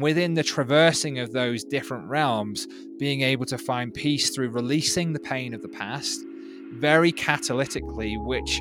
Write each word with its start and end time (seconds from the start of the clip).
within 0.00 0.34
the 0.34 0.44
traversing 0.44 1.18
of 1.18 1.32
those 1.32 1.64
different 1.64 2.08
realms, 2.08 2.68
being 3.00 3.22
able 3.22 3.44
to 3.44 3.58
find 3.58 3.92
peace 3.92 4.30
through 4.30 4.48
releasing 4.48 5.12
the 5.12 5.18
pain 5.18 5.52
of 5.52 5.60
the 5.60 5.68
past 5.68 6.20
very 6.74 7.10
catalytically, 7.10 8.16
which 8.24 8.60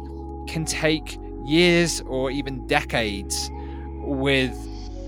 can 0.52 0.66
take 0.66 1.20
years 1.46 2.02
or 2.08 2.32
even 2.32 2.66
decades 2.66 3.52
with 4.00 4.52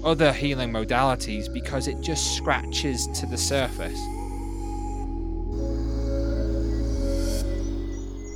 other 0.04 0.32
healing 0.32 0.72
modalities 0.72 1.52
because 1.52 1.88
it 1.88 2.00
just 2.00 2.36
scratches 2.38 3.08
to 3.08 3.26
the 3.26 3.36
surface. 3.36 4.00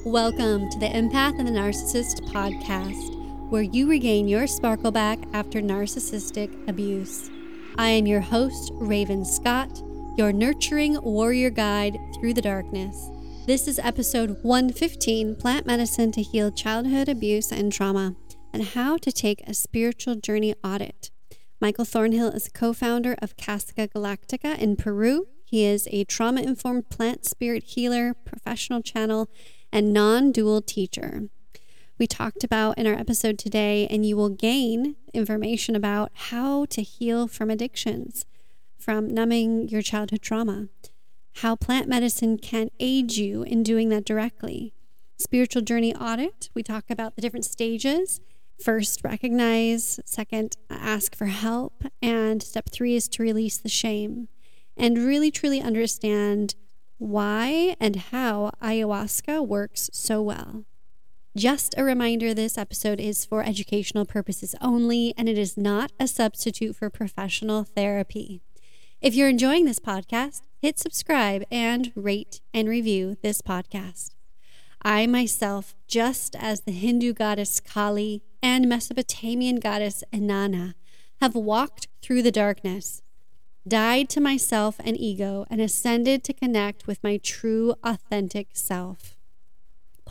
Welcome 0.04 0.68
to 0.72 0.80
the 0.80 0.88
Empath 0.88 1.38
and 1.38 1.48
the 1.48 1.52
Narcissist 1.52 2.22
podcast, 2.32 3.52
where 3.52 3.62
you 3.62 3.88
regain 3.88 4.28
your 4.28 4.48
sparkle 4.48 4.92
back 4.92 5.20
after 5.34 5.62
narcissistic 5.62 6.50
abuse. 6.68 7.30
I 7.76 7.90
am 7.90 8.06
your 8.06 8.22
host, 8.22 8.72
Raven 8.76 9.26
Scott, 9.26 9.82
your 10.16 10.32
nurturing 10.32 11.02
warrior 11.02 11.50
guide 11.50 11.98
through 12.14 12.36
the 12.36 12.42
darkness. 12.42 13.10
This 13.48 13.68
is 13.68 13.80
episode 13.80 14.44
115 14.44 15.36
Plant 15.38 15.66
Medicine 15.66 16.12
to 16.12 16.22
Heal 16.22 16.52
Childhood 16.52 17.10
Abuse 17.10 17.52
and 17.52 17.74
Trauma, 17.74 18.16
and 18.54 18.64
How 18.64 18.98
to 18.98 19.12
Take 19.12 19.42
a 19.48 19.56
Spiritual 19.56 20.16
Journey 20.18 20.54
Audit. 20.64 21.10
Michael 21.60 21.86
Thornhill 21.86 22.30
is 22.30 22.46
a 22.46 22.52
co 22.52 22.74
founder 22.74 23.16
of 23.24 23.38
Casa 23.38 23.74
Galactica 23.74 24.56
in 24.60 24.76
Peru. 24.76 25.28
He 25.44 25.66
is 25.66 25.88
a 25.92 26.04
trauma 26.04 26.42
informed 26.42 26.92
plant 26.92 27.26
spirit 27.26 27.64
healer, 27.64 28.14
professional 28.14 28.84
channel, 28.84 29.30
and 29.72 29.92
non 29.92 30.32
dual 30.32 30.62
teacher 30.62 31.24
we 31.98 32.08
talked 32.08 32.44
about 32.44 32.78
in 32.78 32.88
our 32.88 32.94
episode 32.94 33.38
today, 33.38 33.88
and 33.88 34.06
you 34.06 34.18
will 34.18 34.30
gain 34.30 34.96
information 35.14 35.76
about 35.76 36.12
how 36.14 36.66
to 36.66 36.82
heal 36.82 37.28
from 37.28 37.50
addictions, 37.50 38.26
from 38.78 39.14
numbing 39.14 39.70
your 39.70 39.82
childhood 39.82 40.22
trauma, 40.22 40.70
how 41.38 41.56
plant 41.56 41.88
medicine 41.88 42.38
can 42.38 42.70
aid 42.80 43.16
you 43.16 43.44
in 43.44 43.64
doing 43.64 43.90
that 43.90 44.06
directly. 44.06 44.74
Spiritual 45.18 45.62
journey 45.62 45.96
audit, 45.96 46.50
we 46.54 46.64
talk 46.64 46.86
about 46.90 47.16
the 47.16 47.22
different 47.22 47.46
stages. 47.46 48.20
First, 48.62 49.02
recognize. 49.04 50.00
Second, 50.06 50.58
ask 50.70 51.16
for 51.16 51.28
help. 51.28 51.84
And 52.02 52.42
step 52.42 52.70
three 52.70 52.96
is 52.96 53.08
to 53.10 53.24
release 53.24 53.58
the 53.58 53.70
shame 53.70 54.28
and 54.76 54.98
really 54.98 55.32
truly 55.32 55.62
understand 55.62 56.56
why 56.98 57.76
and 57.80 57.96
how 57.96 58.52
ayahuasca 58.62 59.46
works 59.46 59.90
so 59.94 60.22
well. 60.22 60.66
Just 61.36 61.74
a 61.78 61.84
reminder 61.84 62.32
this 62.32 62.60
episode 62.60 63.00
is 63.00 63.26
for 63.26 63.42
educational 63.44 64.06
purposes 64.06 64.54
only, 64.62 65.16
and 65.18 65.28
it 65.28 65.36
is 65.36 65.58
not 65.58 65.92
a 66.00 66.08
substitute 66.08 66.76
for 66.76 66.92
professional 66.92 67.64
therapy. 67.64 68.44
If 69.02 69.16
you're 69.16 69.30
enjoying 69.30 69.66
this 69.66 69.80
podcast, 69.80 70.42
hit 70.62 70.78
subscribe 70.78 71.44
and 71.50 71.92
rate 71.96 72.40
and 72.54 72.70
review 72.70 73.18
this 73.24 73.42
podcast. 73.42 74.12
I 74.84 75.08
myself, 75.08 75.74
just 75.88 76.36
as 76.36 76.62
the 76.62 76.72
Hindu 76.72 77.14
goddess 77.14 77.60
Kali 77.60 78.22
and 78.44 78.70
Mesopotamian 78.70 79.60
goddess 79.60 80.04
Inanna, 80.14 80.76
have 81.20 81.34
walked 81.34 81.88
through 82.04 82.22
the 82.22 82.32
darkness, 82.32 83.02
died 83.68 84.08
to 84.10 84.22
myself 84.22 84.76
and 84.86 84.96
ego, 85.00 85.48
and 85.50 85.60
ascended 85.60 86.24
to 86.26 86.34
connect 86.34 86.86
with 86.86 87.04
my 87.04 87.18
true, 87.18 87.74
authentic 87.84 88.50
self 88.54 89.18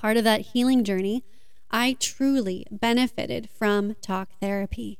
part 0.02 0.16
of 0.16 0.24
that 0.24 0.40
healing 0.40 0.82
journey, 0.82 1.22
I 1.70 1.96
truly 2.00 2.66
benefited 2.72 3.48
from 3.48 3.94
talk 4.02 4.30
therapy. 4.40 4.98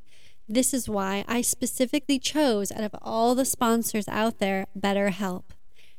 This 0.49 0.73
is 0.73 0.89
why 0.89 1.25
I 1.27 1.41
specifically 1.41 2.21
chose, 2.21 2.71
out 2.71 2.85
of 2.85 2.95
all 3.03 3.35
the 3.35 3.45
sponsors 3.45 4.07
out 4.07 4.39
there, 4.39 4.69
BetterHelp. 4.79 5.43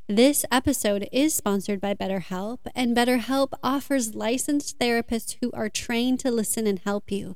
This 0.07 0.45
episode 0.49 1.09
is 1.11 1.33
sponsored 1.33 1.81
by 1.81 1.93
BetterHelp, 1.95 2.59
and 2.73 2.95
BetterHelp 2.95 3.51
offers 3.61 4.15
licensed 4.15 4.79
therapists 4.79 5.35
who 5.41 5.51
are 5.51 5.67
trained 5.67 6.21
to 6.21 6.31
listen 6.31 6.65
and 6.65 6.79
help 6.79 7.11
you. 7.11 7.35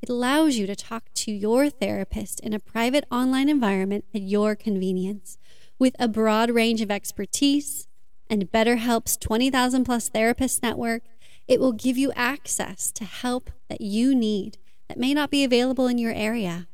It 0.00 0.08
allows 0.08 0.56
you 0.56 0.66
to 0.66 0.74
talk 0.74 1.10
to 1.16 1.30
your 1.30 1.68
therapist 1.68 2.40
in 2.40 2.54
a 2.54 2.58
private 2.58 3.04
online 3.10 3.50
environment 3.50 4.06
at 4.14 4.22
your 4.22 4.56
convenience. 4.56 5.36
With 5.78 5.94
a 5.98 6.08
broad 6.08 6.50
range 6.50 6.80
of 6.80 6.90
expertise, 6.90 7.86
and 8.32 8.50
BetterHelp's 8.50 9.18
20,000 9.18 9.84
plus 9.84 10.08
therapist 10.08 10.62
network, 10.62 11.02
it 11.46 11.60
will 11.60 11.72
give 11.72 11.98
you 11.98 12.10
access 12.16 12.90
to 12.92 13.04
help 13.04 13.50
that 13.68 13.82
you 13.82 14.14
need 14.14 14.56
that 14.88 14.98
may 14.98 15.12
not 15.12 15.30
be 15.30 15.44
available 15.44 15.86
in 15.86 15.98
your 15.98 16.14
area. 16.14 16.66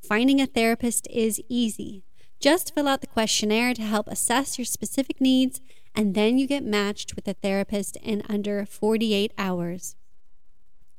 Finding 0.00 0.40
a 0.40 0.46
therapist 0.46 1.06
is 1.10 1.38
easy. 1.50 2.02
Just 2.40 2.74
fill 2.74 2.88
out 2.88 3.02
the 3.02 3.06
questionnaire 3.06 3.74
to 3.74 3.82
help 3.82 4.08
assess 4.08 4.56
your 4.56 4.64
specific 4.64 5.20
needs, 5.20 5.60
and 5.94 6.14
then 6.14 6.38
you 6.38 6.46
get 6.46 6.64
matched 6.64 7.14
with 7.14 7.28
a 7.28 7.34
therapist 7.34 7.96
in 7.96 8.22
under 8.26 8.64
48 8.64 9.34
hours. 9.36 9.96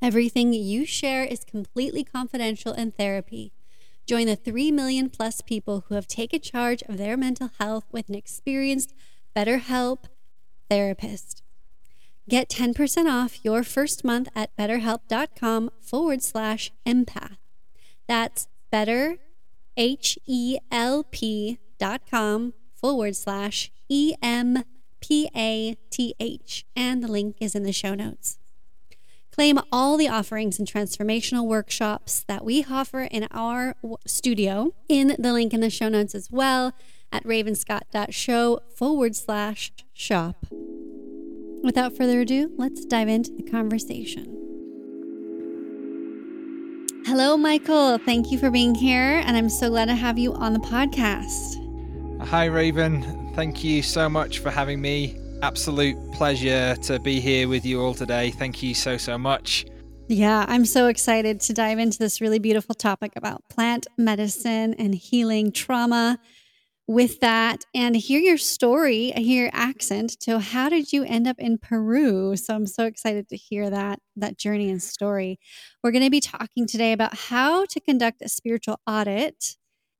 Everything 0.00 0.52
you 0.52 0.86
share 0.86 1.24
is 1.24 1.42
completely 1.42 2.04
confidential 2.04 2.72
in 2.72 2.92
therapy. 2.92 3.52
Join 4.06 4.26
the 4.26 4.36
3 4.36 4.70
million 4.70 5.10
plus 5.10 5.40
people 5.40 5.86
who 5.88 5.96
have 5.96 6.06
taken 6.06 6.40
charge 6.40 6.82
of 6.82 6.98
their 6.98 7.16
mental 7.16 7.50
health 7.58 7.86
with 7.90 8.08
an 8.08 8.14
experienced 8.14 8.94
BetterHelp 9.38 9.98
therapist. 10.68 11.44
Get 12.28 12.48
10% 12.48 13.06
off 13.08 13.44
your 13.44 13.62
first 13.62 14.04
month 14.04 14.28
at 14.34 14.54
betterhelp.com 14.56 15.70
forward 15.80 16.22
slash 16.24 16.72
empath. 16.84 17.36
That's 18.08 18.48
better, 18.72 19.18
H 19.76 20.18
E 20.26 20.58
L 20.72 21.04
P 21.04 21.58
dot 21.78 22.02
com 22.10 22.52
forward 22.74 23.14
slash 23.14 23.70
E 23.88 24.14
M 24.20 24.64
P 25.00 25.30
A 25.36 25.76
T 25.88 26.16
H. 26.18 26.66
And 26.74 27.02
the 27.02 27.08
link 27.08 27.36
is 27.40 27.54
in 27.54 27.62
the 27.62 27.72
show 27.72 27.94
notes. 27.94 28.38
Claim 29.30 29.60
all 29.70 29.96
the 29.96 30.08
offerings 30.08 30.58
and 30.58 30.66
transformational 30.66 31.46
workshops 31.46 32.24
that 32.26 32.44
we 32.44 32.66
offer 32.68 33.02
in 33.02 33.28
our 33.30 33.76
studio 34.04 34.74
in 34.88 35.14
the 35.16 35.32
link 35.32 35.54
in 35.54 35.60
the 35.60 35.70
show 35.70 35.88
notes 35.88 36.12
as 36.12 36.28
well 36.28 36.74
at 37.12 37.24
ravenscott.show 37.24 38.60
forward 38.76 39.16
slash 39.16 39.72
shop. 39.92 40.46
Without 41.62 41.96
further 41.96 42.20
ado, 42.20 42.52
let's 42.56 42.84
dive 42.84 43.08
into 43.08 43.32
the 43.32 43.42
conversation. 43.42 44.34
Hello, 47.06 47.36
Michael. 47.36 47.98
Thank 47.98 48.30
you 48.30 48.38
for 48.38 48.50
being 48.50 48.74
here, 48.74 49.22
and 49.24 49.36
I'm 49.36 49.48
so 49.48 49.70
glad 49.70 49.86
to 49.86 49.94
have 49.94 50.18
you 50.18 50.34
on 50.34 50.52
the 50.52 50.60
podcast. 50.60 51.56
Hi, 52.26 52.44
Raven. 52.44 53.32
Thank 53.34 53.64
you 53.64 53.82
so 53.82 54.08
much 54.08 54.40
for 54.40 54.50
having 54.50 54.80
me. 54.80 55.16
Absolute 55.42 55.96
pleasure 56.12 56.76
to 56.82 56.98
be 56.98 57.20
here 57.20 57.48
with 57.48 57.64
you 57.64 57.80
all 57.80 57.94
today. 57.94 58.30
Thank 58.32 58.62
you 58.62 58.74
so, 58.74 58.96
so 58.96 59.16
much. 59.16 59.64
Yeah, 60.08 60.44
I'm 60.48 60.64
so 60.64 60.88
excited 60.88 61.40
to 61.42 61.52
dive 61.52 61.78
into 61.78 61.98
this 61.98 62.20
really 62.20 62.38
beautiful 62.38 62.74
topic 62.74 63.12
about 63.14 63.48
plant 63.48 63.86
medicine 63.96 64.74
and 64.74 64.94
healing 64.94 65.52
trauma 65.52 66.18
with 66.88 67.20
that 67.20 67.64
and 67.74 67.94
hear 67.94 68.18
your 68.18 68.38
story, 68.38 69.12
hear 69.14 69.44
your 69.44 69.50
accent. 69.52 70.16
So, 70.20 70.38
how 70.38 70.70
did 70.70 70.92
you 70.92 71.04
end 71.04 71.28
up 71.28 71.38
in 71.38 71.58
Peru? 71.58 72.34
So, 72.36 72.54
I'm 72.54 72.66
so 72.66 72.86
excited 72.86 73.28
to 73.28 73.36
hear 73.36 73.70
that 73.70 74.00
that 74.16 74.38
journey 74.38 74.70
and 74.70 74.82
story. 74.82 75.38
We're 75.84 75.92
going 75.92 76.04
to 76.04 76.10
be 76.10 76.20
talking 76.20 76.66
today 76.66 76.92
about 76.92 77.16
how 77.16 77.66
to 77.66 77.78
conduct 77.78 78.22
a 78.22 78.28
spiritual 78.28 78.80
audit 78.86 79.56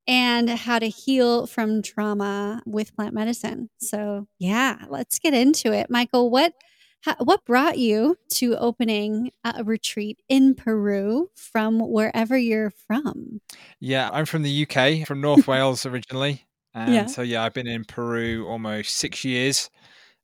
and 0.07 0.49
how 0.49 0.79
to 0.79 0.87
heal 0.87 1.45
from 1.45 1.83
trauma 1.83 2.63
with 2.65 2.95
plant 2.95 3.13
medicine. 3.13 3.69
So, 3.77 4.27
yeah, 4.39 4.79
let's 4.89 5.19
get 5.19 5.35
into 5.35 5.71
it. 5.71 5.91
Michael, 5.91 6.31
what 6.31 6.53
how, 7.01 7.15
what 7.19 7.45
brought 7.45 7.77
you 7.77 8.17
to 8.31 8.57
opening 8.57 9.31
a 9.45 9.63
retreat 9.63 10.19
in 10.27 10.55
Peru 10.55 11.29
from 11.35 11.79
wherever 11.79 12.37
you're 12.37 12.71
from? 12.71 13.41
Yeah, 13.79 14.09
I'm 14.11 14.25
from 14.25 14.41
the 14.41 14.67
UK, 14.67 15.07
from 15.07 15.21
North 15.21 15.47
Wales 15.47 15.85
originally. 15.85 16.45
And 16.73 16.93
yeah. 16.93 17.05
so, 17.07 17.21
yeah, 17.21 17.43
I've 17.43 17.53
been 17.53 17.67
in 17.67 17.83
Peru 17.85 18.47
almost 18.47 18.95
six 18.95 19.23
years. 19.23 19.69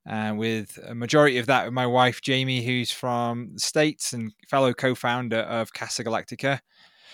Uh, 0.08 0.36
with 0.38 0.78
a 0.88 0.94
majority 0.94 1.40
of 1.40 1.48
that 1.48 1.66
with 1.66 1.74
my 1.74 1.88
wife 1.88 2.22
Jamie, 2.22 2.64
who's 2.64 2.92
from 2.92 3.54
the 3.54 3.60
States 3.60 4.14
and 4.14 4.34
fellow 4.48 4.72
co-founder 4.72 5.40
of 5.40 5.74
Casa 5.74 6.04
Galactica. 6.04 6.60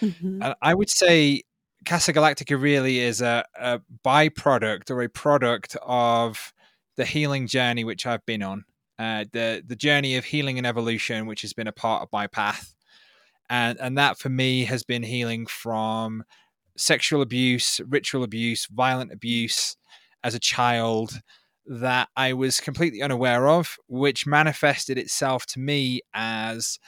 Mm-hmm. 0.02 0.42
And 0.42 0.56
I 0.62 0.74
would 0.74 0.90
say 0.90 1.44
Casa 1.86 2.12
Galactica 2.12 2.62
really 2.62 3.00
is 3.00 3.22
a, 3.22 3.46
a 3.58 3.80
byproduct 4.06 4.92
or 4.92 5.02
a 5.02 5.08
product 5.08 5.78
of 5.82 6.54
the 6.98 7.06
healing 7.06 7.48
journey 7.48 7.86
which 7.86 8.06
I've 8.06 8.26
been 8.26 8.44
on. 8.44 8.66
Uh, 9.00 9.26
the 9.32 9.64
the 9.66 9.78
journey 9.78 10.18
of 10.18 10.26
healing 10.26 10.58
and 10.58 10.68
evolution, 10.68 11.26
which 11.28 11.44
has 11.44 11.54
been 11.54 11.68
a 11.68 11.72
part 11.72 12.04
of 12.04 12.10
my 12.12 12.28
path, 12.28 12.76
and 13.50 13.80
and 13.80 13.98
that 13.98 14.20
for 14.20 14.30
me 14.30 14.66
has 14.66 14.84
been 14.84 15.04
healing 15.04 15.46
from 15.46 16.24
sexual 16.78 17.22
abuse, 17.22 17.80
ritual 17.88 18.24
abuse, 18.24 18.68
violent 18.68 19.12
abuse 19.12 19.76
as 20.24 20.36
a 20.36 20.40
child 20.40 21.20
that 21.66 22.10
I 22.16 22.34
was 22.34 22.60
completely 22.60 23.02
unaware 23.02 23.48
of, 23.48 23.78
which 23.88 24.26
manifested 24.26 24.98
itself 24.98 25.46
to 25.48 25.60
me 25.60 26.02
as 26.14 26.80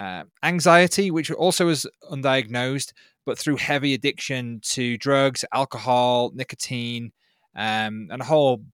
uh, 0.00 0.24
anxiety, 0.42 1.10
which 1.10 1.30
also 1.30 1.66
was 1.66 1.86
undiagnosed, 2.10 2.92
but 3.24 3.38
through 3.38 3.56
heavy 3.56 3.94
addiction 3.94 4.60
to 4.64 4.98
drugs, 4.98 5.44
alcohol, 5.52 6.32
nicotine, 6.34 7.12
um, 7.54 8.08
and 8.10 8.20
a 8.20 8.24
whole 8.24 8.64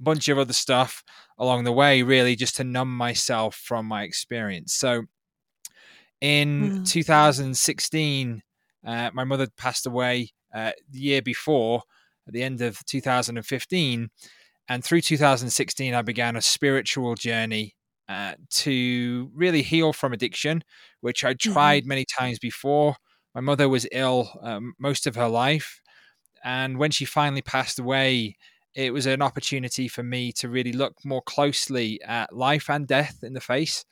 bunch 0.00 0.28
of 0.28 0.38
other 0.38 0.52
stuff 0.52 1.04
along 1.38 1.64
the 1.64 1.72
way, 1.72 2.02
really 2.02 2.34
just 2.34 2.56
to 2.56 2.64
numb 2.64 2.94
myself 2.94 3.54
from 3.54 3.86
my 3.86 4.02
experience. 4.02 4.74
So 4.74 5.04
in 6.20 6.80
mm. 6.80 6.88
2016, 6.88 8.42
uh, 8.86 9.10
my 9.12 9.24
mother 9.24 9.48
passed 9.56 9.86
away 9.86 10.32
uh, 10.54 10.72
the 10.90 11.00
year 11.00 11.22
before, 11.22 11.82
at 12.26 12.32
the 12.32 12.42
end 12.42 12.60
of 12.60 12.84
2015. 12.86 14.10
And 14.68 14.84
through 14.84 15.00
2016, 15.00 15.94
I 15.94 16.02
began 16.02 16.36
a 16.36 16.42
spiritual 16.42 17.14
journey 17.14 17.74
uh, 18.08 18.34
to 18.50 19.30
really 19.34 19.62
heal 19.62 19.92
from 19.92 20.12
addiction, 20.12 20.62
which 21.00 21.24
I 21.24 21.34
mm-hmm. 21.34 21.52
tried 21.52 21.82
mm-hmm. 21.82 21.88
many 21.88 22.04
times 22.04 22.38
before. 22.38 22.96
My 23.34 23.40
mother 23.40 23.68
was 23.68 23.86
ill 23.92 24.30
um, 24.42 24.74
most 24.78 25.06
of 25.06 25.14
her 25.16 25.28
life. 25.28 25.80
And 26.44 26.78
when 26.78 26.90
she 26.90 27.04
finally 27.04 27.42
passed 27.42 27.78
away, 27.78 28.36
it 28.74 28.92
was 28.92 29.06
an 29.06 29.22
opportunity 29.22 29.88
for 29.88 30.02
me 30.02 30.32
to 30.32 30.48
really 30.48 30.72
look 30.72 31.04
more 31.04 31.22
closely 31.22 32.00
at 32.02 32.34
life 32.34 32.68
and 32.68 32.86
death 32.86 33.18
in 33.22 33.32
the 33.32 33.40
face. 33.40 33.84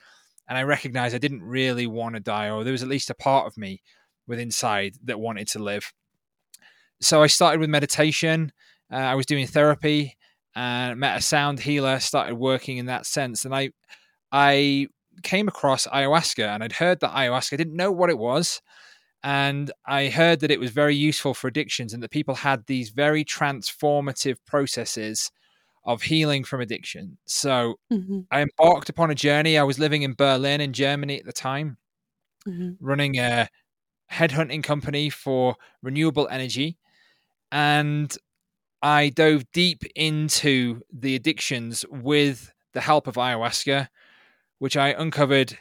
And 0.49 0.59
I 0.59 0.63
recognized 0.63 1.15
I 1.15 1.19
didn't 1.19 1.43
really 1.43 1.87
want 1.87 2.17
to 2.17 2.21
die, 2.21 2.51
or 2.51 2.65
there 2.65 2.73
was 2.73 2.83
at 2.83 2.89
least 2.89 3.11
a 3.11 3.15
part 3.15 3.47
of 3.47 3.57
me 3.57 3.83
with 4.31 4.39
inside 4.39 4.95
that 5.05 5.21
wanted 5.21 5.49
to 5.49 5.59
live. 5.59 5.93
So 7.01 7.23
I 7.23 7.27
started 7.27 7.61
with 7.61 7.69
meditation. 7.69 8.53
Uh, 8.91 8.97
I 8.97 9.15
was 9.15 9.27
doing 9.27 9.47
therapy 9.47 10.17
and 10.55 10.99
met 10.99 11.19
a 11.19 11.23
sound 11.23 11.61
healer, 11.61 12.01
started 12.01 12.37
working 12.37 12.79
in 12.79 12.87
that 12.87 13.07
sense. 13.07 13.45
And 13.45 13.55
I, 13.55 13.71
I 14.33 14.89
came 15.23 15.49
across 15.49 15.87
ayahuasca 15.87 16.47
and 16.47 16.65
I'd 16.65 16.73
heard 16.73 17.01
that 17.01 17.13
ayahuasca, 17.13 17.53
I 17.53 17.57
didn't 17.57 17.77
know 17.77 17.93
what 17.93 18.11
it 18.11 18.19
was. 18.19 18.63
And 19.23 19.71
I 19.87 20.09
heard 20.09 20.41
that 20.41 20.51
it 20.51 20.61
was 20.61 20.71
very 20.71 20.97
useful 20.97 21.35
for 21.35 21.49
addictions 21.49 21.93
and 21.93 22.03
that 22.03 22.11
people 22.11 22.37
had 22.37 22.67
these 22.67 22.89
very 22.89 23.25
transformative 23.25 24.37
processes 24.47 25.31
of 25.85 26.03
healing 26.03 26.45
from 26.45 26.61
addiction. 26.61 27.19
So 27.27 27.75
mm-hmm. 27.93 28.21
I 28.31 28.43
embarked 28.43 28.89
upon 28.89 29.11
a 29.11 29.15
journey. 29.15 29.59
I 29.59 29.63
was 29.63 29.79
living 29.79 30.03
in 30.03 30.15
Berlin 30.15 30.61
in 30.61 30.73
Germany 30.73 31.19
at 31.19 31.27
the 31.27 31.33
time, 31.33 31.77
mm-hmm. 32.47 32.73
running 32.85 33.19
a 33.19 33.49
headhunting 34.13 34.63
company 34.63 35.11
for 35.11 35.57
renewable 35.83 36.29
energy. 36.31 36.77
And 37.53 38.15
I 38.83 39.11
dove 39.11 39.51
deep 39.53 39.83
into 39.95 40.83
the 40.93 41.15
addictions 41.15 41.85
with 41.91 42.53
the 42.73 42.81
help 42.81 43.07
of 43.07 43.17
ayahuasca, 43.17 43.89
which 44.59 44.77
I 44.77 44.89
uncovered 44.89 45.59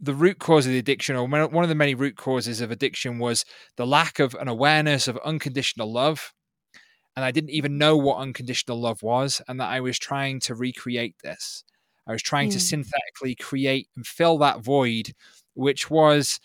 the 0.00 0.14
root 0.14 0.38
cause 0.38 0.66
of 0.66 0.72
the 0.72 0.78
addiction, 0.78 1.16
or 1.16 1.26
one 1.26 1.64
of 1.64 1.68
the 1.68 1.74
many 1.74 1.94
root 1.94 2.16
causes 2.16 2.60
of 2.60 2.70
addiction, 2.70 3.18
was 3.18 3.44
the 3.76 3.86
lack 3.86 4.18
of 4.18 4.34
an 4.34 4.48
awareness 4.48 5.08
of 5.08 5.18
unconditional 5.24 5.90
love. 5.90 6.32
And 7.16 7.24
I 7.24 7.30
didn't 7.30 7.50
even 7.50 7.78
know 7.78 7.96
what 7.96 8.18
unconditional 8.18 8.80
love 8.80 9.02
was, 9.02 9.40
and 9.46 9.60
that 9.60 9.70
I 9.70 9.80
was 9.80 9.98
trying 9.98 10.40
to 10.40 10.54
recreate 10.54 11.14
this. 11.22 11.64
I 12.06 12.12
was 12.12 12.22
trying 12.22 12.50
mm. 12.50 12.54
to 12.54 12.60
synthetically 12.60 13.34
create 13.34 13.88
and 13.96 14.06
fill 14.06 14.36
that 14.38 14.60
void, 14.60 15.14
which 15.54 15.90
was 15.90 16.40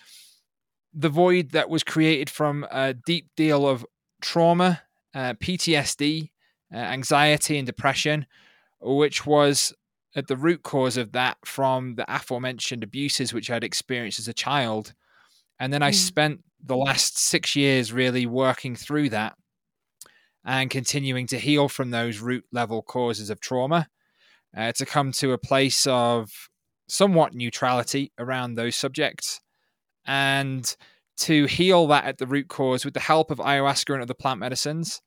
the 0.94 1.09
void 1.09 1.51
that 1.51 1.69
was 1.69 1.83
created 1.83 2.30
from 2.30 2.65
a 2.71 2.94
deep 2.94 3.27
deal 3.36 3.68
of 3.68 3.86
trauma, 4.21 4.81
uh, 5.13 5.33
PTSD, 5.33 6.30
uh, 6.74 6.77
anxiety, 6.77 7.57
and 7.57 7.65
depression, 7.65 8.25
which 8.81 9.25
was 9.25 9.74
at 10.15 10.27
the 10.27 10.38
root 10.38 10.63
cause 10.63 10.97
of 10.97 11.12
that 11.12 11.38
from 11.45 11.95
the 11.95 12.06
aforementioned 12.13 12.83
abuses 12.83 13.33
which 13.33 13.51
I'd 13.51 13.63
experienced 13.63 14.19
as 14.19 14.27
a 14.27 14.33
child. 14.33 14.94
And 15.59 15.71
then 15.71 15.83
I 15.83 15.91
mm. 15.91 15.95
spent 15.95 16.44
the 16.63 16.77
last 16.77 17.18
six 17.18 17.56
years 17.56 17.94
really 17.94 18.25
working 18.25 18.75
through 18.75 19.09
that 19.09 19.36
and 20.45 20.69
continuing 20.69 21.27
to 21.27 21.38
heal 21.38 21.69
from 21.69 21.91
those 21.91 22.19
root 22.19 22.45
level 22.51 22.81
causes 22.81 23.30
of 23.30 23.39
trauma 23.39 23.88
uh, 24.56 24.71
to 24.74 24.86
come 24.86 25.12
to 25.12 25.33
a 25.33 25.38
place 25.38 25.86
of 25.86 26.30
somewhat 26.88 27.36
neutrality 27.36 28.12
around 28.18 28.56
those 28.56 28.75
subjects 28.75 29.41
and 30.09 30.75
to 31.15 31.45
heal 31.45 31.85
that 31.85 32.06
at 32.06 32.17
the 32.17 32.25
root 32.25 32.47
cause 32.47 32.83
with 32.83 32.95
the 32.95 33.00
help 33.00 33.29
of 33.29 33.38
ayahuasca 33.38 33.94
and 33.94 34.01
other 34.01 34.15
plant 34.15 34.39
medicines 34.39 35.01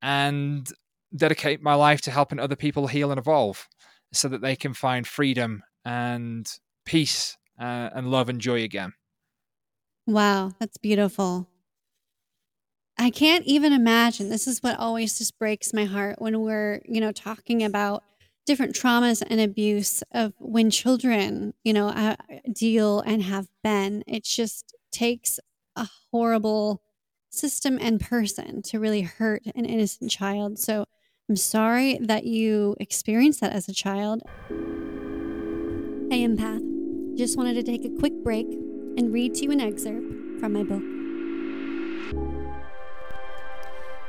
and 0.00 0.72
dedicate 1.14 1.62
my 1.62 1.74
life 1.74 2.00
to 2.00 2.10
helping 2.10 2.40
other 2.40 2.56
people 2.56 2.86
heal 2.86 3.10
and 3.10 3.18
evolve 3.18 3.68
so 4.12 4.26
that 4.28 4.40
they 4.40 4.56
can 4.56 4.72
find 4.72 5.06
freedom 5.06 5.62
and 5.84 6.50
peace 6.86 7.36
uh, 7.60 7.90
and 7.94 8.10
love 8.10 8.30
and 8.30 8.40
joy 8.40 8.62
again. 8.62 8.94
Wow, 10.06 10.52
that's 10.58 10.78
beautiful. 10.78 11.48
I 12.96 13.10
can't 13.10 13.44
even 13.44 13.74
imagine. 13.74 14.30
This 14.30 14.46
is 14.46 14.62
what 14.62 14.78
always 14.78 15.18
just 15.18 15.38
breaks 15.38 15.74
my 15.74 15.84
heart 15.84 16.22
when 16.22 16.40
we're, 16.40 16.80
you 16.86 17.02
know, 17.02 17.12
talking 17.12 17.62
about 17.62 18.02
different 18.46 18.74
traumas 18.74 19.22
and 19.28 19.40
abuse 19.40 20.02
of 20.12 20.32
when 20.38 20.70
children, 20.70 21.52
you 21.64 21.72
know, 21.72 21.88
uh, 21.88 22.16
deal 22.52 23.00
and 23.00 23.22
have 23.22 23.48
been. 23.62 24.04
It 24.06 24.24
just 24.24 24.74
takes 24.92 25.38
a 25.74 25.88
horrible 26.10 26.82
system 27.28 27.78
and 27.80 28.00
person 28.00 28.62
to 28.62 28.80
really 28.80 29.02
hurt 29.02 29.42
an 29.54 29.64
innocent 29.64 30.10
child. 30.10 30.58
So 30.58 30.86
I'm 31.28 31.36
sorry 31.36 31.98
that 32.00 32.24
you 32.24 32.76
experienced 32.78 33.40
that 33.40 33.52
as 33.52 33.68
a 33.68 33.74
child. 33.74 34.22
Hey, 36.08 36.24
empath. 36.24 36.62
Just 37.16 37.36
wanted 37.36 37.54
to 37.54 37.62
take 37.62 37.84
a 37.84 37.90
quick 37.98 38.12
break 38.22 38.46
and 38.46 39.12
read 39.12 39.34
to 39.34 39.44
you 39.44 39.50
an 39.50 39.60
excerpt 39.60 40.06
from 40.38 40.52
my 40.52 40.62
book. 40.62 40.82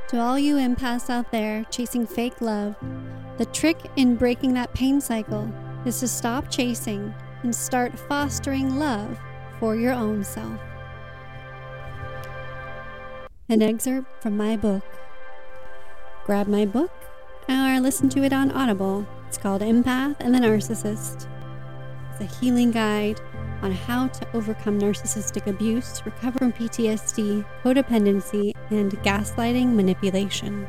To 0.09 0.19
all 0.19 0.37
you 0.39 0.55
empaths 0.55 1.09
out 1.09 1.31
there 1.31 1.65
chasing 1.65 2.05
fake 2.05 2.39
love, 2.39 2.75
the 3.37 3.45
trick 3.45 3.77
in 3.95 4.15
breaking 4.15 4.53
that 4.53 4.73
pain 4.73 4.99
cycle 4.99 5.51
is 5.85 5.99
to 5.99 6.07
stop 6.07 6.49
chasing 6.49 7.13
and 7.43 7.55
start 7.55 7.97
fostering 7.97 8.77
love 8.77 9.19
for 9.59 9.75
your 9.75 9.93
own 9.93 10.23
self. 10.23 10.59
An 13.49 13.61
excerpt 13.61 14.21
from 14.21 14.35
my 14.35 14.57
book. 14.57 14.83
Grab 16.25 16.47
my 16.47 16.65
book 16.65 16.91
or 17.47 17.79
listen 17.79 18.09
to 18.09 18.23
it 18.23 18.33
on 18.33 18.51
Audible. 18.51 19.07
It's 19.27 19.37
called 19.37 19.61
Empath 19.61 20.17
and 20.19 20.33
the 20.33 20.39
Narcissist. 20.39 21.27
It's 22.11 22.21
a 22.21 22.39
healing 22.39 22.71
guide 22.71 23.21
on 23.61 23.71
how 23.71 24.07
to 24.07 24.27
overcome 24.33 24.79
narcissistic 24.79 25.47
abuse, 25.47 26.01
recover 26.05 26.39
from 26.39 26.53
PTSD, 26.53 27.45
codependency, 27.63 28.53
and 28.71 28.91
gaslighting 29.03 29.73
manipulation. 29.73 30.67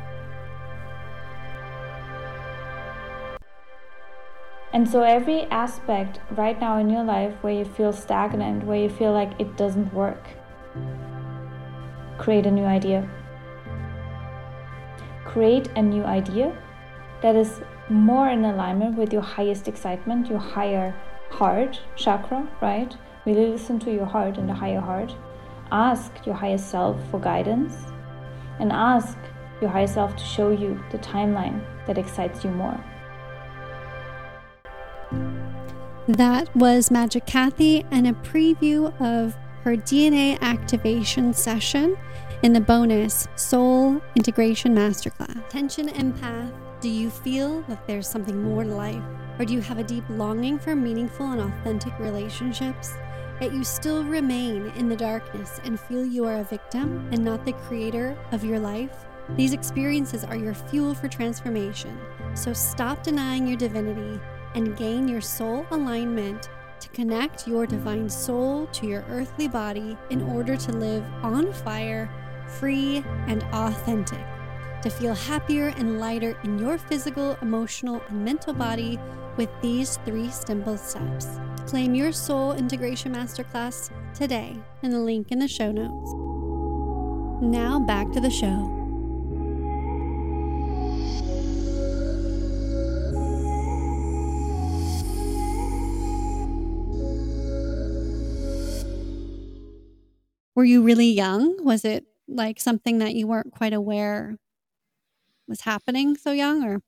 And 4.71 4.87
so, 4.87 5.01
every 5.01 5.45
aspect 5.45 6.19
right 6.31 6.59
now 6.61 6.77
in 6.77 6.89
your 6.89 7.03
life 7.03 7.33
where 7.41 7.53
you 7.53 7.65
feel 7.65 7.91
stagnant, 7.91 8.65
where 8.65 8.77
you 8.77 8.89
feel 8.89 9.11
like 9.11 9.31
it 9.39 9.57
doesn't 9.57 9.91
work, 9.93 10.23
create 12.19 12.45
a 12.45 12.51
new 12.51 12.65
idea. 12.65 13.09
Create 15.25 15.69
a 15.75 15.81
new 15.81 16.03
idea 16.03 16.55
that 17.21 17.35
is 17.35 17.61
more 17.89 18.29
in 18.29 18.45
alignment 18.45 18.95
with 18.95 19.11
your 19.11 19.23
highest 19.23 19.67
excitement, 19.67 20.27
your 20.27 20.39
higher 20.39 20.95
heart 21.31 21.81
chakra, 21.95 22.47
right? 22.61 22.95
Really 23.25 23.47
listen 23.47 23.79
to 23.79 23.91
your 23.91 24.05
heart 24.05 24.37
and 24.37 24.47
the 24.47 24.53
higher 24.53 24.79
heart. 24.79 25.15
Ask 25.71 26.11
your 26.25 26.35
higher 26.35 26.57
self 26.57 26.97
for 27.09 27.19
guidance 27.19 27.75
and 28.59 28.71
ask 28.71 29.17
your 29.61 29.69
higher 29.69 29.87
self 29.87 30.15
to 30.15 30.23
show 30.23 30.51
you 30.51 30.79
the 30.91 30.99
timeline 30.99 31.61
that 31.87 31.97
excites 31.97 32.43
you 32.43 32.51
more. 32.51 32.79
That 36.07 36.53
was 36.55 36.91
Magic 36.91 37.25
Kathy 37.25 37.85
and 37.91 38.07
a 38.07 38.13
preview 38.13 38.93
of 39.01 39.35
her 39.63 39.75
DNA 39.75 40.39
activation 40.41 41.33
session 41.33 41.97
in 42.43 42.53
the 42.53 42.61
bonus 42.61 43.27
Soul 43.35 44.01
Integration 44.15 44.73
Masterclass. 44.73 45.45
Attention 45.47 45.89
Empath 45.89 46.53
do 46.81 46.87
you 46.87 47.09
feel 47.09 47.61
that 47.63 47.85
there's 47.87 48.07
something 48.07 48.41
more 48.41 48.63
to 48.63 48.73
life? 48.73 49.03
Or 49.37 49.43
do 49.43 49.53
you 49.53 49.59
have 49.59 49.79
a 49.79 49.83
deep 49.83 50.05
longing 50.09 50.57
for 50.57 50.77
meaningful 50.77 51.29
and 51.29 51.41
authentic 51.41 51.97
relationships? 51.99 52.93
Yet 53.41 53.51
you 53.51 53.65
still 53.65 54.05
remain 54.05 54.67
in 54.77 54.87
the 54.87 54.95
darkness 54.95 55.59
and 55.65 55.77
feel 55.77 56.05
you 56.05 56.25
are 56.25 56.37
a 56.37 56.43
victim 56.45 57.05
and 57.11 57.23
not 57.23 57.43
the 57.43 57.51
creator 57.51 58.17
of 58.31 58.45
your 58.45 58.59
life? 58.59 59.05
These 59.35 59.51
experiences 59.51 60.23
are 60.23 60.37
your 60.37 60.53
fuel 60.53 60.93
for 60.93 61.09
transformation. 61.09 61.99
So 62.33 62.53
stop 62.53 63.03
denying 63.03 63.45
your 63.45 63.57
divinity 63.57 64.21
and 64.55 64.77
gain 64.77 65.07
your 65.07 65.21
soul 65.21 65.65
alignment 65.71 66.49
to 66.79 66.89
connect 66.89 67.47
your 67.47 67.65
divine 67.65 68.09
soul 68.09 68.67
to 68.67 68.87
your 68.87 69.03
earthly 69.09 69.47
body 69.47 69.97
in 70.09 70.21
order 70.21 70.55
to 70.55 70.71
live 70.71 71.03
on 71.23 71.51
fire, 71.51 72.09
free, 72.59 73.03
and 73.27 73.43
authentic 73.53 74.25
to 74.81 74.89
feel 74.89 75.13
happier 75.13 75.73
and 75.77 75.99
lighter 75.99 76.37
in 76.43 76.57
your 76.57 76.77
physical, 76.77 77.37
emotional, 77.41 78.01
and 78.07 78.23
mental 78.23 78.53
body 78.53 78.99
with 79.35 79.49
these 79.61 79.97
three 80.05 80.29
simple 80.29 80.77
steps. 80.77 81.27
Claim 81.67 81.93
your 81.93 82.11
Soul 82.11 82.53
Integration 82.53 83.13
Masterclass 83.13 83.91
today 84.13 84.55
in 84.81 84.91
the 84.91 84.99
link 84.99 85.31
in 85.31 85.39
the 85.39 85.47
show 85.47 85.71
notes. 85.71 86.13
Now 87.43 87.79
back 87.79 88.11
to 88.11 88.19
the 88.19 88.29
show. 88.29 88.75
Were 100.59 100.65
you 100.65 100.83
really 100.83 101.09
young? 101.09 101.63
Was 101.63 101.85
it 101.85 102.03
like 102.27 102.59
something 102.59 102.97
that 102.97 103.15
you 103.15 103.27
weren't 103.27 103.53
quite 103.53 103.71
aware 103.71 104.35
was 105.47 105.61
happening 105.61 106.17
so 106.17 106.33
young 106.33 106.65
or 106.65 106.81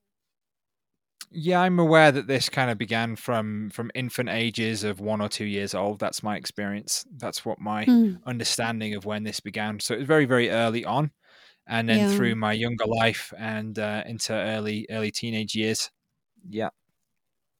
yeah, 1.30 1.62
I'm 1.62 1.78
aware 1.78 2.12
that 2.12 2.26
this 2.26 2.50
kind 2.50 2.70
of 2.70 2.76
began 2.76 3.16
from 3.16 3.70
from 3.70 3.90
infant 3.94 4.28
ages 4.28 4.84
of 4.84 5.00
one 5.00 5.22
or 5.22 5.30
two 5.30 5.46
years 5.46 5.74
old. 5.74 6.00
That's 6.00 6.22
my 6.22 6.36
experience. 6.36 7.06
That's 7.16 7.46
what 7.46 7.58
my 7.58 7.86
mm. 7.86 8.20
understanding 8.26 8.94
of 8.94 9.06
when 9.06 9.24
this 9.24 9.40
began. 9.40 9.80
So 9.80 9.94
it 9.94 10.00
was 10.00 10.06
very, 10.06 10.26
very 10.26 10.50
early 10.50 10.84
on, 10.84 11.10
and 11.66 11.88
then 11.88 12.10
yeah. 12.10 12.14
through 12.14 12.34
my 12.34 12.52
younger 12.52 12.84
life 12.84 13.32
and 13.38 13.78
uh, 13.78 14.02
into 14.04 14.34
early 14.34 14.86
early 14.90 15.10
teenage 15.10 15.54
years. 15.54 15.90
Yeah. 16.46 16.68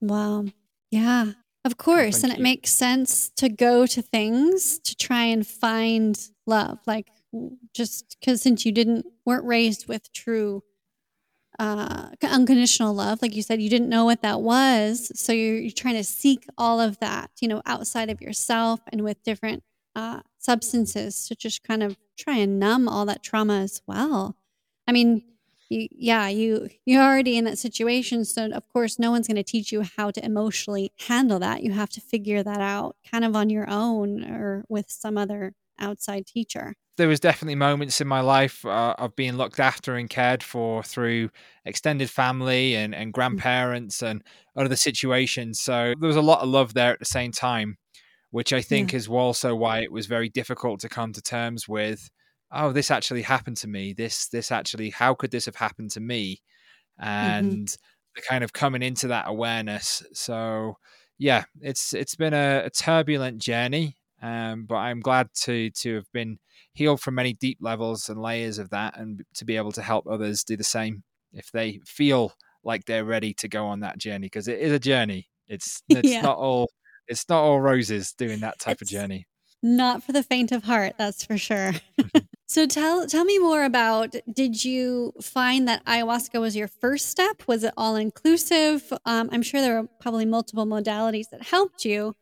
Wow. 0.03 0.45
Yeah. 0.91 1.33
Of 1.65 1.77
course, 1.77 2.25
oh, 2.25 2.29
and 2.29 2.37
it 2.37 2.43
makes 2.43 2.73
sense 2.73 3.31
to 3.37 3.49
go 3.49 3.87
to 3.87 4.03
things 4.03 4.81
to 4.81 4.97
try 4.97 5.25
and 5.25 5.47
find 5.47 6.19
love. 6.47 6.79
Like 6.87 7.09
just 7.73 8.17
because 8.19 8.43
since 8.43 8.67
you 8.67 8.73
didn't 8.73 9.07
weren't 9.25 9.45
raised 9.45 9.87
with 9.87 10.13
true 10.13 10.65
uh, 11.59 12.09
unconditional 12.23 12.95
love, 12.95 13.23
like 13.23 13.37
you 13.37 13.43
said, 13.43 13.63
you 13.63 13.71
didn't 13.71 13.89
know 13.89 14.05
what 14.05 14.23
that 14.23 14.41
was. 14.41 15.13
So 15.19 15.33
you're, 15.33 15.57
you're 15.59 15.71
trying 15.71 15.97
to 15.97 16.05
seek 16.05 16.47
all 16.59 16.81
of 16.81 16.99
that, 17.01 17.31
you 17.41 17.49
know, 17.49 17.63
outside 17.67 18.11
of 18.11 18.21
yourself 18.21 18.81
and 18.93 19.03
with 19.03 19.23
different 19.23 19.63
uh, 19.95 20.21
substances 20.39 21.29
to 21.29 21.37
just 21.37 21.63
kind 21.63 21.83
of 21.83 21.97
try 22.19 22.37
and 22.37 22.59
numb 22.59 22.89
all 22.89 23.07
that 23.07 23.23
trauma 23.23 23.61
as 23.61 23.83
well. 23.87 24.37
I 24.89 24.93
mean, 24.93 25.23
you, 25.73 25.89
yeah, 25.91 26.29
you 26.29 26.69
you're 26.85 27.03
already 27.03 27.37
in 27.37 27.45
that 27.47 27.59
situation, 27.59 28.25
so 28.25 28.47
of 28.47 28.69
course, 28.69 28.99
no 28.99 29.11
one's 29.11 29.27
going 29.27 29.37
to 29.37 29.43
teach 29.43 29.73
you 29.73 29.83
how 29.97 30.11
to 30.11 30.25
emotionally 30.25 30.93
handle 31.09 31.39
that. 31.41 31.63
You 31.63 31.73
have 31.73 31.91
to 31.91 32.01
figure 32.01 32.43
that 32.43 32.61
out, 32.61 32.97
kind 33.11 33.25
of 33.25 33.35
on 33.35 33.51
your 33.51 33.69
own 33.69 34.25
or 34.25 34.65
with 34.69 34.91
some 34.91 35.17
other 35.19 35.55
outside 35.79 36.27
teacher 36.27 36.75
there 36.97 37.09
was 37.09 37.21
definitely 37.21 37.55
moments 37.55 38.01
in 38.01 38.09
my 38.09 38.21
life 38.21 38.65
uh, 38.65 38.95
of 38.99 39.17
being 39.17 39.37
looked 39.37 39.59
after 39.59 39.97
and 39.97 40.11
cared 40.11 40.43
for 40.43 40.83
through 40.83 41.31
extended 41.65 42.11
family 42.11 42.75
and, 42.75 42.95
and 42.95 43.11
mm. 43.11 43.13
grandparents 43.13 44.03
and 44.03 44.23
other 44.57 44.77
situations. 44.77 45.61
So 45.61 45.95
there 45.99 46.07
was 46.07 46.17
a 46.17 46.23
lot 46.23 46.43
of 46.43 46.49
love 46.49 46.75
there 46.75 46.93
at 46.93 46.99
the 46.99 47.05
same 47.05 47.33
time, 47.33 47.79
which 48.31 48.53
I 48.53 48.61
think 48.61 48.93
yeah. 48.93 48.99
is 48.99 49.09
also 49.09 49.55
why 49.55 49.81
it 49.81 49.91
was 49.91 50.07
very 50.07 50.29
difficult 50.29 50.81
to 50.81 50.89
come 50.89 51.13
to 51.15 51.23
terms 51.23 51.67
with. 51.67 52.11
Oh, 52.53 52.73
this 52.73 52.91
actually 52.91 53.23
happened 53.23 53.57
to 53.59 53.69
me. 53.69 53.93
This, 53.93 54.29
this 54.29 54.53
actually, 54.53 54.91
how 54.91 55.15
could 55.15 55.31
this 55.31 55.47
have 55.47 55.57
happened 55.57 55.91
to 55.93 56.01
me? 56.01 56.43
Mm-hmm. 57.01 57.09
And 57.09 57.67
mm-hmm. 57.67 58.15
the 58.17 58.23
kind 58.23 58.45
of 58.45 58.53
coming 58.53 58.83
into 58.83 59.09
that 59.09 59.29
awareness. 59.29 60.03
So, 60.13 60.77
yeah, 61.19 61.45
it's 61.61 61.95
it's 61.95 62.17
been 62.17 62.35
a, 62.35 62.65
a 62.65 62.71
turbulent 62.71 63.41
journey, 63.41 63.97
um, 64.21 64.65
but 64.69 64.77
I'm 64.77 65.01
glad 65.01 65.29
to 65.43 65.71
to 65.71 65.95
have 65.95 66.11
been 66.13 66.39
healed 66.73 67.01
from 67.01 67.15
many 67.15 67.35
deep 67.35 67.59
levels 67.61 68.09
and 68.09 68.21
layers 68.21 68.59
of 68.59 68.71
that, 68.71 68.99
and 68.99 69.23
to 69.35 69.45
be 69.45 69.57
able 69.57 69.73
to 69.73 69.83
help 69.83 70.07
others 70.09 70.43
do 70.43 70.57
the 70.57 70.65
same 70.65 71.05
if 71.33 71.51
they 71.53 71.81
feel 71.87 72.33
like 72.65 72.85
they're 72.85 73.05
ready 73.05 73.35
to 73.35 73.49
go 73.49 73.67
on 73.67 73.81
that 73.81 73.99
journey 73.99 74.27
because 74.27 74.49
it 74.49 74.59
is 74.59 74.73
a 74.73 74.79
journey. 74.79 75.29
It's 75.47 75.83
it's 75.89 76.09
yeah. 76.09 76.23
not 76.23 76.39
all 76.39 76.71
it's 77.07 77.29
not 77.29 77.43
all 77.43 77.61
roses 77.61 78.13
doing 78.15 78.41
that 78.41 78.59
type 78.59 78.79
it's 78.81 78.91
of 78.91 78.99
journey. 78.99 79.27
Not 79.63 80.03
for 80.03 80.11
the 80.11 80.25
faint 80.25 80.51
of 80.51 80.65
heart, 80.65 80.95
that's 80.99 81.25
for 81.25 81.39
sure. 81.39 81.73
So 82.53 82.67
tell 82.67 83.07
tell 83.07 83.25
me 83.25 83.39
more 83.39 83.65
about 83.65 84.15
did 84.31 84.63
you 84.63 85.15
find 85.23 85.67
that 85.69 85.83
ayahuasca 85.87 86.39
was 86.39 86.55
your 86.55 86.69
first 86.69 87.09
step? 87.09 87.45
Was 87.49 87.65
it 87.65 87.73
all 87.79 87.97
inclusive? 87.97 88.93
Um, 89.07 89.31
I'm 89.33 89.41
sure 89.41 89.63
there 89.63 89.81
were 89.81 89.89
probably 90.03 90.27
multiple 90.27 90.67
modalities 90.67 91.31
that 91.31 91.45
helped 91.45 91.87
you. 91.87 92.13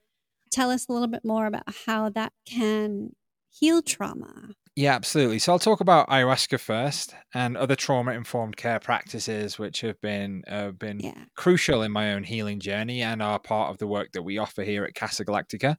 Tell 0.52 0.70
us 0.70 0.86
a 0.88 0.92
little 0.92 1.08
bit 1.08 1.24
more 1.24 1.46
about 1.46 1.64
how 1.84 2.10
that 2.10 2.32
can 2.46 3.16
heal 3.48 3.82
trauma. 3.82 4.50
Yeah, 4.76 4.94
absolutely. 4.94 5.40
So 5.40 5.50
I'll 5.50 5.58
talk 5.58 5.80
about 5.80 6.08
ayahuasca 6.08 6.60
first 6.60 7.12
and 7.34 7.56
other 7.56 7.74
trauma 7.74 8.12
informed 8.12 8.56
care 8.56 8.78
practices 8.78 9.58
which 9.58 9.80
have 9.80 10.00
been 10.00 10.44
uh, 10.46 10.70
been 10.70 11.00
yeah. 11.00 11.24
crucial 11.34 11.82
in 11.82 11.90
my 11.90 12.12
own 12.12 12.22
healing 12.22 12.60
journey 12.60 13.02
and 13.02 13.20
are 13.20 13.40
part 13.40 13.72
of 13.72 13.78
the 13.78 13.88
work 13.88 14.12
that 14.12 14.22
we 14.22 14.38
offer 14.38 14.62
here 14.62 14.84
at 14.84 14.94
Casa 14.94 15.24
Galactica. 15.24 15.74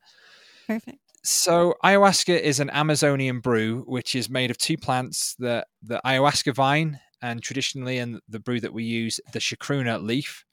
Perfect. 0.68 1.11
So 1.24 1.76
ayahuasca 1.84 2.40
is 2.40 2.60
an 2.60 2.72
Amazonian 2.72 3.42
brew 3.42 3.84
which 3.86 4.16
is 4.16 4.30
made 4.30 4.50
of 4.50 4.58
two 4.58 4.78
plants, 4.78 5.36
the 5.38 5.66
the 5.84 6.02
ayahuasca 6.04 6.56
vine 6.56 7.00
and 7.22 7.44
traditionally 7.44 8.00
in 8.00 8.20
the 8.28 8.40
brew 8.40 8.60
that 8.60 8.74
we 8.74 8.84
use 8.84 9.20
the 9.32 9.40
chacruna 9.40 10.02
leaf. 10.02 10.46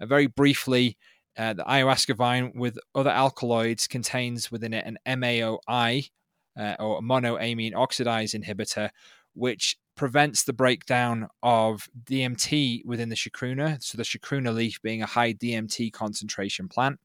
Uh, 0.00 0.06
very 0.06 0.28
briefly, 0.28 0.96
uh, 1.36 1.54
the 1.54 1.64
ayahuasca 1.64 2.14
vine 2.14 2.52
with 2.54 2.78
other 2.94 3.10
alkaloids 3.10 3.88
contains 3.88 4.50
within 4.52 4.72
it 4.72 4.86
an 4.86 4.98
MAOI 5.06 6.10
uh, 6.58 6.76
or 6.78 7.00
monoamine 7.00 7.72
oxidase 7.72 8.40
inhibitor, 8.40 8.90
which 9.34 9.76
prevents 9.96 10.44
the 10.44 10.52
breakdown 10.52 11.28
of 11.42 11.88
DMT 12.04 12.84
within 12.84 13.08
the 13.08 13.16
chacruna. 13.16 13.82
So 13.82 13.96
the 13.96 14.04
chacruna 14.04 14.54
leaf 14.54 14.80
being 14.82 15.02
a 15.02 15.06
high 15.06 15.32
DMT 15.32 15.92
concentration 15.92 16.68
plant, 16.68 17.00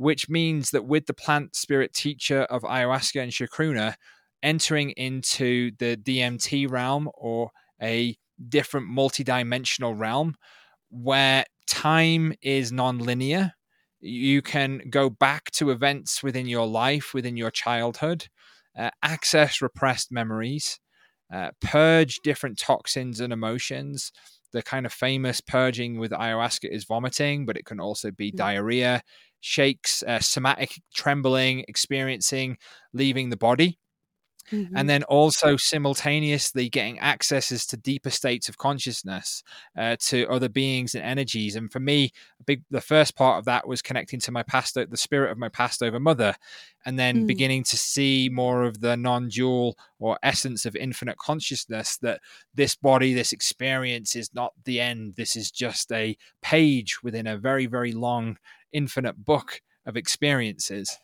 which 0.00 0.28
means 0.28 0.70
that 0.70 0.84
with 0.84 1.06
the 1.06 1.14
plant 1.14 1.54
spirit 1.54 1.92
teacher 1.92 2.42
of 2.42 2.62
ayahuasca 2.62 3.22
and 3.22 3.32
chacruna 3.32 3.94
entering 4.42 4.90
into 4.90 5.70
the 5.78 5.96
DMT 5.96 6.70
realm 6.70 7.08
or 7.14 7.50
a 7.82 8.16
different 8.48 8.88
multidimensional 8.88 9.98
realm 9.98 10.34
where 10.88 11.44
time 11.68 12.32
is 12.42 12.72
non-linear 12.72 13.52
you 14.00 14.40
can 14.40 14.80
go 14.88 15.10
back 15.10 15.50
to 15.50 15.70
events 15.70 16.22
within 16.22 16.46
your 16.46 16.66
life 16.66 17.12
within 17.12 17.36
your 17.36 17.50
childhood 17.50 18.26
uh, 18.78 18.90
access 19.02 19.60
repressed 19.60 20.12
memories, 20.12 20.78
uh, 21.32 21.50
purge 21.60 22.20
different 22.22 22.58
toxins 22.58 23.20
and 23.20 23.32
emotions. 23.32 24.12
The 24.52 24.62
kind 24.62 24.84
of 24.86 24.92
famous 24.92 25.40
purging 25.40 25.98
with 25.98 26.10
ayahuasca 26.10 26.70
is 26.70 26.84
vomiting, 26.84 27.46
but 27.46 27.56
it 27.56 27.64
can 27.64 27.80
also 27.80 28.10
be 28.10 28.28
mm-hmm. 28.28 28.38
diarrhea, 28.38 29.02
shakes, 29.40 30.02
uh, 30.06 30.20
somatic 30.20 30.80
trembling, 30.94 31.64
experiencing 31.68 32.58
leaving 32.92 33.30
the 33.30 33.36
body. 33.36 33.78
Mm-hmm. 34.50 34.76
And 34.76 34.90
then 34.90 35.04
also 35.04 35.56
simultaneously 35.56 36.68
getting 36.68 36.98
accesses 36.98 37.64
to 37.66 37.76
deeper 37.76 38.10
states 38.10 38.48
of 38.48 38.58
consciousness, 38.58 39.44
uh, 39.78 39.94
to 40.00 40.26
other 40.26 40.48
beings 40.48 40.96
and 40.96 41.04
energies. 41.04 41.54
And 41.54 41.70
for 41.70 41.78
me, 41.78 42.10
big 42.46 42.64
the 42.68 42.80
first 42.80 43.14
part 43.14 43.38
of 43.38 43.44
that 43.44 43.68
was 43.68 43.80
connecting 43.80 44.18
to 44.20 44.32
my 44.32 44.42
past, 44.42 44.74
the 44.74 44.88
spirit 44.96 45.30
of 45.30 45.38
my 45.38 45.50
past 45.50 45.84
over 45.84 46.00
mother, 46.00 46.34
and 46.84 46.98
then 46.98 47.22
mm. 47.22 47.26
beginning 47.28 47.62
to 47.64 47.76
see 47.76 48.28
more 48.32 48.64
of 48.64 48.80
the 48.80 48.96
non-dual 48.96 49.78
or 50.00 50.18
essence 50.24 50.66
of 50.66 50.74
infinite 50.74 51.18
consciousness. 51.18 51.98
That 51.98 52.20
this 52.52 52.74
body, 52.74 53.14
this 53.14 53.32
experience, 53.32 54.16
is 54.16 54.34
not 54.34 54.52
the 54.64 54.80
end. 54.80 55.14
This 55.16 55.36
is 55.36 55.52
just 55.52 55.92
a 55.92 56.16
page 56.42 57.04
within 57.04 57.28
a 57.28 57.38
very, 57.38 57.66
very 57.66 57.92
long, 57.92 58.36
infinite 58.72 59.24
book 59.24 59.60
of 59.86 59.96
experiences. 59.96 60.98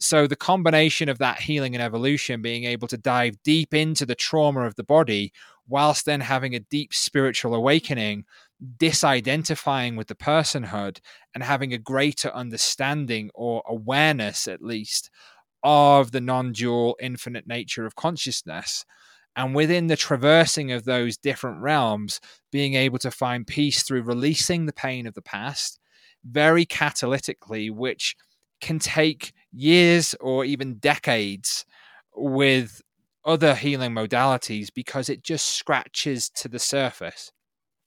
So 0.00 0.26
the 0.26 0.36
combination 0.36 1.08
of 1.08 1.18
that 1.18 1.40
healing 1.40 1.74
and 1.74 1.82
evolution, 1.82 2.40
being 2.40 2.64
able 2.64 2.86
to 2.88 2.96
dive 2.96 3.42
deep 3.42 3.74
into 3.74 4.06
the 4.06 4.14
trauma 4.14 4.60
of 4.60 4.76
the 4.76 4.84
body, 4.84 5.32
whilst 5.66 6.06
then 6.06 6.20
having 6.20 6.54
a 6.54 6.60
deep 6.60 6.94
spiritual 6.94 7.54
awakening, 7.54 8.24
disidentifying 8.78 9.96
with 9.96 10.06
the 10.06 10.14
personhood, 10.14 11.00
and 11.34 11.42
having 11.42 11.72
a 11.72 11.78
greater 11.78 12.30
understanding 12.30 13.30
or 13.34 13.62
awareness, 13.66 14.46
at 14.46 14.62
least, 14.62 15.10
of 15.64 16.12
the 16.12 16.20
non 16.20 16.52
dual 16.52 16.96
infinite 17.00 17.46
nature 17.46 17.84
of 17.84 17.96
consciousness. 17.96 18.84
And 19.34 19.54
within 19.54 19.88
the 19.88 19.96
traversing 19.96 20.72
of 20.72 20.84
those 20.84 21.16
different 21.16 21.60
realms, 21.60 22.20
being 22.50 22.74
able 22.74 22.98
to 22.98 23.10
find 23.10 23.46
peace 23.46 23.82
through 23.82 24.02
releasing 24.02 24.66
the 24.66 24.72
pain 24.72 25.06
of 25.06 25.14
the 25.14 25.22
past 25.22 25.78
very 26.30 26.66
catalytically, 26.66 27.70
which 27.70 28.16
can 28.60 28.78
take 28.78 29.32
years 29.52 30.14
or 30.20 30.44
even 30.44 30.78
decades 30.78 31.64
with 32.14 32.82
other 33.24 33.54
healing 33.54 33.92
modalities 33.92 34.68
because 34.74 35.08
it 35.08 35.22
just 35.22 35.46
scratches 35.48 36.30
to 36.30 36.48
the 36.48 36.58
surface. 36.58 37.30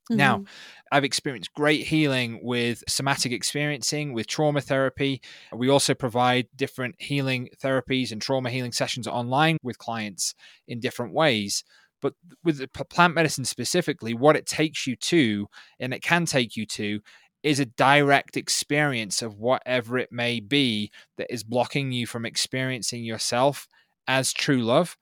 Mm-hmm. 0.10 0.18
Now, 0.18 0.44
I've 0.92 1.04
experienced 1.04 1.54
great 1.54 1.88
healing 1.88 2.40
with 2.44 2.84
somatic 2.88 3.32
experiencing, 3.32 4.14
with 4.14 4.28
trauma 4.28 4.62
therapy. 4.62 5.22
We 5.54 5.70
also 5.70 5.94
provide 5.94 6.48
different 6.56 6.96
healing 7.00 7.50
therapies 7.64 8.12
and 8.12 8.22
trauma 8.22 8.50
healing 8.50 8.72
sessions 8.72 9.08
online 9.08 9.58
with 9.64 9.78
clients 9.78 10.34
in 10.68 10.80
different 10.80 11.14
ways. 11.14 11.64
But 12.02 12.16
with 12.44 12.66
plant 12.74 13.14
medicine 13.14 13.46
specifically, 13.46 14.14
what 14.14 14.36
it 14.36 14.48
takes 14.48 14.88
you 14.88 14.96
to, 14.96 15.48
and 15.80 15.94
it 15.94 16.02
can 16.02 16.26
take 16.26 16.58
you 16.58 16.66
to, 16.66 17.00
is 17.44 17.60
a 17.60 17.66
direct 17.66 18.38
experience 18.38 19.22
of 19.22 19.40
whatever 19.40 19.98
it 19.98 20.12
may 20.12 20.40
be 20.40 20.92
that 21.18 21.32
is 21.34 21.44
blocking 21.44 21.92
you 21.92 22.06
from 22.06 22.26
experiencing 22.26 23.04
yourself 23.04 23.68
as 24.08 24.34
true 24.34 24.62
love. 24.62 24.98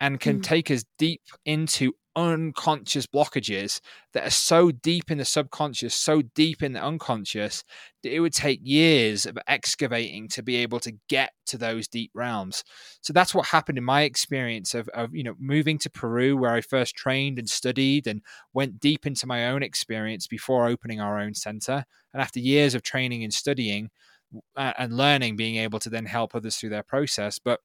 and 0.00 0.18
can 0.18 0.40
mm. 0.40 0.42
take 0.42 0.68
us 0.68 0.84
deep 0.98 1.22
into 1.44 1.92
unconscious 2.14 3.06
blockages 3.06 3.80
that 4.12 4.26
are 4.26 4.30
so 4.30 4.70
deep 4.70 5.10
in 5.10 5.18
the 5.18 5.24
subconscious, 5.24 5.94
so 5.94 6.22
deep 6.34 6.62
in 6.62 6.72
the 6.72 6.82
unconscious, 6.82 7.64
that 8.02 8.14
it 8.14 8.20
would 8.20 8.32
take 8.32 8.60
years 8.62 9.26
of 9.26 9.38
excavating 9.46 10.28
to 10.28 10.42
be 10.42 10.56
able 10.56 10.80
to 10.80 10.92
get 11.08 11.32
to 11.46 11.56
those 11.58 11.88
deep 11.88 12.10
realms. 12.14 12.64
So 13.00 13.12
that's 13.12 13.34
what 13.34 13.46
happened 13.46 13.78
in 13.78 13.84
my 13.84 14.02
experience 14.02 14.74
of, 14.74 14.88
of 14.90 15.14
you 15.14 15.22
know 15.22 15.34
moving 15.38 15.78
to 15.78 15.90
Peru, 15.90 16.36
where 16.36 16.52
I 16.52 16.60
first 16.60 16.94
trained 16.94 17.38
and 17.38 17.48
studied 17.48 18.06
and 18.06 18.22
went 18.52 18.80
deep 18.80 19.06
into 19.06 19.26
my 19.26 19.48
own 19.48 19.62
experience 19.62 20.26
before 20.26 20.66
opening 20.66 21.00
our 21.00 21.18
own 21.18 21.34
center. 21.34 21.84
And 22.12 22.22
after 22.22 22.40
years 22.40 22.74
of 22.74 22.82
training 22.82 23.24
and 23.24 23.32
studying 23.32 23.90
uh, 24.56 24.72
and 24.78 24.96
learning, 24.96 25.36
being 25.36 25.56
able 25.56 25.78
to 25.80 25.90
then 25.90 26.06
help 26.06 26.34
others 26.34 26.56
through 26.56 26.70
their 26.70 26.82
process, 26.82 27.38
but 27.38 27.60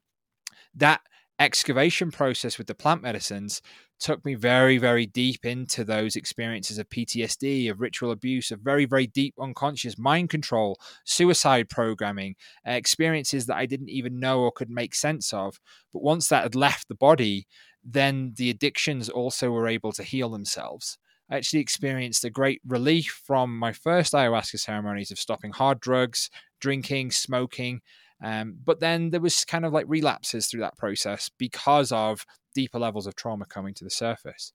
that 0.75 1.01
excavation 1.39 2.11
process 2.11 2.57
with 2.57 2.67
the 2.67 2.75
plant 2.75 3.01
medicines 3.01 3.61
took 3.99 4.23
me 4.25 4.35
very, 4.35 4.77
very 4.77 5.05
deep 5.05 5.45
into 5.45 5.83
those 5.83 6.15
experiences 6.15 6.77
of 6.77 6.89
PTSD, 6.89 7.69
of 7.69 7.81
ritual 7.81 8.11
abuse, 8.11 8.51
of 8.51 8.59
very, 8.59 8.85
very 8.85 9.07
deep 9.07 9.33
unconscious 9.39 9.97
mind 9.97 10.29
control, 10.29 10.79
suicide 11.03 11.69
programming, 11.69 12.35
uh, 12.67 12.71
experiences 12.71 13.45
that 13.45 13.57
I 13.57 13.65
didn't 13.65 13.89
even 13.89 14.19
know 14.19 14.41
or 14.41 14.51
could 14.51 14.69
make 14.69 14.95
sense 14.95 15.33
of. 15.33 15.59
But 15.93 16.03
once 16.03 16.27
that 16.27 16.43
had 16.43 16.55
left 16.55 16.87
the 16.87 16.95
body, 16.95 17.47
then 17.83 18.33
the 18.35 18.49
addictions 18.49 19.09
also 19.09 19.51
were 19.51 19.67
able 19.67 19.91
to 19.93 20.03
heal 20.03 20.29
themselves. 20.29 20.97
I 21.29 21.35
actually 21.35 21.59
experienced 21.59 22.23
a 22.23 22.29
great 22.29 22.61
relief 22.65 23.21
from 23.25 23.57
my 23.57 23.73
first 23.73 24.13
ayahuasca 24.13 24.59
ceremonies 24.59 25.11
of 25.11 25.19
stopping 25.19 25.51
hard 25.51 25.79
drugs, 25.79 26.29
drinking, 26.61 27.11
smoking. 27.11 27.81
Um, 28.23 28.57
but 28.63 28.79
then 28.79 29.09
there 29.11 29.21
was 29.21 29.45
kind 29.45 29.65
of 29.65 29.73
like 29.73 29.85
relapses 29.87 30.47
through 30.47 30.61
that 30.61 30.77
process 30.77 31.29
because 31.37 31.91
of 31.91 32.25
deeper 32.57 32.79
levels 32.79 33.05
of 33.05 33.15
trauma 33.15 33.45
coming 33.45 33.75
to 33.75 33.83
the 33.83 33.91
surface. 33.91 34.51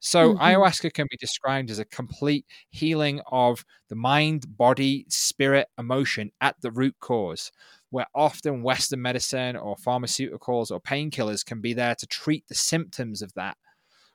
So, 0.00 0.32
mm-hmm. 0.32 0.42
ayahuasca 0.42 0.94
can 0.94 1.06
be 1.10 1.18
described 1.18 1.70
as 1.70 1.78
a 1.78 1.84
complete 1.84 2.46
healing 2.70 3.20
of 3.30 3.64
the 3.90 3.94
mind, 3.94 4.56
body, 4.56 5.04
spirit, 5.08 5.68
emotion 5.78 6.32
at 6.40 6.56
the 6.62 6.72
root 6.72 6.96
cause, 6.98 7.52
where 7.90 8.06
often 8.14 8.62
Western 8.62 9.02
medicine 9.02 9.54
or 9.54 9.76
pharmaceuticals 9.76 10.70
or 10.70 10.80
painkillers 10.80 11.44
can 11.44 11.60
be 11.60 11.74
there 11.74 11.94
to 11.94 12.06
treat 12.06 12.44
the 12.48 12.54
symptoms 12.54 13.20
of 13.20 13.34
that. 13.34 13.58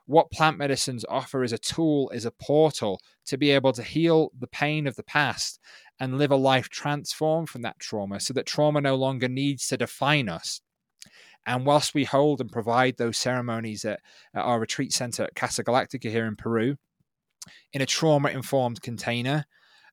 What 0.07 0.31
plant 0.31 0.57
medicines 0.57 1.05
offer 1.07 1.43
is 1.43 1.53
a 1.53 1.57
tool, 1.57 2.09
is 2.09 2.25
a 2.25 2.31
portal 2.31 2.99
to 3.27 3.37
be 3.37 3.51
able 3.51 3.73
to 3.73 3.83
heal 3.83 4.31
the 4.37 4.47
pain 4.47 4.87
of 4.87 4.95
the 4.95 5.03
past 5.03 5.59
and 5.99 6.17
live 6.17 6.31
a 6.31 6.35
life 6.35 6.69
transformed 6.69 7.49
from 7.49 7.61
that 7.61 7.79
trauma 7.79 8.19
so 8.19 8.33
that 8.33 8.47
trauma 8.47 8.81
no 8.81 8.95
longer 8.95 9.27
needs 9.27 9.67
to 9.67 9.77
define 9.77 10.27
us. 10.27 10.61
And 11.47 11.65
whilst 11.65 11.93
we 11.93 12.03
hold 12.03 12.41
and 12.41 12.51
provide 12.51 12.97
those 12.97 13.17
ceremonies 13.17 13.85
at, 13.85 14.01
at 14.35 14.43
our 14.43 14.59
retreat 14.59 14.91
center 14.91 15.23
at 15.23 15.35
Casa 15.35 15.63
Galactica 15.63 16.11
here 16.11 16.25
in 16.25 16.35
Peru, 16.35 16.75
in 17.71 17.81
a 17.81 17.85
trauma 17.85 18.29
informed 18.29 18.81
container 18.81 19.45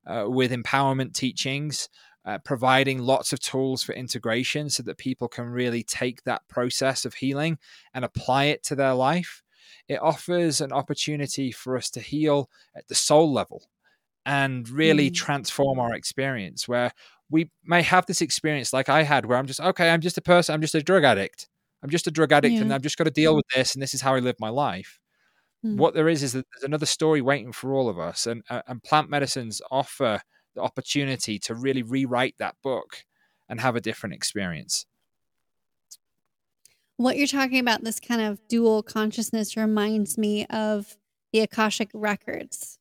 uh, 0.05 0.25
with 0.27 0.51
empowerment 0.51 1.15
teachings, 1.15 1.89
uh, 2.27 2.39
providing 2.39 2.99
lots 2.99 3.33
of 3.33 3.39
tools 3.39 3.85
for 3.85 3.93
integration 3.93 4.69
so 4.69 4.83
that 4.83 4.99
people 4.99 5.29
can 5.29 5.47
really 5.47 5.85
take 5.85 6.25
that 6.25 6.47
process 6.49 7.05
of 7.05 7.15
healing 7.15 7.59
and 7.95 8.05
apply 8.05 8.45
it 8.45 8.65
to 8.65 8.75
their 8.75 8.95
life. 8.95 9.43
It 9.89 10.03
offers 10.03 10.61
an 10.61 10.73
opportunity 10.73 11.53
for 11.53 11.77
us 11.77 11.89
to 11.91 12.01
heal 12.01 12.51
at 12.75 12.89
the 12.89 12.95
soul 12.97 13.33
level 13.33 13.63
and 14.27 14.69
really 14.69 15.11
mm. 15.11 15.15
transform 15.15 15.79
our 15.79 15.95
experience 15.95 16.67
where 16.67 16.93
we 17.31 17.51
may 17.65 17.83
have 17.83 18.07
this 18.07 18.21
experience 18.21 18.73
like 18.73 18.89
I 18.89 19.03
had 19.03 19.27
where 19.27 19.39
I'm 19.39 19.47
just, 19.47 19.61
okay, 19.61 19.91
I'm 19.91 20.01
just 20.01 20.19
a 20.19 20.23
person, 20.23 20.55
I'm 20.55 20.61
just 20.61 20.75
a 20.75 20.83
drug 20.83 21.05
addict. 21.05 21.49
I'm 21.83 21.91
just 21.91 22.07
a 22.07 22.11
drug 22.11 22.33
addict 22.33 22.55
yeah. 22.55 22.63
and 22.63 22.73
I've 22.73 22.83
just 22.83 22.97
got 22.97 23.05
to 23.05 23.11
deal 23.11 23.35
with 23.37 23.45
this 23.55 23.75
and 23.75 23.83
this 23.83 23.93
is 23.95 24.01
how 24.01 24.15
I 24.15 24.21
live 24.21 24.37
my 24.41 24.49
life. 24.49 24.99
Mm. 25.65 25.77
What 25.77 25.95
there 25.95 26.09
is 26.09 26.23
is 26.23 26.33
that 26.33 26.47
there's 26.53 26.65
another 26.65 26.87
story 26.87 27.21
waiting 27.21 27.53
for 27.53 27.75
all 27.75 27.89
of 27.89 27.99
us 27.99 28.27
and, 28.27 28.43
uh, 28.49 28.63
and 28.67 28.83
plant 28.83 29.11
medicines 29.11 29.61
offer 29.71 30.21
the 30.55 30.63
opportunity 30.63 31.39
to 31.41 31.55
really 31.55 31.83
rewrite 31.83 32.37
that 32.39 32.57
book 32.63 33.05
and 33.49 33.61
have 33.61 33.77
a 33.77 33.81
different 33.81 34.15
experience. 34.15 34.87
What 36.97 37.17
you're 37.17 37.27
talking 37.27 37.59
about, 37.59 37.83
this 37.83 37.99
kind 37.99 38.23
of 38.23 38.39
dual 38.49 38.83
consciousness, 38.83 39.57
reminds 39.57 40.17
me 40.17 40.47
of 40.47 40.97
the 41.33 41.41
Akashic 41.41 41.91
records 41.93 42.79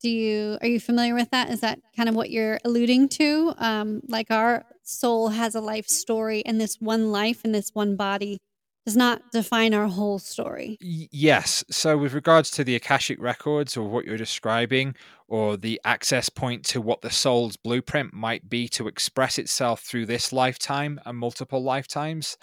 do 0.00 0.10
you 0.10 0.58
are 0.60 0.66
you 0.66 0.80
familiar 0.80 1.14
with 1.14 1.30
that? 1.30 1.50
Is 1.50 1.60
that 1.60 1.78
kind 1.96 2.08
of 2.08 2.14
what 2.14 2.30
you're 2.30 2.58
alluding 2.64 3.08
to? 3.10 3.54
Um, 3.58 4.02
like 4.08 4.30
our 4.30 4.64
soul 4.82 5.28
has 5.28 5.54
a 5.54 5.60
life 5.60 5.88
story, 5.88 6.44
and 6.44 6.60
this 6.60 6.76
one 6.80 7.10
life 7.10 7.40
and 7.44 7.54
this 7.54 7.70
one 7.72 7.96
body 7.96 8.38
does 8.84 8.96
not 8.96 9.22
define 9.32 9.72
our 9.72 9.86
whole 9.86 10.18
story. 10.18 10.76
Yes. 10.80 11.64
So, 11.70 11.96
with 11.96 12.12
regards 12.12 12.50
to 12.52 12.64
the 12.64 12.76
Akashic 12.76 13.20
records 13.20 13.76
or 13.76 13.88
what 13.88 14.04
you're 14.04 14.16
describing, 14.16 14.94
or 15.26 15.56
the 15.56 15.80
access 15.84 16.28
point 16.28 16.64
to 16.64 16.80
what 16.80 17.00
the 17.00 17.10
soul's 17.10 17.56
blueprint 17.56 18.12
might 18.12 18.48
be 18.48 18.68
to 18.68 18.86
express 18.86 19.38
itself 19.38 19.80
through 19.80 20.04
this 20.04 20.32
lifetime 20.32 21.00
and 21.06 21.16
multiple 21.16 21.62
lifetimes, 21.62 22.36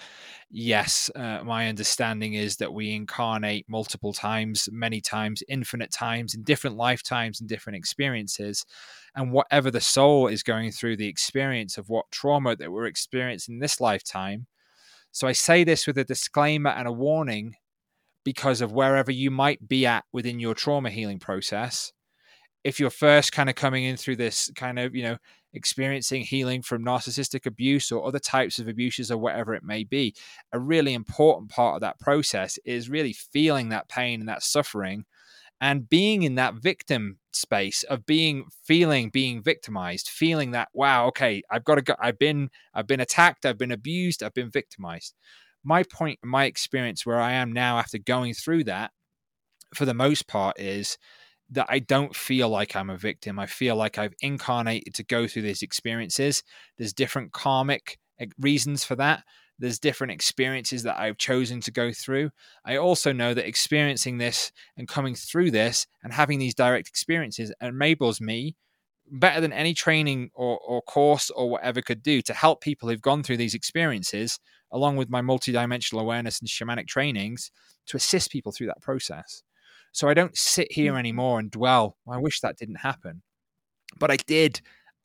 yes, 0.50 1.10
uh, 1.16 1.44
my 1.44 1.70
understanding 1.70 2.34
is 2.34 2.58
that 2.58 2.74
we 2.74 2.94
incarnate 2.94 3.66
multiple 3.70 4.14
times, 4.14 4.68
many 4.72 5.00
times, 5.00 5.44
infinite 5.48 5.92
times, 5.92 6.34
in 6.34 6.44
different 6.44 6.76
lifetimes 6.76 7.40
and 7.40 7.48
different 7.48 7.78
experiences. 7.78 8.66
And 9.16 9.32
whatever 9.32 9.70
the 9.70 9.82
soul 9.82 10.28
is 10.28 10.42
going 10.42 10.72
through 10.72 10.98
the 10.98 11.08
experience 11.08 11.78
of 11.78 11.88
what 11.90 12.10
trauma 12.12 12.56
that 12.56 12.72
we're 12.72 12.86
experiencing 12.88 13.60
this 13.60 13.80
lifetime 13.80 14.48
so 15.12 15.28
I 15.28 15.34
say 15.34 15.64
this 15.64 15.88
with 15.88 15.98
a 15.98 16.04
disclaimer 16.04 16.70
and 16.72 16.88
a 16.88 16.92
warning 16.92 17.56
because 18.24 18.62
of 18.62 18.72
wherever 18.72 19.12
you 19.12 19.32
might 19.32 19.68
be 19.68 19.86
at 19.86 20.06
within 20.12 20.40
your 20.40 20.54
trauma 20.54 20.90
healing 20.90 21.20
process. 21.20 21.92
If 22.64 22.80
you're 22.80 22.92
first 22.92 23.32
kind 23.32 23.50
of 23.50 23.56
coming 23.56 23.84
in 23.84 23.98
through 23.98 24.18
this 24.18 24.52
kind 24.56 24.78
of, 24.78 24.96
you 24.96 25.04
know, 25.04 25.18
experiencing 25.54 26.22
healing 26.22 26.62
from 26.62 26.86
narcissistic 26.86 27.46
abuse 27.46 27.92
or 27.92 28.06
other 28.06 28.20
types 28.20 28.60
of 28.60 28.68
abuses 28.68 29.12
or 29.12 29.18
whatever 29.18 29.54
it 29.54 29.64
may 29.64 29.84
be, 29.84 30.16
a 30.54 30.60
really 30.60 30.94
important 30.94 31.50
part 31.50 31.76
of 31.76 31.82
that 31.82 32.00
process 32.00 32.60
is 32.64 32.90
really 32.90 33.14
feeling 33.14 33.70
that 33.70 33.90
pain 33.90 34.20
and 34.20 34.30
that 34.30 34.44
suffering 34.44 35.06
and 35.60 35.90
being 35.90 36.24
in 36.24 36.36
that 36.36 36.56
victim 36.56 37.18
space 37.36 37.84
of 37.84 38.06
being 38.06 38.46
feeling 38.64 39.10
being 39.10 39.42
victimized 39.42 40.10
feeling 40.10 40.52
that 40.52 40.70
wow 40.74 41.08
okay 41.08 41.42
i've 41.50 41.64
got 41.64 41.76
to 41.76 41.82
go 41.82 41.96
i've 42.00 42.20
been 42.20 42.50
i've 42.74 42.88
been 42.88 43.00
attacked 43.00 43.46
i've 43.46 43.58
been 43.58 43.72
abused 43.72 44.24
i've 44.24 44.34
been 44.34 44.52
victimized. 44.52 45.14
My 45.64 45.84
point 45.84 46.20
my 46.24 46.46
experience 46.46 47.06
where 47.06 47.20
i 47.20 47.34
am 47.34 47.52
now 47.52 47.78
after 47.78 47.98
going 47.98 48.34
through 48.34 48.66
that 48.66 48.92
for 49.74 49.86
the 49.86 49.94
most 49.94 50.28
part 50.28 50.60
is 50.60 50.98
that 51.50 51.68
i 51.70 51.80
don't 51.80 52.16
feel 52.16 52.50
like 52.50 52.76
i'm 52.76 52.90
a 52.90 52.98
victim. 52.98 53.40
I 53.40 53.46
feel 53.46 53.76
like 53.76 53.98
i've 53.98 54.16
incarnated 54.22 54.94
to 54.96 55.04
go 55.04 55.28
through 55.28 55.44
these 55.44 55.62
experiences. 55.62 56.44
There's 56.78 56.94
different 56.94 57.32
karmic 57.32 58.00
eh, 58.20 58.28
reasons 58.40 58.84
for 58.84 58.96
that 58.96 59.24
there's 59.62 59.80
different 59.80 60.12
experiences 60.12 60.84
that 60.84 61.00
I've 61.00 61.18
chosen 61.18 61.62
to 61.62 61.72
go 61.72 61.94
through. 61.94 62.32
I 62.66 62.78
also 62.78 63.14
know 63.14 63.34
that 63.34 63.48
experiencing 63.48 64.18
this 64.18 64.52
and 64.76 64.88
coming 64.88 65.16
through 65.16 65.52
this 65.52 65.88
and 66.04 66.12
having 66.12 66.40
these 66.40 66.56
direct 66.56 66.88
experiences 66.88 67.54
enables 67.62 68.20
me 68.20 68.56
better 69.12 69.40
than 69.40 69.54
any 69.54 69.74
training 69.74 70.32
or, 70.34 70.58
or 70.60 70.82
course 70.82 71.30
or 71.30 71.50
whatever 71.50 71.82
could 71.82 72.02
do 72.02 72.22
to 72.24 72.34
help 72.34 72.62
people 72.62 72.90
who've 72.90 73.02
gone 73.02 73.24
through 73.24 73.38
these 73.38 73.54
experiences, 73.54 74.40
along 74.72 74.96
with 74.96 75.10
my 75.10 75.22
multidimensional 75.22 76.02
awareness 76.02 76.40
and 76.40 76.50
shamanic 76.50 76.88
trainings, 76.88 77.52
to 77.86 77.98
assist 77.98 78.32
people 78.32 78.52
through 78.52 78.68
that 78.68 78.82
process. 78.82 79.44
So 79.92 80.08
I 80.08 80.14
don't 80.14 80.38
sit 80.38 80.72
here 80.72 80.94
mm. 80.94 81.00
anymore 81.00 81.40
and 81.40 81.52
dwell. 81.52 81.98
I 82.10 82.18
wish 82.18 82.40
that 82.40 82.58
didn't 82.58 82.76
happen. 82.76 83.22
But 84.00 84.10
I 84.10 84.16
did. 84.16 84.62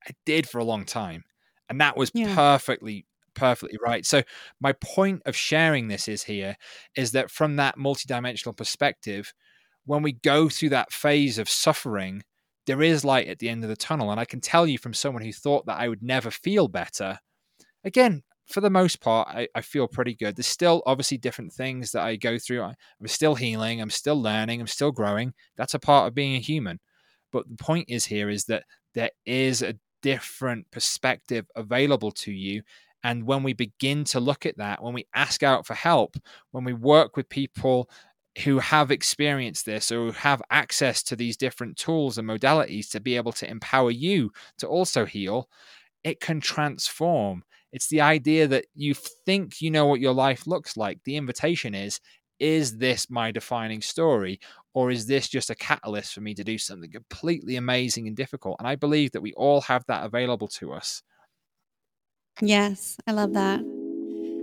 I 0.06 0.12
did 0.24 0.48
for 0.48 0.58
a 0.58 0.64
long 0.64 0.84
time. 0.84 1.24
And 1.68 1.80
that 1.80 1.96
was 1.96 2.12
yeah. 2.14 2.32
perfectly 2.34 3.04
perfectly 3.36 3.78
right. 3.84 4.04
So 4.04 4.22
my 4.60 4.72
point 4.72 5.22
of 5.26 5.36
sharing 5.36 5.88
this 5.88 6.08
is 6.08 6.24
here 6.24 6.56
is 6.96 7.12
that 7.12 7.30
from 7.30 7.56
that 7.56 7.78
multidimensional 7.78 8.56
perspective, 8.56 9.32
when 9.84 10.02
we 10.02 10.12
go 10.12 10.48
through 10.48 10.70
that 10.70 10.92
phase 10.92 11.38
of 11.38 11.48
suffering, 11.48 12.22
there 12.66 12.82
is 12.82 13.04
light 13.04 13.28
at 13.28 13.38
the 13.38 13.48
end 13.48 13.62
of 13.62 13.70
the 13.70 13.76
tunnel. 13.76 14.10
And 14.10 14.18
I 14.18 14.24
can 14.24 14.40
tell 14.40 14.66
you 14.66 14.78
from 14.78 14.94
someone 14.94 15.22
who 15.22 15.32
thought 15.32 15.66
that 15.66 15.78
I 15.78 15.88
would 15.88 16.02
never 16.02 16.30
feel 16.30 16.66
better. 16.66 17.20
Again, 17.84 18.24
for 18.46 18.60
the 18.60 18.70
most 18.70 19.00
part, 19.00 19.28
I, 19.28 19.48
I 19.54 19.60
feel 19.60 19.88
pretty 19.88 20.14
good. 20.14 20.36
There's 20.36 20.46
still 20.46 20.82
obviously 20.86 21.18
different 21.18 21.52
things 21.52 21.92
that 21.92 22.02
I 22.02 22.16
go 22.16 22.38
through. 22.38 22.62
I'm 22.62 22.74
still 23.06 23.34
healing. 23.34 23.80
I'm 23.80 23.90
still 23.90 24.20
learning. 24.20 24.60
I'm 24.60 24.66
still 24.66 24.92
growing. 24.92 25.34
That's 25.56 25.74
a 25.74 25.78
part 25.78 26.08
of 26.08 26.14
being 26.14 26.34
a 26.34 26.40
human. 26.40 26.80
But 27.32 27.48
the 27.48 27.56
point 27.56 27.86
is 27.88 28.06
here 28.06 28.28
is 28.28 28.44
that 28.44 28.64
there 28.94 29.10
is 29.24 29.62
a 29.62 29.74
different 30.02 30.70
perspective 30.70 31.46
available 31.56 32.12
to 32.12 32.30
you 32.30 32.62
and 33.06 33.24
when 33.24 33.44
we 33.44 33.52
begin 33.52 34.02
to 34.02 34.18
look 34.18 34.46
at 34.46 34.58
that, 34.58 34.82
when 34.82 34.92
we 34.92 35.06
ask 35.14 35.44
out 35.44 35.64
for 35.64 35.74
help, 35.74 36.16
when 36.50 36.64
we 36.64 36.72
work 36.72 37.16
with 37.16 37.28
people 37.28 37.88
who 38.42 38.58
have 38.58 38.90
experienced 38.90 39.64
this 39.64 39.92
or 39.92 40.10
have 40.10 40.42
access 40.50 41.04
to 41.04 41.14
these 41.14 41.36
different 41.36 41.76
tools 41.76 42.18
and 42.18 42.28
modalities 42.28 42.90
to 42.90 42.98
be 42.98 43.14
able 43.14 43.30
to 43.30 43.48
empower 43.48 43.92
you 43.92 44.32
to 44.58 44.66
also 44.66 45.04
heal, 45.04 45.48
it 46.02 46.18
can 46.18 46.40
transform. 46.40 47.44
It's 47.72 47.86
the 47.86 48.00
idea 48.00 48.48
that 48.48 48.66
you 48.74 48.92
think 48.94 49.62
you 49.62 49.70
know 49.70 49.86
what 49.86 50.00
your 50.00 50.12
life 50.12 50.44
looks 50.48 50.76
like. 50.76 50.98
The 51.04 51.16
invitation 51.16 51.76
is 51.76 52.00
is 52.40 52.78
this 52.78 53.08
my 53.08 53.30
defining 53.30 53.82
story? 53.82 54.40
Or 54.74 54.90
is 54.90 55.06
this 55.06 55.28
just 55.28 55.48
a 55.48 55.54
catalyst 55.54 56.12
for 56.12 56.22
me 56.22 56.34
to 56.34 56.42
do 56.42 56.58
something 56.58 56.90
completely 56.90 57.54
amazing 57.54 58.08
and 58.08 58.16
difficult? 58.16 58.56
And 58.58 58.66
i 58.66 58.74
believe 58.74 59.12
that 59.12 59.22
we 59.22 59.32
all 59.34 59.60
have 59.60 59.84
that 59.86 60.04
available 60.04 60.48
to 60.48 60.72
us 60.72 61.02
yes 62.40 62.96
i 63.06 63.12
love 63.12 63.32
that 63.32 63.60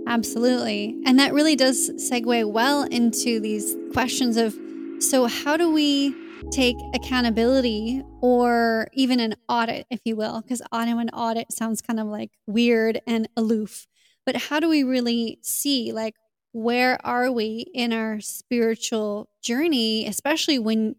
absolutely 0.06 0.96
and 1.06 1.18
that 1.18 1.32
really 1.32 1.56
does 1.56 1.90
segue 1.92 2.50
well 2.50 2.82
into 2.84 3.40
these 3.40 3.76
questions 3.92 4.36
of 4.36 4.54
so 5.00 5.26
how 5.26 5.56
do 5.56 5.70
we 5.72 6.14
take 6.50 6.76
accountability 6.94 8.02
or 8.20 8.88
even 8.92 9.20
an 9.20 9.34
audit, 9.48 9.86
if 9.90 10.00
you 10.04 10.16
will, 10.16 10.40
because 10.42 10.62
auto 10.72 10.98
and 10.98 11.10
audit 11.12 11.52
sounds 11.52 11.80
kind 11.80 12.00
of 12.00 12.06
like 12.06 12.30
weird 12.46 13.00
and 13.06 13.28
aloof. 13.36 13.86
But 14.26 14.36
how 14.36 14.60
do 14.60 14.68
we 14.68 14.82
really 14.82 15.38
see, 15.42 15.92
like, 15.92 16.14
where 16.52 17.04
are 17.04 17.30
we 17.32 17.66
in 17.74 17.92
our 17.92 18.20
spiritual 18.20 19.28
journey, 19.42 20.06
especially 20.06 20.58
when 20.58 20.96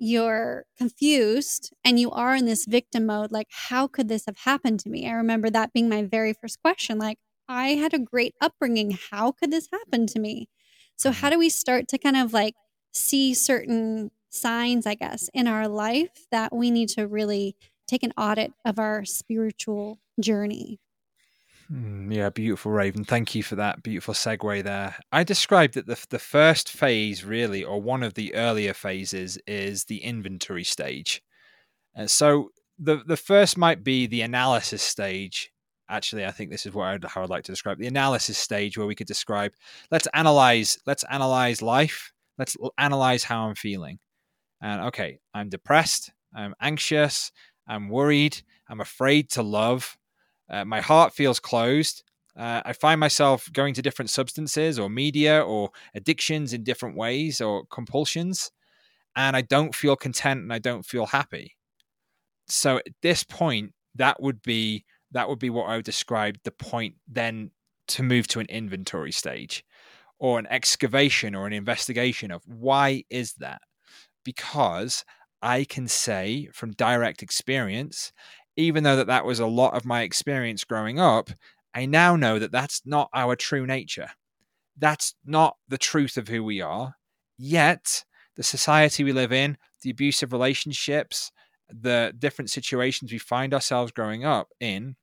you're 0.00 0.64
confused 0.76 1.72
and 1.84 2.00
you 2.00 2.10
are 2.10 2.34
in 2.34 2.46
this 2.46 2.64
victim 2.66 3.06
mode? 3.06 3.30
Like, 3.30 3.48
how 3.50 3.86
could 3.86 4.08
this 4.08 4.24
have 4.26 4.38
happened 4.38 4.80
to 4.80 4.88
me? 4.88 5.08
I 5.08 5.12
remember 5.12 5.50
that 5.50 5.72
being 5.72 5.88
my 5.88 6.02
very 6.02 6.32
first 6.32 6.60
question. 6.62 6.98
Like, 6.98 7.18
I 7.48 7.74
had 7.74 7.94
a 7.94 7.98
great 7.98 8.34
upbringing. 8.40 8.98
How 9.10 9.32
could 9.32 9.50
this 9.52 9.68
happen 9.72 10.06
to 10.08 10.18
me? 10.18 10.48
So, 10.96 11.12
how 11.12 11.28
mm-hmm. 11.28 11.34
do 11.34 11.38
we 11.38 11.48
start 11.48 11.86
to 11.88 11.98
kind 11.98 12.16
of 12.16 12.32
like 12.32 12.54
see 12.92 13.34
certain 13.34 14.10
signs, 14.30 14.86
I 14.86 14.94
guess, 14.94 15.28
in 15.34 15.46
our 15.46 15.68
life 15.68 16.26
that 16.30 16.54
we 16.54 16.70
need 16.70 16.88
to 16.90 17.06
really 17.06 17.56
take 17.90 18.02
an 18.02 18.12
audit 18.16 18.52
of 18.64 18.78
our 18.78 19.04
spiritual 19.04 19.98
journey. 20.20 20.78
Hmm, 21.70 22.10
yeah, 22.10 22.30
beautiful, 22.30 22.72
Raven. 22.72 23.04
Thank 23.04 23.34
you 23.34 23.44
for 23.44 23.54
that 23.56 23.82
beautiful 23.84 24.12
segue 24.12 24.64
there. 24.64 24.96
I 25.12 25.22
described 25.22 25.74
that 25.74 25.86
the 25.86 26.04
the 26.10 26.18
first 26.18 26.68
phase, 26.68 27.24
really, 27.24 27.62
or 27.62 27.80
one 27.80 28.02
of 28.02 28.14
the 28.14 28.34
earlier 28.34 28.74
phases, 28.74 29.38
is 29.46 29.84
the 29.84 30.02
inventory 30.02 30.64
stage. 30.64 31.22
Uh, 31.96 32.08
so 32.08 32.50
the 32.78 33.02
the 33.06 33.16
first 33.16 33.56
might 33.56 33.84
be 33.84 34.06
the 34.06 34.22
analysis 34.22 34.82
stage. 34.82 35.52
Actually, 35.88 36.24
I 36.24 36.32
think 36.32 36.50
this 36.50 36.66
is 36.66 36.72
what 36.74 36.86
I'd, 36.88 37.04
how 37.04 37.22
I'd 37.22 37.30
like 37.30 37.44
to 37.44 37.52
describe 37.52 37.78
the 37.78 37.86
analysis 37.86 38.38
stage, 38.38 38.76
where 38.76 38.86
we 38.86 38.94
could 38.96 39.06
describe. 39.06 39.52
Let's 39.92 40.08
analyze. 40.14 40.78
Let's 40.86 41.04
analyze 41.04 41.62
life. 41.62 42.12
Let's 42.38 42.56
analyze 42.78 43.22
how 43.24 43.46
I'm 43.48 43.54
feeling. 43.54 43.98
And 44.62 44.82
okay, 44.88 45.20
I'm 45.34 45.48
depressed, 45.48 46.12
I'm 46.34 46.54
anxious, 46.60 47.32
I'm 47.68 47.88
worried, 47.88 48.42
I'm 48.68 48.80
afraid 48.80 49.30
to 49.30 49.42
love, 49.42 49.96
uh, 50.50 50.64
my 50.64 50.80
heart 50.80 51.14
feels 51.14 51.40
closed. 51.40 52.02
Uh, 52.36 52.62
I 52.64 52.72
find 52.72 53.00
myself 53.00 53.50
going 53.52 53.74
to 53.74 53.82
different 53.82 54.10
substances 54.10 54.78
or 54.78 54.88
media 54.88 55.42
or 55.42 55.70
addictions 55.94 56.52
in 56.52 56.64
different 56.64 56.96
ways 56.96 57.40
or 57.40 57.64
compulsions, 57.70 58.50
and 59.16 59.36
I 59.36 59.42
don't 59.42 59.74
feel 59.74 59.96
content 59.96 60.40
and 60.40 60.52
I 60.52 60.58
don't 60.58 60.84
feel 60.84 61.06
happy. 61.06 61.56
So 62.48 62.78
at 62.78 62.86
this 63.02 63.24
point, 63.24 63.72
that 63.94 64.20
would 64.22 64.42
be 64.42 64.84
that 65.12 65.28
would 65.28 65.38
be 65.38 65.50
what 65.50 65.68
I 65.68 65.76
would 65.76 65.84
describe 65.84 66.38
the 66.44 66.52
point 66.52 66.94
then 67.08 67.50
to 67.88 68.02
move 68.02 68.28
to 68.28 68.40
an 68.40 68.46
inventory 68.46 69.10
stage 69.10 69.64
or 70.20 70.38
an 70.38 70.46
excavation 70.48 71.34
or 71.34 71.46
an 71.46 71.52
investigation 71.52 72.30
of 72.30 72.42
why 72.46 73.02
is 73.10 73.32
that 73.34 73.60
because 74.24 75.04
I 75.42 75.64
can 75.64 75.88
say 75.88 76.48
from 76.52 76.72
direct 76.72 77.22
experience, 77.22 78.12
even 78.56 78.84
though 78.84 78.96
that 78.96 79.06
that 79.06 79.24
was 79.24 79.40
a 79.40 79.46
lot 79.46 79.74
of 79.74 79.84
my 79.84 80.02
experience 80.02 80.64
growing 80.64 80.98
up, 80.98 81.30
I 81.74 81.86
now 81.86 82.16
know 82.16 82.38
that 82.38 82.52
that's 82.52 82.82
not 82.84 83.08
our 83.14 83.36
true 83.36 83.66
nature. 83.66 84.10
That's 84.78 85.14
not 85.24 85.56
the 85.68 85.78
truth 85.78 86.16
of 86.16 86.28
who 86.28 86.42
we 86.42 86.60
are. 86.60 86.96
Yet, 87.38 88.04
the 88.36 88.42
society 88.42 89.04
we 89.04 89.12
live 89.12 89.32
in, 89.32 89.56
the 89.82 89.90
abusive 89.90 90.32
relationships, 90.32 91.30
the 91.68 92.12
different 92.18 92.50
situations 92.50 93.12
we 93.12 93.18
find 93.18 93.54
ourselves 93.54 93.92
growing 93.92 94.24
up 94.24 94.48
in, 94.60 94.96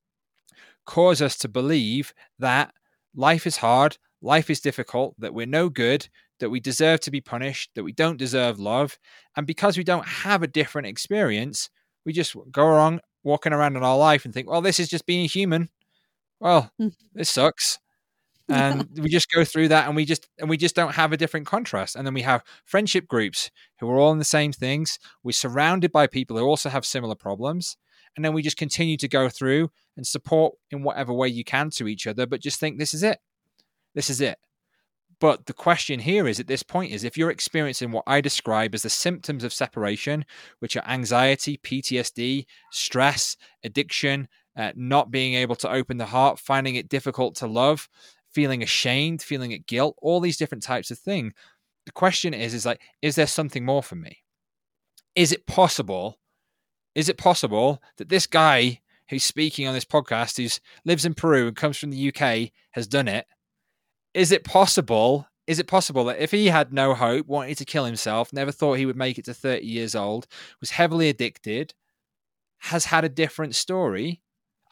cause 0.86 1.22
us 1.22 1.38
to 1.38 1.48
believe 1.48 2.14
that 2.40 2.74
life 3.16 3.48
is 3.48 3.58
hard, 3.58 3.98
life 4.22 4.50
is 4.50 4.60
difficult, 4.60 5.16
that 5.20 5.34
we're 5.34 5.46
no 5.46 5.70
good, 5.70 6.08
that 6.40 6.50
we 6.50 6.60
deserve 6.60 7.00
to 7.02 7.12
be 7.12 7.22
punished, 7.22 7.72
that 7.76 7.84
we 7.84 7.92
don't 7.92 8.18
deserve 8.18 8.60
love. 8.60 8.98
And 9.36 9.48
because 9.48 9.78
we 9.78 9.84
don't 9.84 10.08
have 10.08 10.44
a 10.44 10.48
different 10.48 10.88
experience, 10.88 11.70
we 12.06 12.14
just 12.14 12.36
go 12.52 12.66
around 12.66 13.02
walking 13.28 13.54
around 13.54 13.76
in 13.76 13.84
our 13.84 13.98
life 13.98 14.26
and 14.26 14.34
think, 14.34 14.50
well, 14.50 14.62
this 14.62 14.80
is 14.80 14.88
just 14.88 15.06
being 15.06 15.28
human. 15.28 15.70
Well, 16.40 16.72
mm. 16.82 16.94
this 17.14 17.30
sucks. 17.30 17.80
And 18.50 18.88
we 18.98 19.10
just 19.10 19.30
go 19.30 19.44
through 19.44 19.68
that 19.68 19.88
and 19.88 19.96
we 19.98 20.06
just 20.06 20.30
and 20.40 20.50
we 20.50 20.56
just 20.56 20.74
don't 20.74 20.94
have 20.94 21.12
a 21.12 21.18
different 21.18 21.46
contrast. 21.46 21.98
And 21.98 22.08
then 22.08 22.14
we 22.14 22.22
have 22.22 22.46
friendship 22.64 23.06
groups 23.06 23.52
who 23.82 23.90
are 23.90 24.00
all 24.00 24.14
in 24.14 24.20
the 24.20 24.24
same 24.24 24.54
things. 24.54 25.00
We're 25.22 25.34
surrounded 25.34 25.92
by 25.92 26.08
people 26.08 26.38
who 26.38 26.46
also 26.46 26.70
have 26.70 26.86
similar 26.86 27.16
problems. 27.16 27.76
And 28.16 28.24
then 28.24 28.32
we 28.32 28.42
just 28.42 28.56
continue 28.56 28.96
to 28.96 29.08
go 29.10 29.28
through 29.28 29.70
and 29.98 30.08
support 30.08 30.56
in 30.72 30.82
whatever 30.82 31.12
way 31.12 31.28
you 31.28 31.44
can 31.44 31.72
to 31.72 31.90
each 31.90 32.08
other, 32.08 32.26
but 32.26 32.40
just 32.40 32.58
think 32.58 32.80
this 32.80 32.94
is 32.94 33.04
it. 33.04 33.20
This 33.94 34.10
is 34.10 34.22
it. 34.22 34.38
But 35.20 35.48
the 35.48 35.54
question 35.54 36.00
here 36.00 36.28
is 36.28 36.40
at 36.40 36.48
this 36.48 36.64
point 36.64 36.92
is 36.92 37.04
if 37.04 37.18
you're 37.18 37.32
experiencing 37.32 37.92
what 37.92 38.04
I 38.06 38.22
describe 38.22 38.76
as 38.76 38.84
the 38.84 38.90
symptoms 38.90 39.44
of 39.44 39.52
separation, 39.52 40.26
which 40.60 40.76
are 40.76 40.88
anxiety, 40.88 41.58
PTSD, 41.58 42.46
stress, 42.72 43.36
addiction, 43.64 44.28
uh, 44.56 44.74
not 44.76 45.10
being 45.10 45.34
able 45.34 45.56
to 45.56 45.72
open 45.72 45.98
the 45.98 46.06
heart, 46.06 46.40
finding 46.40 46.76
it 46.76 46.90
difficult 46.90 47.36
to 47.36 47.48
love, 47.48 47.90
feeling 48.32 48.62
ashamed, 48.62 49.22
feeling 49.22 49.52
it 49.52 49.66
guilt, 49.66 49.96
all 50.02 50.20
these 50.20 50.38
different 50.38 50.64
types 50.64 50.92
of 50.92 51.00
things. 51.00 51.34
The 51.86 51.92
question 51.92 52.34
is, 52.34 52.54
is 52.54 52.66
like, 52.66 52.82
is 53.02 53.16
there 53.16 53.28
something 53.28 53.66
more 53.66 53.82
for 53.82 53.96
me? 53.96 54.24
Is 55.16 55.32
it 55.32 55.48
possible? 55.48 56.20
Is 56.94 57.10
it 57.10 57.18
possible 57.18 57.82
that 57.98 58.10
this 58.10 58.28
guy 58.28 58.82
who's 59.10 59.24
speaking 59.24 59.68
on 59.68 59.74
this 59.74 59.86
podcast, 59.86 60.38
who 60.38 60.50
lives 60.86 61.06
in 61.06 61.14
Peru 61.14 61.48
and 61.48 61.56
comes 61.56 61.78
from 61.78 61.92
the 61.92 62.14
UK, 62.14 62.52
has 62.72 62.88
done 62.88 63.08
it? 63.08 63.26
Is 64.14 64.32
it 64.32 64.44
possible? 64.44 65.28
Is 65.46 65.60
it 65.60 65.68
possible 65.68 66.06
that 66.06 66.20
if 66.20 66.32
he 66.32 66.48
had 66.48 66.74
no 66.74 66.94
hope, 66.94 67.28
wanted 67.28 67.58
to 67.58 67.66
kill 67.66 67.86
himself, 67.86 68.34
never 68.34 68.52
thought 68.52 68.74
he 68.74 68.86
would 68.86 68.98
make 68.98 69.18
it 69.18 69.26
to 69.26 69.34
30 69.34 69.66
years 69.66 69.96
old, 69.96 70.28
was 70.60 70.72
heavily 70.72 71.10
addicted, 71.10 71.74
has 72.60 72.86
had 72.86 73.06
a 73.06 73.10
different 73.10 73.56
story? 73.56 74.22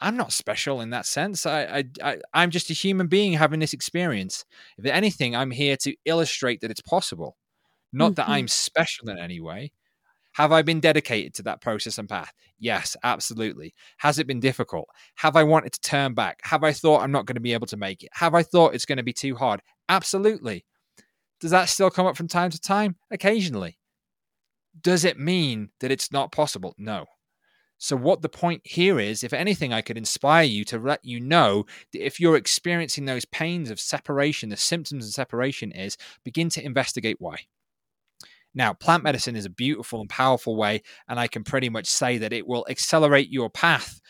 I'm 0.00 0.16
not 0.16 0.32
special 0.32 0.80
in 0.82 0.90
that 0.90 1.06
sense. 1.06 1.46
I, 1.46 1.84
I, 2.02 2.18
I 2.34 2.42
am 2.42 2.50
just 2.50 2.68
a 2.68 2.74
human 2.74 3.06
being 3.06 3.32
having 3.32 3.60
this 3.60 3.72
experience. 3.72 4.44
If 4.76 4.84
anything, 4.84 5.34
I'm 5.34 5.50
here 5.50 5.76
to 5.78 5.94
illustrate 6.04 6.60
that 6.60 6.70
it's 6.70 6.82
possible, 6.82 7.36
not 7.92 8.12
mm-hmm. 8.12 8.14
that 8.14 8.28
I'm 8.28 8.48
special 8.48 9.08
in 9.08 9.18
any 9.18 9.40
way. 9.40 9.72
Have 10.36 10.52
I 10.52 10.60
been 10.60 10.80
dedicated 10.80 11.32
to 11.36 11.42
that 11.44 11.62
process 11.62 11.96
and 11.96 12.06
path? 12.06 12.30
Yes, 12.58 12.94
absolutely. 13.02 13.72
Has 13.96 14.18
it 14.18 14.26
been 14.26 14.38
difficult? 14.38 14.86
Have 15.14 15.34
I 15.34 15.42
wanted 15.42 15.72
to 15.72 15.80
turn 15.80 16.12
back? 16.12 16.40
Have 16.42 16.62
I 16.62 16.72
thought 16.72 17.00
I'm 17.00 17.10
not 17.10 17.24
going 17.24 17.36
to 17.36 17.40
be 17.40 17.54
able 17.54 17.66
to 17.68 17.78
make 17.78 18.02
it? 18.02 18.10
Have 18.12 18.34
I 18.34 18.42
thought 18.42 18.74
it's 18.74 18.84
going 18.84 18.98
to 18.98 19.02
be 19.02 19.14
too 19.14 19.34
hard? 19.34 19.62
Absolutely. 19.88 20.66
Does 21.40 21.52
that 21.52 21.70
still 21.70 21.88
come 21.88 22.04
up 22.04 22.18
from 22.18 22.28
time 22.28 22.50
to 22.50 22.60
time? 22.60 22.96
Occasionally. 23.10 23.78
Does 24.78 25.06
it 25.06 25.18
mean 25.18 25.70
that 25.80 25.90
it's 25.90 26.12
not 26.12 26.32
possible? 26.32 26.74
No. 26.76 27.06
So, 27.78 27.96
what 27.96 28.20
the 28.20 28.28
point 28.28 28.60
here 28.64 29.00
is, 29.00 29.24
if 29.24 29.32
anything, 29.32 29.72
I 29.72 29.80
could 29.80 29.96
inspire 29.96 30.44
you 30.44 30.66
to 30.66 30.78
let 30.78 31.02
you 31.02 31.18
know 31.18 31.64
that 31.94 32.04
if 32.04 32.20
you're 32.20 32.36
experiencing 32.36 33.06
those 33.06 33.24
pains 33.24 33.70
of 33.70 33.80
separation, 33.80 34.50
the 34.50 34.58
symptoms 34.58 35.06
of 35.06 35.14
separation 35.14 35.72
is 35.72 35.96
begin 36.24 36.50
to 36.50 36.62
investigate 36.62 37.16
why. 37.20 37.46
Now, 38.56 38.72
plant 38.72 39.04
medicine 39.04 39.36
is 39.36 39.44
a 39.44 39.50
beautiful 39.50 40.00
and 40.00 40.08
powerful 40.08 40.56
way, 40.56 40.82
and 41.08 41.20
I 41.20 41.28
can 41.28 41.44
pretty 41.44 41.68
much 41.68 41.86
say 41.86 42.16
that 42.18 42.32
it 42.32 42.46
will 42.46 42.66
accelerate 42.70 43.30
your 43.30 43.50
path 43.50 44.00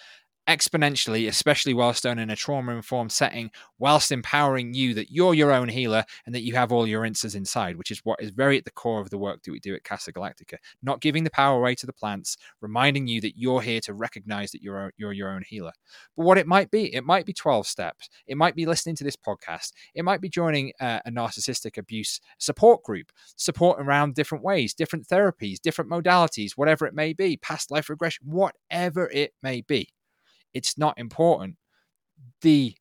exponentially, 0.48 1.28
especially 1.28 1.74
whilst 1.74 2.04
done 2.04 2.18
in 2.18 2.30
a 2.30 2.36
trauma 2.36 2.74
informed 2.74 3.10
setting, 3.10 3.50
whilst 3.78 4.12
empowering 4.12 4.74
you 4.74 4.94
that 4.94 5.10
you're 5.10 5.34
your 5.34 5.52
own 5.52 5.68
healer 5.68 6.04
and 6.24 6.34
that 6.34 6.42
you 6.42 6.54
have 6.54 6.70
all 6.70 6.86
your 6.86 7.04
answers 7.04 7.34
inside, 7.34 7.76
which 7.76 7.90
is 7.90 8.00
what 8.04 8.20
is 8.22 8.30
very 8.30 8.56
at 8.56 8.64
the 8.64 8.70
core 8.70 9.00
of 9.00 9.10
the 9.10 9.18
work 9.18 9.42
that 9.42 9.50
we 9.50 9.58
do 9.58 9.74
at 9.74 9.82
Casa 9.84 10.12
Galactica. 10.12 10.56
Not 10.82 11.00
giving 11.00 11.24
the 11.24 11.30
power 11.30 11.58
away 11.58 11.74
to 11.76 11.86
the 11.86 11.92
plants, 11.92 12.36
reminding 12.60 13.08
you 13.08 13.20
that 13.22 13.36
you're 13.36 13.60
here 13.60 13.80
to 13.82 13.94
recognize 13.94 14.52
that 14.52 14.62
you're, 14.62 14.92
you're 14.96 15.12
your 15.12 15.30
own 15.30 15.42
healer. 15.46 15.72
But 16.16 16.24
what 16.24 16.38
it 16.38 16.46
might 16.46 16.70
be, 16.70 16.94
it 16.94 17.04
might 17.04 17.26
be 17.26 17.32
12 17.32 17.66
steps. 17.66 18.08
It 18.26 18.36
might 18.36 18.54
be 18.54 18.66
listening 18.66 18.96
to 18.96 19.04
this 19.04 19.16
podcast. 19.16 19.72
It 19.94 20.04
might 20.04 20.20
be 20.20 20.28
joining 20.28 20.72
uh, 20.80 21.00
a 21.04 21.10
narcissistic 21.10 21.76
abuse 21.76 22.20
support 22.38 22.84
group, 22.84 23.10
support 23.36 23.80
around 23.80 24.14
different 24.14 24.44
ways, 24.44 24.74
different 24.74 25.08
therapies, 25.08 25.60
different 25.60 25.90
modalities, 25.90 26.52
whatever 26.52 26.86
it 26.86 26.94
may 26.94 27.12
be, 27.12 27.36
past 27.36 27.70
life 27.70 27.90
regression, 27.90 28.26
whatever 28.28 29.10
it 29.10 29.32
may 29.42 29.60
be 29.60 29.88
it's 30.56 30.78
not 30.78 30.98
important. 30.98 31.56
The 32.40 32.74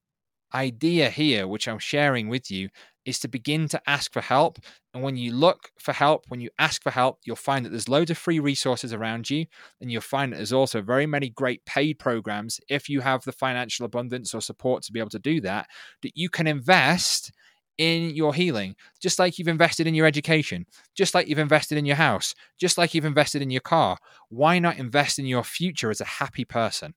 idea 0.54 1.10
here, 1.10 1.46
which 1.46 1.68
I'm 1.68 1.80
sharing 1.80 2.30
with 2.30 2.50
you, 2.50 2.70
is 3.06 3.20
to 3.20 3.28
begin 3.28 3.68
to 3.68 3.82
ask 3.86 4.14
for 4.14 4.22
help. 4.22 4.58
And 4.94 5.04
when 5.04 5.18
you 5.18 5.34
look 5.34 5.70
for 5.78 5.92
help, 5.92 6.24
when 6.30 6.40
you 6.40 6.50
ask 6.58 6.82
for 6.82 6.90
help, 6.90 7.20
you'll 7.26 7.36
find 7.36 7.66
that 7.66 7.70
there's 7.70 7.90
loads 7.90 8.10
of 8.12 8.18
free 8.18 8.40
resources 8.40 8.94
around 8.94 9.30
you. 9.30 9.46
And 9.82 9.92
you'll 9.92 10.02
find 10.02 10.32
that 10.32 10.38
there's 10.38 10.54
also 10.54 10.82
very 10.82 11.06
many 11.06 11.30
great 11.30 11.66
paid 11.66 12.00
programs, 12.00 12.62
if 12.70 12.88
you 12.88 13.02
have 13.02 13.24
the 13.26 13.34
financial 13.34 13.86
abundance 13.86 14.34
or 14.34 14.42
support 14.42 14.84
to 14.84 14.94
be 14.94 15.00
able 15.00 15.10
to 15.10 15.20
do 15.20 15.42
that, 15.42 15.68
that 16.02 16.14
you 16.16 16.30
can 16.30 16.48
invest 16.48 17.34
in 17.78 18.16
your 18.16 18.34
healing, 18.34 18.76
just 19.02 19.20
like 19.20 19.38
you've 19.38 19.50
invested 19.50 19.86
in 19.86 19.94
your 19.94 20.06
education, 20.06 20.66
just 20.96 21.14
like 21.14 21.28
you've 21.28 21.40
invested 21.40 21.78
in 21.78 21.86
your 21.86 21.98
house, 21.98 22.34
just 22.58 22.78
like 22.78 22.94
you've 22.94 23.04
invested 23.04 23.42
in 23.42 23.50
your 23.50 23.62
car. 23.62 23.98
Why 24.30 24.60
not 24.60 24.78
invest 24.78 25.20
in 25.20 25.26
your 25.26 25.44
future 25.44 25.92
as 25.92 26.00
a 26.00 26.06
happy 26.06 26.46
person? 26.46 26.94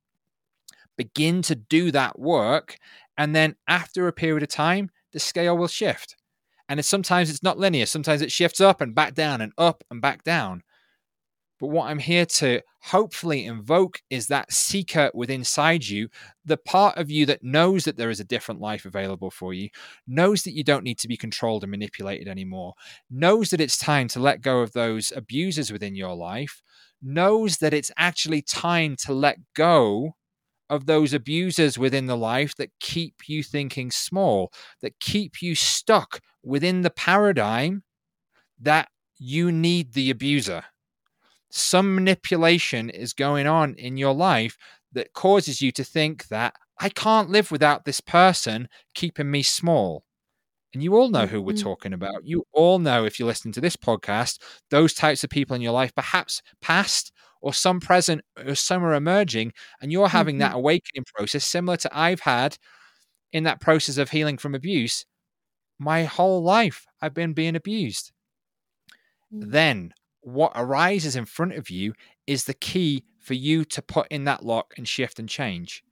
Begin 0.98 1.40
to 1.42 1.54
do 1.54 1.90
that 1.92 2.18
work. 2.18 2.76
And 3.16 3.34
then 3.34 3.56
after 3.66 4.06
a 4.06 4.12
period 4.12 4.42
of 4.42 4.50
time, 4.50 4.90
the 5.14 5.18
scale 5.18 5.56
will 5.56 5.68
shift. 5.68 6.16
And 6.68 6.78
it's, 6.78 6.88
sometimes 6.88 7.30
it's 7.30 7.42
not 7.42 7.58
linear. 7.58 7.86
Sometimes 7.86 8.20
it 8.20 8.30
shifts 8.30 8.60
up 8.60 8.82
and 8.82 8.94
back 8.94 9.14
down 9.14 9.40
and 9.40 9.52
up 9.56 9.82
and 9.90 10.02
back 10.02 10.22
down. 10.22 10.62
But 11.58 11.68
what 11.68 11.88
I'm 11.88 11.98
here 11.98 12.26
to 12.26 12.60
hopefully 12.82 13.44
invoke 13.44 14.00
is 14.10 14.28
that 14.28 14.52
seeker 14.52 15.10
within 15.12 15.40
inside 15.40 15.88
you, 15.88 16.08
the 16.44 16.56
part 16.56 16.96
of 16.96 17.10
you 17.10 17.26
that 17.26 17.42
knows 17.42 17.84
that 17.84 17.96
there 17.96 18.10
is 18.10 18.20
a 18.20 18.24
different 18.24 18.60
life 18.60 18.84
available 18.84 19.30
for 19.30 19.52
you, 19.52 19.68
knows 20.06 20.44
that 20.44 20.54
you 20.54 20.62
don't 20.62 20.84
need 20.84 20.98
to 21.00 21.08
be 21.08 21.16
controlled 21.16 21.64
and 21.64 21.70
manipulated 21.70 22.28
anymore, 22.28 22.74
knows 23.10 23.50
that 23.50 23.60
it's 23.60 23.76
time 23.76 24.06
to 24.08 24.20
let 24.20 24.40
go 24.40 24.60
of 24.60 24.72
those 24.72 25.12
abusers 25.16 25.72
within 25.72 25.96
your 25.96 26.14
life, 26.14 26.62
knows 27.02 27.56
that 27.58 27.74
it's 27.74 27.90
actually 27.96 28.42
time 28.42 28.94
to 28.96 29.12
let 29.12 29.38
go 29.54 30.14
of 30.70 30.86
those 30.86 31.12
abusers 31.12 31.78
within 31.78 32.06
the 32.06 32.16
life 32.16 32.54
that 32.56 32.70
keep 32.80 33.28
you 33.28 33.42
thinking 33.42 33.90
small, 33.90 34.52
that 34.82 35.00
keep 35.00 35.40
you 35.40 35.54
stuck 35.54 36.20
within 36.42 36.82
the 36.82 36.90
paradigm 36.90 37.82
that 38.60 38.88
you 39.18 39.50
need 39.50 39.92
the 39.92 40.10
abuser. 40.10 40.64
Some 41.50 41.94
manipulation 41.94 42.90
is 42.90 43.12
going 43.12 43.46
on 43.46 43.74
in 43.74 43.96
your 43.96 44.14
life 44.14 44.58
that 44.92 45.12
causes 45.12 45.60
you 45.60 45.72
to 45.72 45.84
think 45.84 46.28
that 46.28 46.54
I 46.80 46.88
can't 46.88 47.30
live 47.30 47.50
without 47.50 47.84
this 47.84 48.00
person 48.00 48.68
keeping 48.94 49.30
me 49.30 49.42
small. 49.42 50.04
And 50.74 50.82
you 50.82 50.96
all 50.96 51.08
know 51.08 51.26
who 51.26 51.40
we're 51.40 51.54
mm-hmm. 51.54 51.62
talking 51.62 51.92
about. 51.92 52.24
You 52.24 52.44
all 52.52 52.78
know, 52.78 53.04
if 53.04 53.18
you 53.18 53.26
listen 53.26 53.52
to 53.52 53.60
this 53.60 53.76
podcast, 53.76 54.38
those 54.70 54.92
types 54.92 55.24
of 55.24 55.30
people 55.30 55.56
in 55.56 55.62
your 55.62 55.72
life, 55.72 55.94
perhaps 55.94 56.42
past 56.60 57.10
or 57.40 57.52
some 57.52 57.80
present 57.80 58.22
or 58.36 58.54
some 58.54 58.84
are 58.84 58.94
emerging, 58.94 59.52
and 59.80 59.92
you're 59.92 60.08
having 60.08 60.36
mm-hmm. 60.36 60.52
that 60.52 60.56
awakening 60.56 61.04
process 61.14 61.46
similar 61.46 61.76
to 61.78 61.90
I've 61.96 62.20
had 62.20 62.56
in 63.32 63.44
that 63.44 63.60
process 63.60 63.98
of 63.98 64.10
healing 64.10 64.38
from 64.38 64.54
abuse. 64.54 65.04
My 65.78 66.04
whole 66.04 66.42
life, 66.42 66.86
I've 67.00 67.14
been 67.14 67.34
being 67.34 67.56
abused. 67.56 68.12
Mm-hmm. 69.32 69.50
Then 69.50 69.94
what 70.20 70.52
arises 70.54 71.16
in 71.16 71.24
front 71.24 71.54
of 71.54 71.70
you 71.70 71.94
is 72.26 72.44
the 72.44 72.54
key 72.54 73.04
for 73.20 73.34
you 73.34 73.64
to 73.64 73.82
put 73.82 74.08
in 74.08 74.24
that 74.24 74.44
lock 74.44 74.74
and 74.76 74.88
shift 74.88 75.18
and 75.18 75.28
change. 75.28 75.82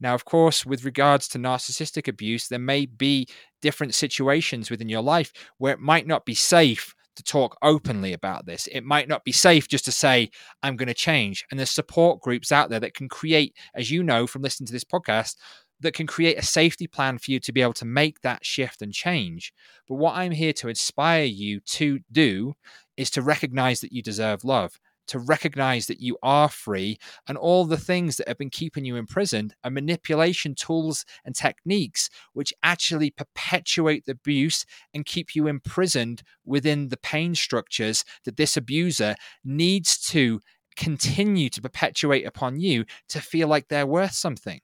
Now, 0.00 0.14
of 0.14 0.24
course, 0.24 0.64
with 0.64 0.84
regards 0.84 1.28
to 1.28 1.38
narcissistic 1.38 2.08
abuse, 2.08 2.48
there 2.48 2.58
may 2.58 2.86
be 2.86 3.28
different 3.60 3.94
situations 3.94 4.70
within 4.70 4.88
your 4.88 5.02
life 5.02 5.32
where 5.58 5.74
it 5.74 5.80
might 5.80 6.06
not 6.06 6.24
be 6.24 6.34
safe 6.34 6.94
to 7.20 7.32
talk 7.32 7.56
openly 7.62 8.12
about 8.12 8.46
this. 8.46 8.66
It 8.68 8.84
might 8.84 9.08
not 9.08 9.24
be 9.24 9.32
safe 9.32 9.68
just 9.68 9.84
to 9.84 9.92
say, 9.92 10.30
I'm 10.62 10.76
going 10.76 10.88
to 10.88 10.94
change. 10.94 11.44
And 11.50 11.58
there's 11.58 11.70
support 11.70 12.20
groups 12.20 12.52
out 12.52 12.70
there 12.70 12.80
that 12.80 12.94
can 12.94 13.08
create, 13.08 13.56
as 13.74 13.90
you 13.90 14.02
know 14.02 14.26
from 14.26 14.42
listening 14.42 14.66
to 14.68 14.72
this 14.72 14.84
podcast, 14.84 15.36
that 15.80 15.94
can 15.94 16.06
create 16.06 16.38
a 16.38 16.42
safety 16.42 16.86
plan 16.86 17.18
for 17.18 17.30
you 17.30 17.40
to 17.40 17.52
be 17.52 17.62
able 17.62 17.72
to 17.74 17.84
make 17.84 18.20
that 18.20 18.44
shift 18.44 18.82
and 18.82 18.92
change. 18.92 19.52
But 19.88 19.96
what 19.96 20.16
I'm 20.16 20.32
here 20.32 20.52
to 20.54 20.68
inspire 20.68 21.24
you 21.24 21.60
to 21.60 22.00
do 22.12 22.54
is 22.96 23.10
to 23.10 23.22
recognize 23.22 23.80
that 23.80 23.92
you 23.92 24.02
deserve 24.02 24.44
love 24.44 24.78
to 25.10 25.18
recognize 25.18 25.86
that 25.86 26.00
you 26.00 26.16
are 26.22 26.48
free 26.48 26.96
and 27.26 27.36
all 27.36 27.64
the 27.64 27.76
things 27.76 28.16
that 28.16 28.28
have 28.28 28.38
been 28.38 28.48
keeping 28.48 28.84
you 28.84 28.96
imprisoned 28.96 29.54
are 29.64 29.70
manipulation 29.70 30.54
tools 30.54 31.04
and 31.24 31.34
techniques 31.34 32.08
which 32.32 32.54
actually 32.62 33.10
perpetuate 33.10 34.04
the 34.06 34.12
abuse 34.12 34.64
and 34.94 35.04
keep 35.04 35.34
you 35.34 35.48
imprisoned 35.48 36.22
within 36.44 36.88
the 36.88 36.96
pain 36.96 37.34
structures 37.34 38.04
that 38.24 38.36
this 38.36 38.56
abuser 38.56 39.16
needs 39.44 39.98
to 39.98 40.40
continue 40.76 41.48
to 41.50 41.60
perpetuate 41.60 42.24
upon 42.24 42.60
you 42.60 42.84
to 43.08 43.20
feel 43.20 43.48
like 43.48 43.66
they're 43.66 43.86
worth 43.86 44.12
something 44.12 44.60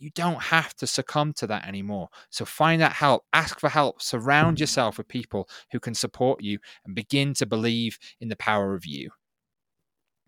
you 0.00 0.10
don't 0.14 0.40
have 0.40 0.74
to 0.74 0.86
succumb 0.86 1.32
to 1.34 1.46
that 1.48 1.66
anymore. 1.66 2.08
So 2.30 2.44
find 2.44 2.80
that 2.80 2.92
help, 2.92 3.24
ask 3.32 3.58
for 3.58 3.68
help, 3.68 4.00
surround 4.00 4.56
mm-hmm. 4.56 4.62
yourself 4.62 4.98
with 4.98 5.08
people 5.08 5.48
who 5.72 5.80
can 5.80 5.94
support 5.94 6.40
you, 6.40 6.58
and 6.84 6.94
begin 6.94 7.34
to 7.34 7.46
believe 7.46 7.98
in 8.20 8.28
the 8.28 8.36
power 8.36 8.74
of 8.74 8.86
you. 8.86 9.10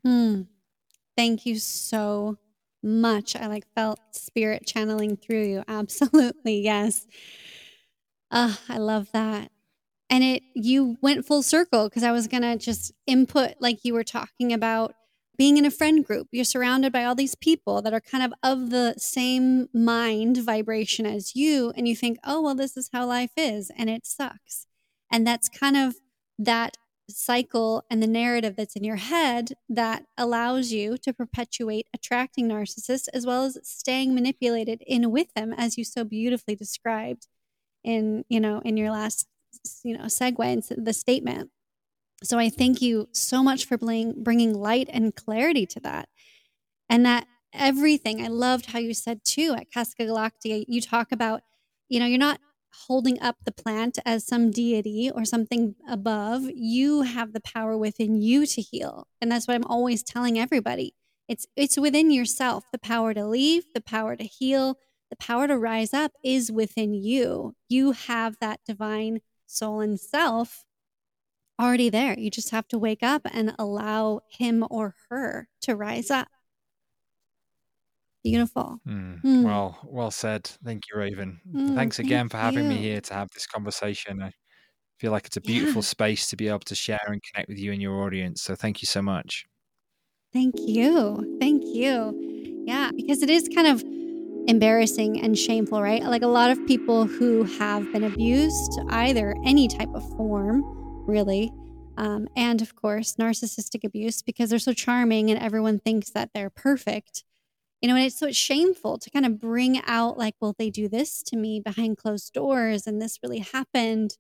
Hmm. 0.05 0.43
Thank 1.17 1.47
you 1.47 1.59
so 1.59 2.39
much. 2.83 3.37
I 3.37 3.47
like 3.47 3.67
felt 3.75 4.01
spirit 4.13 4.67
channeling 4.67 5.17
through 5.17 5.45
you. 5.45 5.65
Absolutely. 5.69 6.61
Yes. 6.61 7.07
Uh, 8.31 8.55
I 8.69 8.79
love 8.79 9.11
that. 9.13 9.51
And 10.11 10.25
it 10.25 10.43
you 10.55 10.99
went 11.03 11.27
full 11.27 11.43
circle 11.43 11.89
because 11.89 12.05
I 12.05 12.13
was 12.13 12.29
gonna 12.29 12.57
just 12.57 12.93
input 13.07 13.55
like 13.61 13.85
you 13.85 13.95
were 13.95 14.05
talking 14.05 14.53
about 14.53 14.95
being 15.39 15.57
in 15.57 15.67
a 15.67 15.71
friend 15.71 16.05
group. 16.05 16.29
You're 16.33 16.45
surrounded 16.45 16.93
by 16.93 17.05
all 17.05 17.15
these 17.15 17.35
people 17.37 17.83
that 17.83 17.95
are 17.95 18.01
kind 18.01 18.25
of 18.25 18.33
of 18.43 18.71
the 18.71 18.95
same 18.99 19.69
mind 19.75 20.39
vibration 20.39 21.07
as 21.07 21.37
you, 21.37 21.73
and 21.77 21.89
you 21.89 21.97
think, 21.97 22.19
oh 22.25 22.43
well, 22.43 22.55
this 22.57 22.77
is 22.77 22.91
how 22.93 23.07
life 23.07 23.33
is, 23.37 23.71
and 23.77 23.91
it 23.91 24.07
sucks. 24.07 24.67
And 25.13 25.27
that's 25.27 25.49
kind 25.49 25.77
of 25.77 25.97
that 26.39 26.77
cycle 27.11 27.85
and 27.91 28.03
the 28.03 28.07
narrative 28.07 28.55
that's 28.57 28.77
in 28.77 28.85
your 28.85 28.97
head 28.97 29.53
that 29.69 30.05
allows 30.17 30.73
you 30.73 30.97
to 30.99 31.13
perpetuate 31.13 31.87
attracting 31.95 32.49
narcissists 32.49 33.09
as 33.13 33.27
well 33.27 33.45
as 33.45 33.59
staying 33.63 34.15
manipulated 34.15 34.83
in 34.87 35.11
with 35.11 35.33
them 35.35 35.53
as 35.53 35.77
you 35.77 35.85
so 35.85 36.05
beautifully 36.05 36.55
described 36.55 37.27
in 37.83 38.25
you 38.29 38.41
know 38.41 38.61
in 38.65 38.77
your 38.77 38.91
last 38.91 39.27
you 39.83 39.97
know 39.97 40.05
segue 40.05 40.53
into 40.53 40.75
the 40.75 40.93
statement. 40.93 41.51
So 42.23 42.39
i 42.39 42.51
thank 42.51 42.83
you 42.83 43.09
so 43.13 43.43
much 43.43 43.65
for 43.65 43.79
bring, 43.79 44.23
bringing 44.23 44.55
light 44.55 44.89
and 44.93 45.15
clarity 45.15 45.67
to 45.67 45.81
that. 45.81 46.09
And 46.89 47.07
that 47.07 47.27
everything 47.53 48.25
i 48.25 48.29
loved 48.29 48.67
how 48.67 48.79
you 48.79 48.95
said 48.95 49.21
too 49.25 49.55
at 49.59 49.67
Casa 49.73 49.97
Galactica 49.99 50.65
you 50.69 50.81
talk 50.81 51.11
about 51.11 51.43
you 51.89 51.99
know 51.99 52.07
you're 52.07 52.17
not 52.17 52.41
holding 52.87 53.21
up 53.21 53.37
the 53.45 53.53
plant 53.53 53.99
as 54.05 54.27
some 54.27 54.51
deity 54.51 55.11
or 55.11 55.25
something 55.25 55.75
above. 55.89 56.43
You 56.55 57.03
have 57.03 57.33
the 57.33 57.41
power 57.41 57.77
within 57.77 58.21
you 58.21 58.47
to 58.47 58.61
heal. 58.61 59.07
And 59.21 59.31
that's 59.31 59.47
what 59.47 59.55
I'm 59.55 59.65
always 59.65 60.03
telling 60.03 60.39
everybody. 60.39 60.95
It's 61.29 61.47
it's 61.57 61.79
within 61.79 62.11
yourself. 62.11 62.65
The 62.73 62.79
power 62.79 63.15
to 63.15 63.27
leave, 63.27 63.65
the 63.75 63.81
power 63.81 64.17
to 64.17 64.25
heal, 64.25 64.79
the 65.11 65.17
power 65.17 65.47
to 65.47 65.59
rise 65.59 65.93
up 65.93 66.13
is 66.25 66.51
within 66.51 66.95
you. 66.95 67.55
You 67.69 67.93
have 67.93 68.37
that 68.41 68.61
divine 68.67 69.21
soul 69.47 69.81
and 69.81 69.99
self 69.99 70.65
already 71.61 71.91
there. 71.91 72.19
You 72.19 72.31
just 72.31 72.51
have 72.51 72.67
to 72.69 72.79
wake 72.79 73.03
up 73.03 73.23
and 73.31 73.55
allow 73.59 74.21
him 74.29 74.65
or 74.71 74.95
her 75.09 75.49
to 75.63 75.77
rise 75.77 76.11
up. 76.11 76.29
Beautiful. 78.23 78.79
Mm. 78.87 79.23
Mm. 79.23 79.45
Well, 79.45 79.79
well 79.85 80.11
said. 80.11 80.45
Thank 80.65 80.85
you, 80.91 80.99
Raven. 80.99 81.41
Mm, 81.55 81.75
Thanks 81.75 81.99
again 81.99 82.29
for 82.29 82.37
having 82.37 82.65
you. 82.65 82.71
me 82.71 82.77
here 82.77 83.01
to 83.01 83.15
have 83.15 83.29
this 83.33 83.47
conversation. 83.47 84.23
I 84.23 84.33
feel 84.99 85.11
like 85.11 85.27
it's 85.27 85.39
a 85.39 85.41
beautiful 85.41 85.81
yeah. 85.81 85.87
space 85.87 86.27
to 86.29 86.37
be 86.37 86.49
able 86.49 86.59
to 86.61 86.75
share 86.75 87.01
and 87.07 87.23
connect 87.23 87.49
with 87.49 87.59
you 87.59 87.73
and 87.73 87.81
your 87.81 88.03
audience. 88.03 88.43
So 88.43 88.55
thank 88.55 88.83
you 88.83 88.87
so 88.87 89.01
much. 89.01 89.47
Thank 90.33 90.55
you. 90.59 91.39
Thank 91.41 91.65
you. 91.65 92.65
Yeah, 92.67 92.91
because 92.95 93.23
it 93.23 93.31
is 93.31 93.49
kind 93.55 93.67
of 93.67 93.83
embarrassing 94.47 95.21
and 95.23 95.37
shameful, 95.39 95.83
right? 95.83 96.03
Like 96.03 96.23
a 96.23 96.27
lot 96.27 96.51
of 96.51 96.67
people 96.67 97.07
who 97.07 97.45
have 97.45 97.91
been 97.93 98.05
abused, 98.05 98.79
either 98.91 99.35
any 99.45 99.67
type 99.67 99.89
of 99.95 100.07
form, 100.17 100.63
really, 101.07 101.51
um, 101.97 102.29
and 102.37 102.63
of 102.63 102.77
course, 102.77 103.17
narcissistic 103.17 103.85
abuse, 103.85 104.23
because 104.23 104.51
they're 104.51 104.59
so 104.59 104.73
charming 104.73 105.31
and 105.31 105.41
everyone 105.41 105.79
thinks 105.79 106.11
that 106.11 106.31
they're 106.35 106.51
perfect 106.51 107.25
you 107.81 107.89
know 107.89 107.97
and 107.97 108.05
it's 108.05 108.19
so 108.19 108.27
it's 108.27 108.37
shameful 108.37 108.99
to 108.99 109.11
kind 109.11 109.27
of 109.27 109.41
bring 109.41 109.81
out 109.85 110.19
like 110.19 110.35
well 110.41 110.55
they 110.59 110.71
do 110.71 110.89
this 110.89 111.23
to 111.25 111.37
me 111.37 111.61
behind 111.61 111.97
closed 111.97 112.33
doors 112.33 112.87
and 112.87 113.01
this 113.01 113.19
really 113.23 113.41
happened. 113.41 114.17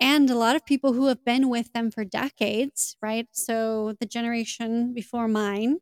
And 0.00 0.28
a 0.30 0.36
lot 0.36 0.56
of 0.56 0.66
people 0.66 0.92
who 0.92 1.06
have 1.06 1.24
been 1.24 1.48
with 1.48 1.72
them 1.72 1.90
for 1.90 2.04
decades 2.04 2.96
right? 3.02 3.26
So 3.32 3.94
the 4.00 4.06
generation 4.06 4.94
before 4.94 5.28
mine 5.28 5.78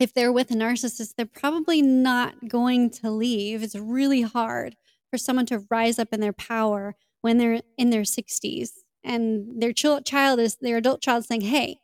if 0.00 0.12
they're 0.14 0.32
with 0.32 0.50
a 0.50 0.54
narcissist 0.54 1.14
they're 1.16 1.26
probably 1.26 1.82
not 1.82 2.48
going 2.48 2.90
to 2.90 3.10
leave. 3.10 3.62
It's 3.62 3.76
really 3.76 4.22
hard 4.22 4.76
for 5.10 5.18
someone 5.18 5.46
to 5.46 5.64
rise 5.70 5.98
up 5.98 6.08
in 6.12 6.20
their 6.20 6.32
power 6.32 6.96
when 7.22 7.38
they're 7.38 7.62
in 7.78 7.90
their 7.90 8.02
60s 8.02 8.70
and 9.04 9.62
their 9.62 9.72
child 9.72 10.40
is 10.40 10.56
their 10.60 10.78
adult 10.78 11.00
child 11.02 11.24
saying 11.24 11.42
hey 11.42 11.78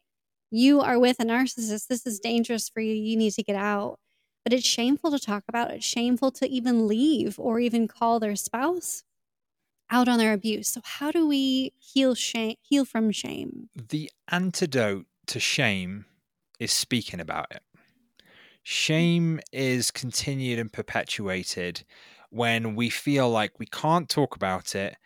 you 0.55 0.83
are 0.83 0.99
with 0.99 1.19
a 1.19 1.25
narcissist. 1.25 1.87
This 1.88 2.07
is 2.07 2.21
dangerous 2.21 2.69
for 2.69 2.81
you. 2.81 2.93
You 2.93 3.17
need 3.17 3.33
to 3.33 3.43
get 3.43 3.57
out 3.57 3.99
but 4.44 4.52
it's 4.52 4.66
shameful 4.66 5.11
to 5.11 5.18
talk 5.18 5.44
about. 5.48 5.70
It. 5.70 5.76
It's 5.76 5.87
shameful 5.87 6.31
to 6.33 6.48
even 6.48 6.87
leave 6.87 7.38
or 7.38 7.59
even 7.61 7.88
call 7.88 8.20
their 8.20 8.37
spouse 8.37 9.05
out 9.90 10.09
on 10.09 10.18
their 10.18 10.33
abuse. 10.33 10.68
So 10.68 10.81
how 10.83 11.11
do 11.11 11.26
we 11.26 11.72
heal 11.78 12.14
shame 12.14 12.57
heal 12.62 12.85
from 12.85 13.12
shame? 13.12 13.68
The 13.76 14.11
antidote 14.31 15.07
to 15.28 15.38
shame 15.38 16.07
is 16.59 16.72
speaking 16.72 17.20
about 17.20 17.46
it. 17.50 17.62
Shame 18.62 19.40
is 19.52 19.90
continued 19.90 20.59
and 20.59 20.72
perpetuated 20.72 21.85
when 22.31 22.74
we 22.74 22.88
feel 22.88 23.28
like 23.28 23.59
we 23.59 23.66
can't 23.66 24.09
talk 24.09 24.35
about 24.37 24.74
it 24.74 24.96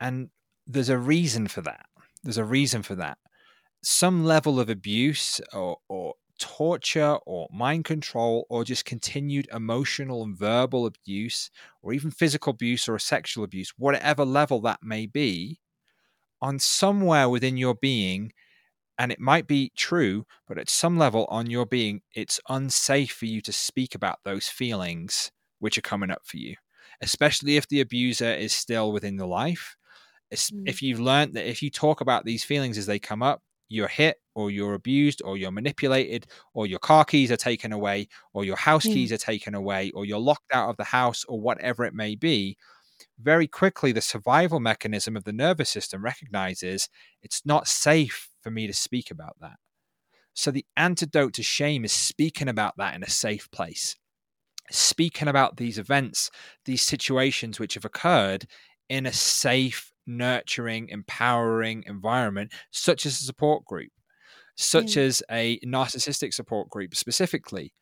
and 0.00 0.30
there's 0.66 0.88
a 0.88 0.98
reason 0.98 1.46
for 1.46 1.60
that. 1.62 1.86
There's 2.22 2.38
a 2.38 2.44
reason 2.44 2.82
for 2.82 2.94
that. 2.96 3.18
Some 3.82 4.24
level 4.24 4.58
of 4.58 4.68
abuse 4.68 5.40
or, 5.52 5.78
or 5.88 6.14
torture 6.44 7.16
or 7.24 7.48
mind 7.50 7.86
control 7.86 8.44
or 8.50 8.64
just 8.64 8.84
continued 8.84 9.48
emotional 9.50 10.22
and 10.22 10.36
verbal 10.36 10.84
abuse 10.84 11.50
or 11.80 11.94
even 11.94 12.10
physical 12.10 12.50
abuse 12.50 12.86
or 12.86 12.98
sexual 12.98 13.44
abuse, 13.44 13.72
whatever 13.78 14.26
level 14.26 14.60
that 14.60 14.80
may 14.82 15.06
be, 15.06 15.58
on 16.42 16.58
somewhere 16.58 17.30
within 17.30 17.56
your 17.56 17.74
being, 17.74 18.30
and 18.98 19.10
it 19.10 19.18
might 19.18 19.46
be 19.46 19.72
true, 19.74 20.26
but 20.46 20.58
at 20.58 20.68
some 20.68 20.98
level 20.98 21.24
on 21.30 21.48
your 21.48 21.64
being, 21.64 22.02
it's 22.14 22.38
unsafe 22.50 23.12
for 23.12 23.24
you 23.24 23.40
to 23.40 23.52
speak 23.52 23.94
about 23.94 24.18
those 24.24 24.46
feelings 24.46 25.32
which 25.60 25.78
are 25.78 25.82
coming 25.82 26.10
up 26.10 26.20
for 26.26 26.36
you, 26.36 26.56
especially 27.00 27.56
if 27.56 27.66
the 27.68 27.80
abuser 27.80 28.32
is 28.34 28.52
still 28.52 28.92
within 28.92 29.16
the 29.16 29.26
life. 29.26 29.76
Mm. 30.30 30.68
If 30.68 30.82
you've 30.82 31.00
learned 31.00 31.34
that 31.34 31.48
if 31.48 31.62
you 31.62 31.70
talk 31.70 32.02
about 32.02 32.26
these 32.26 32.44
feelings 32.44 32.76
as 32.76 32.86
they 32.86 32.98
come 32.98 33.22
up, 33.22 33.42
you're 33.68 33.88
hit 33.88 34.16
or 34.34 34.50
you're 34.50 34.74
abused 34.74 35.22
or 35.24 35.36
you're 35.36 35.50
manipulated 35.50 36.26
or 36.52 36.66
your 36.66 36.78
car 36.78 37.04
keys 37.04 37.30
are 37.30 37.36
taken 37.36 37.72
away 37.72 38.08
or 38.32 38.44
your 38.44 38.56
house 38.56 38.84
hmm. 38.84 38.92
keys 38.92 39.12
are 39.12 39.18
taken 39.18 39.54
away 39.54 39.90
or 39.94 40.04
you're 40.04 40.18
locked 40.18 40.52
out 40.52 40.68
of 40.68 40.76
the 40.76 40.84
house 40.84 41.24
or 41.24 41.40
whatever 41.40 41.84
it 41.84 41.94
may 41.94 42.14
be 42.14 42.56
very 43.18 43.46
quickly 43.46 43.92
the 43.92 44.00
survival 44.00 44.60
mechanism 44.60 45.16
of 45.16 45.24
the 45.24 45.32
nervous 45.32 45.70
system 45.70 46.02
recognizes 46.02 46.88
it's 47.22 47.42
not 47.44 47.68
safe 47.68 48.28
for 48.42 48.50
me 48.50 48.66
to 48.66 48.72
speak 48.72 49.10
about 49.10 49.36
that. 49.40 49.56
So 50.34 50.50
the 50.50 50.66
antidote 50.76 51.34
to 51.34 51.42
shame 51.42 51.84
is 51.84 51.92
speaking 51.92 52.48
about 52.48 52.74
that 52.76 52.94
in 52.94 53.02
a 53.02 53.10
safe 53.10 53.50
place 53.50 53.96
speaking 54.70 55.28
about 55.28 55.56
these 55.56 55.78
events 55.78 56.30
these 56.64 56.82
situations 56.82 57.60
which 57.60 57.74
have 57.74 57.84
occurred 57.84 58.46
in 58.88 59.06
a 59.06 59.12
safe 59.12 59.92
nurturing, 60.06 60.88
empowering 60.88 61.84
environment, 61.86 62.52
such 62.70 63.06
as 63.06 63.14
a 63.14 63.24
support 63.24 63.64
group, 63.64 63.90
such 64.56 64.96
as 64.96 65.22
a 65.30 65.58
narcissistic 65.60 66.32
support 66.32 66.68
group 66.70 66.94
specifically, 66.94 67.72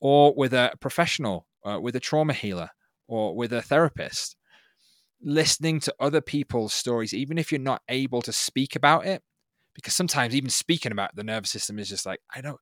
or 0.00 0.34
with 0.36 0.52
a 0.52 0.72
professional, 0.80 1.46
uh, 1.64 1.78
with 1.80 1.96
a 1.96 2.00
trauma 2.00 2.32
healer, 2.32 2.70
or 3.08 3.36
with 3.36 3.52
a 3.52 3.62
therapist. 3.62 4.36
Listening 5.22 5.80
to 5.80 5.94
other 5.98 6.20
people's 6.20 6.74
stories, 6.74 7.14
even 7.14 7.38
if 7.38 7.50
you're 7.50 7.60
not 7.60 7.82
able 7.88 8.22
to 8.22 8.32
speak 8.32 8.76
about 8.76 9.06
it, 9.06 9.22
because 9.74 9.94
sometimes 9.94 10.34
even 10.34 10.50
speaking 10.50 10.92
about 10.92 11.14
the 11.16 11.24
nervous 11.24 11.50
system 11.50 11.78
is 11.78 11.88
just 11.88 12.06
like, 12.06 12.20
I 12.34 12.40
don't, 12.40 12.60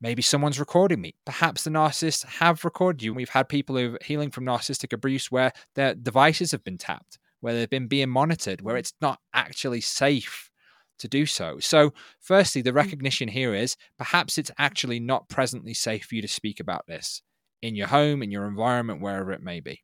maybe 0.00 0.22
someone's 0.22 0.60
recording 0.60 1.00
me. 1.00 1.14
Perhaps 1.24 1.64
the 1.64 1.70
narcissists 1.70 2.24
have 2.24 2.64
recorded 2.64 3.02
you. 3.02 3.14
We've 3.14 3.28
had 3.28 3.48
people 3.48 3.76
who 3.76 3.94
are 3.94 3.98
healing 4.04 4.30
from 4.30 4.44
narcissistic 4.44 4.92
abuse 4.92 5.30
where 5.30 5.52
their 5.74 5.94
devices 5.94 6.52
have 6.52 6.64
been 6.64 6.78
tapped 6.78 7.18
where 7.44 7.52
they've 7.52 7.68
been 7.68 7.88
being 7.88 8.08
monitored, 8.08 8.62
where 8.62 8.78
it's 8.78 8.94
not 9.02 9.18
actually 9.34 9.82
safe 9.82 10.50
to 10.98 11.06
do 11.06 11.26
so. 11.26 11.58
So, 11.60 11.92
firstly, 12.18 12.62
the 12.62 12.70
hmm. 12.70 12.78
recognition 12.78 13.28
here 13.28 13.54
is 13.54 13.76
perhaps 13.98 14.38
it's 14.38 14.50
actually 14.56 14.98
not 14.98 15.28
presently 15.28 15.74
safe 15.74 16.06
for 16.06 16.14
you 16.14 16.22
to 16.22 16.28
speak 16.28 16.58
about 16.58 16.86
this 16.86 17.20
in 17.60 17.74
your 17.76 17.88
home, 17.88 18.22
in 18.22 18.30
your 18.30 18.46
environment, 18.46 19.02
wherever 19.02 19.30
it 19.30 19.42
may 19.42 19.60
be. 19.60 19.82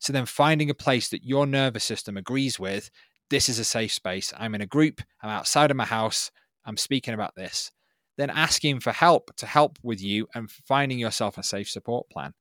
So, 0.00 0.12
then 0.12 0.26
finding 0.26 0.68
a 0.68 0.74
place 0.74 1.10
that 1.10 1.22
your 1.22 1.46
nervous 1.46 1.84
system 1.84 2.16
agrees 2.16 2.58
with 2.58 2.90
this 3.30 3.48
is 3.48 3.60
a 3.60 3.64
safe 3.64 3.92
space. 3.92 4.32
I'm 4.36 4.56
in 4.56 4.62
a 4.62 4.66
group, 4.66 5.00
I'm 5.22 5.30
outside 5.30 5.70
of 5.70 5.76
my 5.76 5.86
house, 5.86 6.32
I'm 6.66 6.76
speaking 6.76 7.14
about 7.14 7.36
this. 7.36 7.70
Then 8.18 8.30
asking 8.30 8.80
for 8.80 8.90
help 8.90 9.30
to 9.36 9.46
help 9.46 9.78
with 9.84 10.02
you 10.02 10.26
and 10.34 10.50
finding 10.50 10.98
yourself 10.98 11.38
a 11.38 11.44
safe 11.44 11.70
support 11.70 12.10
plan. 12.10 12.34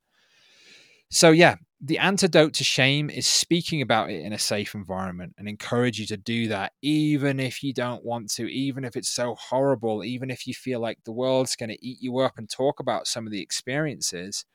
So, 1.11 1.29
yeah, 1.29 1.57
the 1.83 1.97
antidote 1.97 2.53
to 2.53 2.63
shame 2.63 3.09
is 3.09 3.25
speaking 3.25 3.81
about 3.81 4.11
it 4.11 4.23
in 4.23 4.33
a 4.33 4.39
safe 4.39 4.75
environment 4.75 5.33
and 5.39 5.47
encourage 5.47 5.99
you 5.99 6.05
to 6.05 6.17
do 6.17 6.47
that, 6.47 6.73
even 6.83 7.39
if 7.39 7.63
you 7.63 7.73
don't 7.73 8.05
want 8.05 8.29
to, 8.33 8.45
even 8.45 8.85
if 8.85 8.95
it's 8.95 9.09
so 9.09 9.35
horrible, 9.35 10.03
even 10.03 10.29
if 10.29 10.45
you 10.45 10.53
feel 10.53 10.79
like 10.79 10.99
the 11.03 11.11
world's 11.11 11.55
going 11.55 11.69
to 11.69 11.85
eat 11.85 11.97
you 11.99 12.19
up 12.19 12.37
and 12.37 12.47
talk 12.47 12.79
about 12.79 13.07
some 13.07 13.25
of 13.25 13.31
the 13.31 13.41
experiences, 13.41 14.45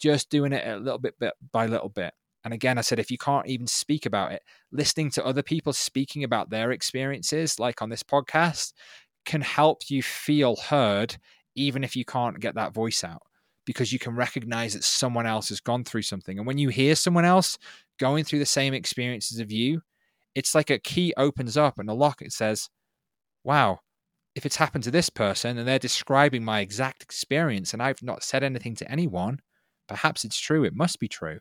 just 0.00 0.30
doing 0.30 0.54
it 0.54 0.66
a 0.66 0.78
little 0.78 0.98
bit, 0.98 1.18
bit 1.18 1.34
by 1.52 1.66
little 1.66 1.90
bit. 1.90 2.14
And 2.44 2.54
again, 2.54 2.78
I 2.78 2.80
said, 2.80 2.98
if 2.98 3.10
you 3.10 3.18
can't 3.18 3.46
even 3.46 3.66
speak 3.66 4.06
about 4.06 4.32
it, 4.32 4.42
listening 4.72 5.10
to 5.10 5.26
other 5.26 5.42
people 5.42 5.74
speaking 5.74 6.24
about 6.24 6.48
their 6.48 6.72
experiences, 6.72 7.58
like 7.58 7.82
on 7.82 7.90
this 7.90 8.02
podcast, 8.02 8.72
can 9.26 9.42
help 9.42 9.90
you 9.90 10.02
feel 10.02 10.56
heard, 10.56 11.18
even 11.54 11.84
if 11.84 11.94
you 11.94 12.06
can't 12.06 12.40
get 12.40 12.54
that 12.54 12.72
voice 12.72 13.04
out 13.04 13.20
because 13.66 13.92
you 13.92 13.98
can 13.98 14.14
recognize 14.14 14.74
that 14.74 14.84
someone 14.84 15.26
else 15.26 15.48
has 15.50 15.60
gone 15.60 15.84
through 15.84 16.02
something. 16.02 16.38
And 16.38 16.46
when 16.46 16.58
you 16.58 16.68
hear 16.68 16.94
someone 16.94 17.24
else 17.24 17.58
going 17.98 18.24
through 18.24 18.38
the 18.38 18.46
same 18.46 18.74
experiences 18.74 19.38
of 19.38 19.52
you, 19.52 19.82
it's 20.34 20.54
like 20.54 20.70
a 20.70 20.78
key 20.78 21.12
opens 21.16 21.56
up 21.56 21.78
and 21.78 21.88
a 21.88 21.94
lock. 21.94 22.22
It 22.22 22.32
says, 22.32 22.68
wow, 23.44 23.80
if 24.34 24.46
it's 24.46 24.56
happened 24.56 24.84
to 24.84 24.90
this 24.90 25.10
person 25.10 25.58
and 25.58 25.66
they're 25.66 25.78
describing 25.78 26.44
my 26.44 26.60
exact 26.60 27.02
experience 27.02 27.72
and 27.72 27.82
I've 27.82 28.02
not 28.02 28.22
said 28.22 28.42
anything 28.42 28.76
to 28.76 28.90
anyone, 28.90 29.40
perhaps 29.88 30.24
it's 30.24 30.38
true. 30.38 30.64
It 30.64 30.74
must 30.74 31.00
be 31.00 31.08
true. 31.08 31.40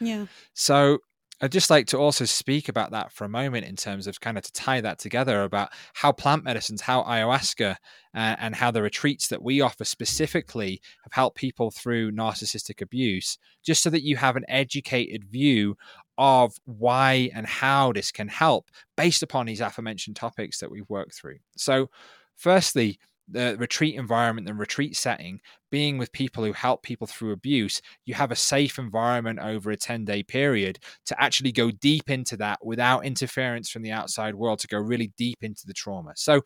Yeah. 0.00 0.26
So 0.54 0.98
I'd 1.42 1.50
just 1.50 1.70
like 1.70 1.88
to 1.88 1.98
also 1.98 2.24
speak 2.24 2.68
about 2.68 2.92
that 2.92 3.10
for 3.10 3.24
a 3.24 3.28
moment 3.28 3.66
in 3.66 3.74
terms 3.74 4.06
of 4.06 4.20
kind 4.20 4.38
of 4.38 4.44
to 4.44 4.52
tie 4.52 4.80
that 4.80 5.00
together 5.00 5.42
about 5.42 5.70
how 5.92 6.12
plant 6.12 6.44
medicines, 6.44 6.80
how 6.80 7.02
ayahuasca, 7.02 7.72
uh, 7.72 7.76
and 8.14 8.54
how 8.54 8.70
the 8.70 8.80
retreats 8.80 9.26
that 9.26 9.42
we 9.42 9.60
offer 9.60 9.84
specifically 9.84 10.80
have 11.02 11.12
helped 11.12 11.36
people 11.36 11.72
through 11.72 12.12
narcissistic 12.12 12.80
abuse, 12.80 13.38
just 13.64 13.82
so 13.82 13.90
that 13.90 14.04
you 14.04 14.14
have 14.16 14.36
an 14.36 14.44
educated 14.46 15.24
view 15.24 15.76
of 16.16 16.54
why 16.64 17.28
and 17.34 17.44
how 17.44 17.92
this 17.92 18.12
can 18.12 18.28
help 18.28 18.70
based 18.96 19.24
upon 19.24 19.46
these 19.46 19.60
aforementioned 19.60 20.14
topics 20.14 20.60
that 20.60 20.70
we've 20.70 20.88
worked 20.88 21.14
through. 21.14 21.38
So, 21.56 21.90
firstly, 22.36 23.00
the 23.32 23.56
retreat 23.58 23.94
environment 23.94 24.48
and 24.48 24.58
retreat 24.58 24.96
setting, 24.96 25.40
being 25.70 25.98
with 25.98 26.12
people 26.12 26.44
who 26.44 26.52
help 26.52 26.82
people 26.82 27.06
through 27.06 27.32
abuse, 27.32 27.80
you 28.04 28.14
have 28.14 28.30
a 28.30 28.36
safe 28.36 28.78
environment 28.78 29.38
over 29.40 29.70
a 29.70 29.76
10 29.76 30.04
day 30.04 30.22
period 30.22 30.78
to 31.06 31.20
actually 31.20 31.52
go 31.52 31.70
deep 31.70 32.10
into 32.10 32.36
that 32.36 32.64
without 32.64 33.04
interference 33.04 33.70
from 33.70 33.82
the 33.82 33.92
outside 33.92 34.34
world, 34.34 34.58
to 34.60 34.68
go 34.68 34.78
really 34.78 35.12
deep 35.16 35.38
into 35.42 35.66
the 35.66 35.74
trauma. 35.74 36.12
So, 36.14 36.42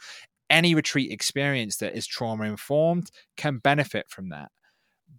any 0.48 0.76
retreat 0.76 1.10
experience 1.10 1.76
that 1.78 1.96
is 1.96 2.06
trauma 2.06 2.44
informed 2.44 3.10
can 3.36 3.58
benefit 3.58 4.08
from 4.08 4.28
that. 4.28 4.50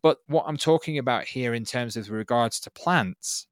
But 0.01 0.19
what 0.27 0.45
I'm 0.47 0.57
talking 0.57 0.97
about 0.97 1.25
here 1.25 1.53
in 1.53 1.65
terms 1.65 1.97
of 1.97 2.09
regards 2.09 2.61
to 2.61 2.71
plants, 2.71 3.47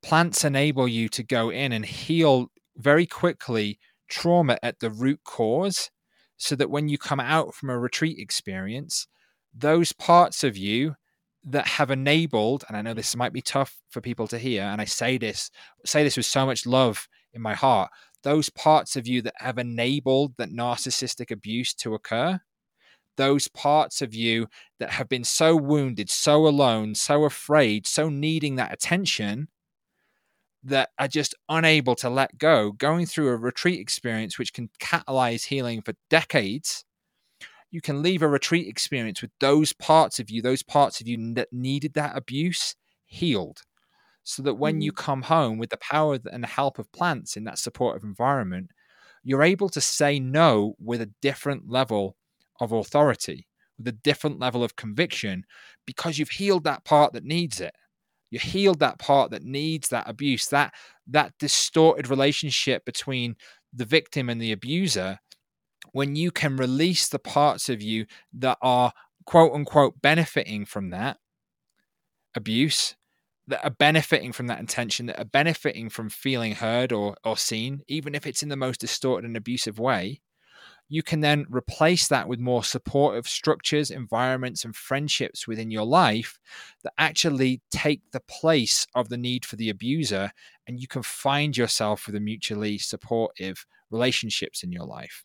plants 0.00 0.44
enable 0.44 0.86
you 0.86 1.08
to 1.08 1.22
go 1.24 1.50
in 1.50 1.72
and 1.72 1.84
heal 1.84 2.52
very 2.76 3.06
quickly 3.06 3.78
trauma 4.08 4.58
at 4.62 4.78
the 4.80 4.90
root 4.90 5.20
cause 5.24 5.90
so 6.36 6.56
that 6.56 6.70
when 6.70 6.88
you 6.88 6.98
come 6.98 7.20
out 7.20 7.54
from 7.54 7.70
a 7.70 7.78
retreat 7.78 8.18
experience, 8.18 9.06
those 9.54 9.92
parts 9.92 10.44
of 10.44 10.56
you 10.56 10.96
that 11.44 11.66
have 11.66 11.90
enabled, 11.90 12.64
and 12.66 12.76
I 12.76 12.82
know 12.82 12.94
this 12.94 13.14
might 13.14 13.32
be 13.32 13.42
tough 13.42 13.76
for 13.90 14.00
people 14.00 14.26
to 14.28 14.38
hear, 14.38 14.62
and 14.62 14.80
I 14.80 14.84
say 14.84 15.18
this, 15.18 15.50
say 15.84 16.02
this 16.02 16.16
with 16.16 16.26
so 16.26 16.46
much 16.46 16.66
love 16.66 17.06
in 17.32 17.42
my 17.42 17.54
heart, 17.54 17.90
those 18.22 18.48
parts 18.50 18.96
of 18.96 19.06
you 19.06 19.20
that 19.22 19.34
have 19.36 19.58
enabled 19.58 20.34
that 20.38 20.50
narcissistic 20.50 21.30
abuse 21.30 21.74
to 21.74 21.94
occur, 21.94 22.40
those 23.16 23.46
parts 23.48 24.02
of 24.02 24.14
you 24.14 24.48
that 24.80 24.90
have 24.90 25.08
been 25.08 25.24
so 25.24 25.54
wounded, 25.54 26.10
so 26.10 26.46
alone, 26.46 26.94
so 26.94 27.24
afraid, 27.24 27.86
so 27.86 28.08
needing 28.08 28.56
that 28.56 28.72
attention, 28.72 29.48
that 30.64 30.90
are 30.98 31.08
just 31.08 31.34
unable 31.48 31.94
to 31.96 32.08
let 32.08 32.38
go, 32.38 32.72
going 32.72 33.06
through 33.06 33.28
a 33.28 33.36
retreat 33.36 33.80
experience 33.80 34.38
which 34.38 34.52
can 34.52 34.70
catalyze 34.80 35.46
healing 35.46 35.82
for 35.82 35.94
decades, 36.08 36.84
you 37.70 37.80
can 37.80 38.02
leave 38.02 38.22
a 38.22 38.28
retreat 38.28 38.66
experience 38.66 39.20
with 39.20 39.30
those 39.40 39.72
parts 39.72 40.18
of 40.18 40.30
you, 40.30 40.40
those 40.40 40.62
parts 40.62 41.00
of 41.00 41.08
you 41.08 41.34
that 41.34 41.52
needed 41.52 41.94
that 41.94 42.16
abuse 42.16 42.76
healed. 43.04 43.62
So 44.22 44.42
that 44.44 44.54
when 44.54 44.80
you 44.80 44.90
mm-hmm. 44.90 45.04
come 45.04 45.22
home 45.22 45.58
with 45.58 45.68
the 45.68 45.76
power 45.76 46.18
and 46.32 46.42
the 46.42 46.48
help 46.48 46.78
of 46.78 46.90
plants 46.92 47.36
in 47.36 47.44
that 47.44 47.58
supportive 47.58 48.04
environment, 48.04 48.70
you're 49.22 49.42
able 49.42 49.68
to 49.70 49.80
say 49.80 50.18
no 50.18 50.76
with 50.78 51.02
a 51.02 51.10
different 51.20 51.68
level 51.68 52.16
of 52.58 52.72
authority, 52.72 53.48
with 53.76 53.88
a 53.88 53.92
different 53.92 54.38
level 54.38 54.64
of 54.64 54.76
conviction, 54.76 55.44
because 55.84 56.18
you've 56.18 56.30
healed 56.30 56.64
that 56.64 56.84
part 56.84 57.12
that 57.12 57.24
needs 57.24 57.60
it 57.60 57.74
you 58.34 58.40
healed 58.40 58.80
that 58.80 58.98
part 58.98 59.30
that 59.30 59.44
needs 59.44 59.88
that 59.88 60.08
abuse 60.08 60.46
that 60.48 60.74
that 61.06 61.32
distorted 61.38 62.08
relationship 62.08 62.84
between 62.84 63.36
the 63.72 63.84
victim 63.84 64.28
and 64.28 64.40
the 64.40 64.52
abuser 64.52 65.20
when 65.92 66.16
you 66.16 66.30
can 66.30 66.56
release 66.56 67.08
the 67.08 67.18
parts 67.18 67.68
of 67.68 67.80
you 67.82 68.06
that 68.32 68.58
are 68.60 68.92
quote 69.24 69.52
unquote 69.52 70.02
benefiting 70.02 70.64
from 70.64 70.90
that 70.90 71.18
abuse 72.34 72.96
that 73.46 73.64
are 73.64 73.70
benefiting 73.70 74.32
from 74.32 74.46
that 74.46 74.58
intention, 74.58 75.06
that 75.06 75.18
are 75.18 75.24
benefiting 75.24 75.90
from 75.90 76.08
feeling 76.08 76.54
heard 76.54 76.92
or, 76.92 77.14
or 77.24 77.36
seen, 77.36 77.82
even 77.88 78.14
if 78.14 78.26
it's 78.26 78.42
in 78.42 78.48
the 78.48 78.56
most 78.56 78.80
distorted 78.80 79.26
and 79.26 79.36
abusive 79.36 79.78
way, 79.78 80.20
you 80.88 81.02
can 81.02 81.20
then 81.20 81.46
replace 81.50 82.08
that 82.08 82.28
with 82.28 82.38
more 82.38 82.62
supportive 82.62 83.26
structures, 83.26 83.90
environments, 83.90 84.64
and 84.64 84.76
friendships 84.76 85.48
within 85.48 85.70
your 85.70 85.84
life 85.84 86.38
that 86.82 86.92
actually 86.98 87.62
take 87.70 88.02
the 88.12 88.20
place 88.20 88.86
of 88.94 89.08
the 89.08 89.16
need 89.16 89.44
for 89.44 89.56
the 89.56 89.70
abuser. 89.70 90.30
And 90.66 90.78
you 90.78 90.86
can 90.86 91.02
find 91.02 91.56
yourself 91.56 92.06
with 92.06 92.14
a 92.14 92.20
mutually 92.20 92.78
supportive 92.78 93.66
relationships 93.90 94.62
in 94.62 94.72
your 94.72 94.84
life. 94.84 95.24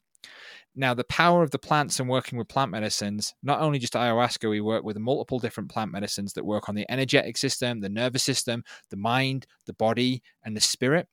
Now, 0.75 0.93
the 0.93 1.03
power 1.03 1.43
of 1.43 1.51
the 1.51 1.59
plants 1.59 1.99
and 1.99 2.07
working 2.07 2.37
with 2.37 2.47
plant 2.47 2.71
medicines, 2.71 3.33
not 3.43 3.59
only 3.59 3.79
just 3.79 3.93
ayahuasca, 3.93 4.49
we 4.49 4.61
work 4.61 4.83
with 4.83 4.97
multiple 4.97 5.39
different 5.39 5.69
plant 5.69 5.91
medicines 5.91 6.33
that 6.33 6.45
work 6.45 6.69
on 6.69 6.75
the 6.75 6.89
energetic 6.89 7.37
system, 7.37 7.81
the 7.81 7.89
nervous 7.89 8.23
system, 8.23 8.63
the 8.89 8.97
mind, 8.97 9.45
the 9.65 9.73
body, 9.73 10.21
and 10.43 10.55
the 10.55 10.61
spirit. 10.61 11.07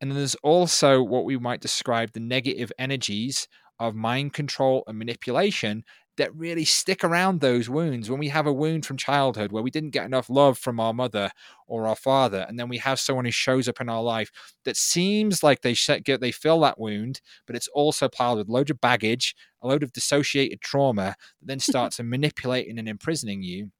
And 0.00 0.10
then 0.10 0.18
there's 0.18 0.36
also 0.36 1.02
what 1.02 1.24
we 1.24 1.36
might 1.38 1.60
describe 1.60 2.12
the 2.12 2.20
negative 2.20 2.72
energies 2.78 3.48
of 3.80 3.96
mind 3.96 4.32
control 4.32 4.84
and 4.86 4.98
manipulation 4.98 5.84
that 6.16 6.36
really 6.36 6.66
stick 6.66 7.02
around 7.02 7.40
those 7.40 7.70
wounds. 7.70 8.10
When 8.10 8.18
we 8.20 8.28
have 8.28 8.46
a 8.46 8.52
wound 8.52 8.84
from 8.84 8.98
childhood 8.98 9.52
where 9.52 9.62
we 9.62 9.70
didn't 9.70 9.90
get 9.90 10.04
enough 10.04 10.28
love 10.28 10.58
from 10.58 10.78
our 10.78 10.92
mother 10.92 11.30
or 11.66 11.86
our 11.86 11.96
father, 11.96 12.44
and 12.46 12.58
then 12.58 12.68
we 12.68 12.76
have 12.76 13.00
someone 13.00 13.24
who 13.24 13.30
shows 13.30 13.68
up 13.68 13.80
in 13.80 13.88
our 13.88 14.02
life 14.02 14.30
that 14.64 14.76
seems 14.76 15.42
like 15.42 15.62
they 15.62 15.74
get 16.04 16.20
they 16.20 16.30
fill 16.30 16.60
that 16.60 16.78
wound, 16.78 17.22
but 17.46 17.56
it's 17.56 17.68
also 17.68 18.06
piled 18.06 18.36
with 18.36 18.50
loads 18.50 18.70
of 18.70 18.80
baggage, 18.82 19.34
a 19.62 19.66
load 19.66 19.82
of 19.82 19.92
dissociated 19.92 20.60
trauma 20.60 21.14
that 21.40 21.46
then 21.46 21.58
starts 21.70 21.98
manipulating 21.98 22.78
and 22.78 22.88
imprisoning 22.88 23.42
you. 23.42 23.70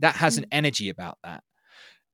That 0.00 0.16
has 0.16 0.36
an 0.38 0.44
mm. 0.44 0.48
energy 0.52 0.88
about 0.88 1.18
that. 1.22 1.44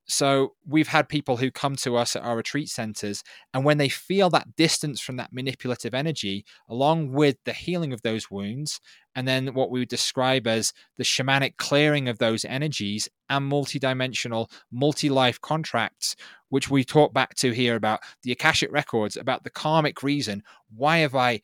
So 0.06 0.54
we've 0.66 0.88
had 0.88 1.08
people 1.08 1.36
who 1.36 1.50
come 1.50 1.76
to 1.76 1.96
us 1.96 2.16
at 2.16 2.22
our 2.22 2.36
retreat 2.36 2.68
centers, 2.68 3.22
and 3.54 3.64
when 3.64 3.78
they 3.78 3.88
feel 3.88 4.30
that 4.30 4.56
distance 4.56 5.00
from 5.00 5.16
that 5.16 5.32
manipulative 5.32 5.94
energy, 5.94 6.44
along 6.68 7.12
with 7.12 7.36
the 7.44 7.52
healing 7.52 7.92
of 7.92 8.02
those 8.02 8.30
wounds, 8.30 8.80
and 9.14 9.28
then 9.28 9.54
what 9.54 9.70
we 9.70 9.78
would 9.78 9.88
describe 9.88 10.46
as 10.46 10.72
the 10.98 11.04
shamanic 11.04 11.56
clearing 11.56 12.08
of 12.08 12.18
those 12.18 12.44
energies 12.44 13.08
and 13.30 13.50
multidimensional, 13.50 14.50
multi 14.72 15.08
life 15.08 15.40
contracts, 15.40 16.16
which 16.48 16.68
we 16.68 16.84
talk 16.84 17.14
back 17.14 17.34
to 17.36 17.52
here 17.52 17.76
about 17.76 18.00
the 18.22 18.32
Akashic 18.32 18.72
records, 18.72 19.16
about 19.16 19.44
the 19.44 19.50
karmic 19.50 20.02
reason. 20.02 20.42
Why 20.74 20.98
have 20.98 21.14
I 21.14 21.40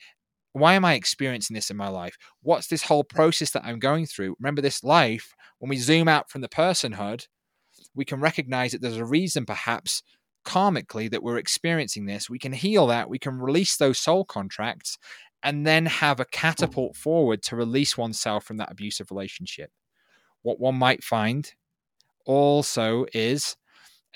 why 0.53 0.75
am 0.75 0.85
I 0.85 0.95
experiencing 0.95 1.55
this 1.55 1.71
in 1.71 1.77
my 1.77 1.89
life? 1.89 2.17
What's 2.43 2.67
this 2.67 2.83
whole 2.83 3.05
process 3.05 3.51
that 3.51 3.65
I'm 3.65 3.79
going 3.79 4.07
through? 4.07 4.35
Remember, 4.41 4.61
this 4.61 4.83
life, 4.83 5.35
when 5.59 5.69
we 5.69 5.77
zoom 5.77 6.09
out 6.09 6.31
from 6.31 6.41
the 6.41 6.49
personhood, 6.49 7.27
we 7.95 8.05
can 8.05 8.21
recognize 8.21 8.73
that 8.73 8.83
there's 8.83 8.97
a 8.97 9.05
reason 9.05 9.47
perhaps 9.47 10.03
karmically 10.45 11.11
that 11.11 11.23
we're 11.23 11.39
experiencing 11.39 12.07
this. 12.07 12.31
We 12.31 12.39
can 12.39 12.53
heal 12.53 12.87
that, 12.89 13.11
we 13.11 13.19
can 13.19 13.39
release 13.39 13.77
those 13.77 13.99
soul 13.99 14.25
contracts, 14.25 14.99
and 15.43 15.67
then 15.67 15.87
have 15.87 16.21
a 16.21 16.25
catapult 16.25 16.97
forward 16.97 17.43
to 17.45 17.57
release 17.57 17.97
oneself 17.97 18.45
from 18.45 18.57
that 18.57 18.71
abusive 18.71 19.11
relationship. 19.11 19.71
What 20.43 20.61
one 20.61 20.77
might 20.77 21.05
find 21.05 21.53
also 22.25 23.07
is 23.13 23.57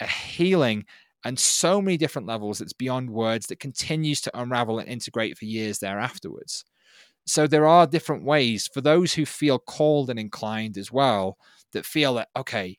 a 0.01 0.07
healing 0.07 0.85
and 1.25 1.39
so 1.39 1.81
many 1.81 1.97
different 1.97 2.27
levels 2.27 2.59
that's 2.59 2.73
beyond 2.73 3.11
words 3.11 3.47
that 3.47 3.61
continues 3.61 4.21
to 4.23 4.39
unravel 4.39 4.79
and 4.79 4.89
integrate 4.89 5.39
for 5.39 5.45
years 5.45 5.79
thereafterwards. 5.79 6.65
So 7.25 7.47
there 7.47 7.67
are 7.67 7.87
different 7.87 8.25
ways 8.25 8.69
for 8.73 8.81
those 8.81 9.15
who 9.15 9.25
feel 9.25 9.59
called 9.61 10.11
and 10.11 10.19
inclined 10.19 10.77
as 10.77 10.91
well 10.91 11.37
that 11.73 11.87
feel 11.87 12.15
that 12.15 12.29
okay, 12.37 12.79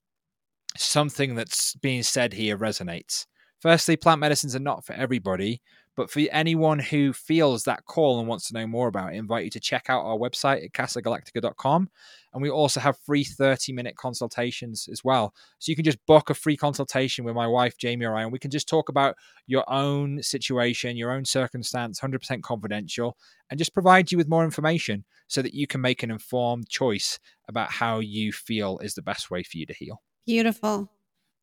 something 0.78 1.36
that's 1.36 1.76
being 1.76 2.03
said 2.03 2.34
here 2.34 2.57
resonates. 2.57 3.26
Firstly, 3.59 3.95
plant 3.95 4.19
medicines 4.19 4.55
are 4.55 4.59
not 4.59 4.86
for 4.86 4.93
everybody, 4.93 5.61
but 5.95 6.09
for 6.09 6.21
anyone 6.32 6.80
who 6.80 7.13
feels 7.13 7.63
that 7.63 7.86
call 7.86 8.19
and 8.19 8.28
wants 8.28 8.47
to 8.47 8.53
know 8.55 8.65
more 8.65 8.88
about 8.88 9.09
it, 9.09 9.15
I 9.15 9.19
invite 9.19 9.43
you 9.45 9.51
to 9.51 9.59
check 9.59 9.86
out 9.89 10.03
our 10.03 10.17
website 10.17 10.65
at 10.65 10.74
casagalactica.com. 10.74 11.89
And 12.34 12.41
we 12.41 12.49
also 12.49 12.80
have 12.80 12.97
free 12.97 13.24
30 13.24 13.74
minute 13.74 13.95
consultations 13.95 14.89
as 14.91 15.03
well. 15.03 15.36
So 15.59 15.71
you 15.71 15.76
can 15.76 15.86
just 15.86 16.03
book 16.07 16.32
a 16.32 16.34
free 16.34 16.57
consultation 16.57 17.26
with 17.26 17.36
my 17.36 17.45
wife, 17.45 17.78
Jamie, 17.78 18.05
or 18.05 18.15
I, 18.15 18.24
and 18.24 18.32
we 18.32 18.39
can 18.39 18.49
just 18.49 18.67
talk 18.67 18.89
about 18.89 19.15
your 19.45 19.63
own 19.71 20.24
situation, 20.24 20.97
your 20.97 21.11
own 21.11 21.26
circumstance, 21.26 21.99
100% 21.99 22.41
confidential, 22.41 23.15
and 23.51 23.59
just 23.59 23.74
provide 23.74 24.11
you 24.11 24.17
with 24.17 24.28
more 24.28 24.43
information 24.43 25.05
so 25.28 25.43
that 25.43 25.53
you 25.53 25.67
can 25.67 25.80
make 25.80 26.01
an 26.01 26.09
informed 26.09 26.67
choice 26.69 27.19
about 27.47 27.69
how 27.69 27.99
you 27.99 28.32
feel 28.32 28.80
is 28.80 28.95
the 28.95 29.01
best 29.03 29.30
way 29.30 29.43
for 29.43 29.57
you 29.57 29.67
to 29.67 29.74
heal. 29.74 30.01
Beautiful. 30.26 30.89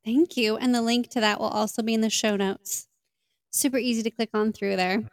Thank 0.03 0.37
you. 0.37 0.57
And 0.57 0.73
the 0.73 0.81
link 0.81 1.09
to 1.09 1.19
that 1.19 1.39
will 1.39 1.47
also 1.47 1.83
be 1.83 1.93
in 1.93 2.01
the 2.01 2.09
show 2.09 2.35
notes. 2.35 2.87
Super 3.51 3.77
easy 3.77 4.01
to 4.03 4.11
click 4.11 4.29
on 4.33 4.53
through 4.53 4.75
there. 4.75 5.03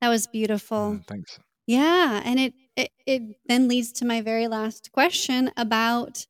That 0.00 0.08
was 0.08 0.26
beautiful. 0.26 0.98
Mm, 0.98 1.06
thanks. 1.06 1.38
Yeah. 1.66 2.22
And 2.24 2.40
it, 2.40 2.54
it, 2.76 2.90
it 3.06 3.22
then 3.46 3.68
leads 3.68 3.92
to 3.92 4.04
my 4.04 4.20
very 4.20 4.48
last 4.48 4.90
question 4.92 5.50
about 5.56 6.26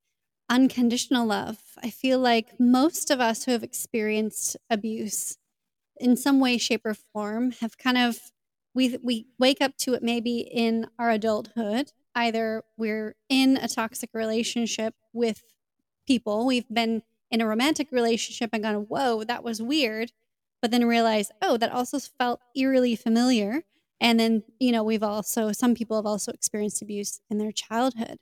unconditional 0.48 1.26
love. 1.26 1.58
I 1.82 1.90
feel 1.90 2.18
like 2.18 2.58
most 2.58 3.10
of 3.10 3.20
us 3.20 3.44
who 3.44 3.52
have 3.52 3.62
experienced 3.62 4.56
abuse 4.68 5.38
in 6.00 6.16
some 6.16 6.40
way, 6.40 6.58
shape, 6.58 6.84
or 6.84 6.94
form 6.94 7.52
have 7.60 7.78
kind 7.78 7.98
of 7.98 8.18
we 8.74 8.96
we 9.02 9.26
wake 9.38 9.60
up 9.60 9.76
to 9.78 9.94
it 9.94 10.02
maybe 10.02 10.38
in 10.38 10.86
our 10.98 11.10
adulthood. 11.10 11.92
Either 12.14 12.62
we're 12.76 13.14
in 13.28 13.56
a 13.56 13.68
toxic 13.68 14.10
relationship 14.12 14.94
with 15.12 15.42
people. 16.08 16.46
We've 16.46 16.68
been 16.68 17.02
in 17.30 17.40
a 17.40 17.46
romantic 17.46 17.92
relationship 17.92 18.50
and 18.52 18.62
gone, 18.62 18.86
whoa, 18.88 19.22
that 19.24 19.44
was 19.44 19.62
weird. 19.62 20.10
But 20.60 20.72
then 20.72 20.86
realize, 20.86 21.30
oh, 21.40 21.56
that 21.58 21.70
also 21.70 22.00
felt 22.00 22.40
eerily 22.56 22.96
familiar. 22.96 23.62
And 24.00 24.18
then, 24.18 24.42
you 24.58 24.72
know, 24.72 24.82
we've 24.82 25.04
also, 25.04 25.52
some 25.52 25.74
people 25.76 25.96
have 25.96 26.06
also 26.06 26.32
experienced 26.32 26.82
abuse 26.82 27.20
in 27.30 27.38
their 27.38 27.52
childhood. 27.52 28.18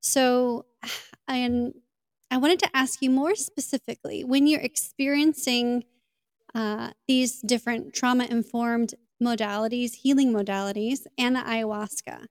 So, 0.00 0.66
and 1.28 1.74
I 2.30 2.36
wanted 2.36 2.60
to 2.60 2.70
ask 2.74 3.02
you 3.02 3.10
more 3.10 3.34
specifically 3.34 4.22
when 4.22 4.46
you're 4.46 4.60
experiencing 4.60 5.84
uh, 6.54 6.90
these 7.08 7.40
different 7.40 7.92
trauma 7.94 8.26
informed 8.26 8.94
modalities, 9.22 9.94
healing 9.94 10.32
modalities, 10.32 11.06
and 11.18 11.34
the 11.34 11.40
ayahuasca, 11.40 12.26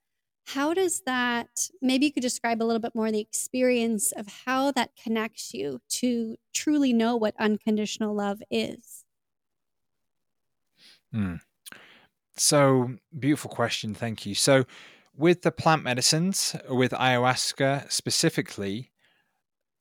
how 0.45 0.73
does 0.73 1.01
that, 1.05 1.69
maybe 1.81 2.05
you 2.05 2.13
could 2.13 2.23
describe 2.23 2.61
a 2.61 2.65
little 2.65 2.81
bit 2.81 2.95
more 2.95 3.11
the 3.11 3.19
experience 3.19 4.11
of 4.11 4.27
how 4.45 4.71
that 4.71 4.91
connects 5.01 5.53
you 5.53 5.79
to 5.89 6.35
truly 6.53 6.93
know 6.93 7.15
what 7.15 7.35
unconditional 7.39 8.13
love 8.13 8.41
is? 8.51 9.05
Hmm. 11.11 11.35
So, 12.35 12.95
beautiful 13.17 13.51
question. 13.51 13.93
Thank 13.93 14.25
you. 14.25 14.35
So, 14.35 14.65
with 15.15 15.43
the 15.43 15.51
plant 15.51 15.83
medicines, 15.83 16.55
with 16.67 16.91
ayahuasca 16.91 17.91
specifically, 17.91 18.91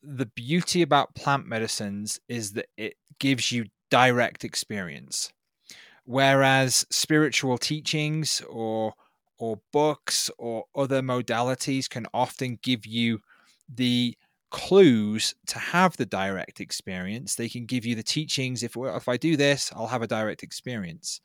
the 0.03 0.27
beauty 0.27 0.83
about 0.83 1.15
plant 1.15 1.47
medicines 1.47 2.21
is 2.29 2.53
that 2.53 2.67
it 2.77 2.97
gives 3.19 3.51
you 3.51 3.67
direct 3.91 4.45
experience. 4.45 5.33
Whereas 6.05 6.85
spiritual 6.91 7.59
teachings 7.59 8.43
or 8.49 8.95
or 9.43 9.59
books 9.72 10.30
or 10.38 10.64
other 10.76 11.03
modalities 11.03 11.90
can 11.90 12.07
often 12.14 12.61
give 12.62 12.86
you 12.86 13.18
the 13.74 14.16
clues 14.53 15.34
to 15.49 15.59
have 15.59 15.97
the 15.97 16.07
direct 16.07 16.61
experience. 16.61 17.34
They 17.34 17.49
can 17.49 17.66
give 17.66 17.84
you 17.84 17.97
the 17.97 18.05
teachings. 18.05 18.62
If 18.62 18.76
if 18.76 19.09
I 19.09 19.16
do 19.16 19.36
this, 19.36 19.72
I'll 19.74 19.88
have 19.88 20.03
a 20.03 20.07
direct 20.07 20.45
experience, 20.45 21.20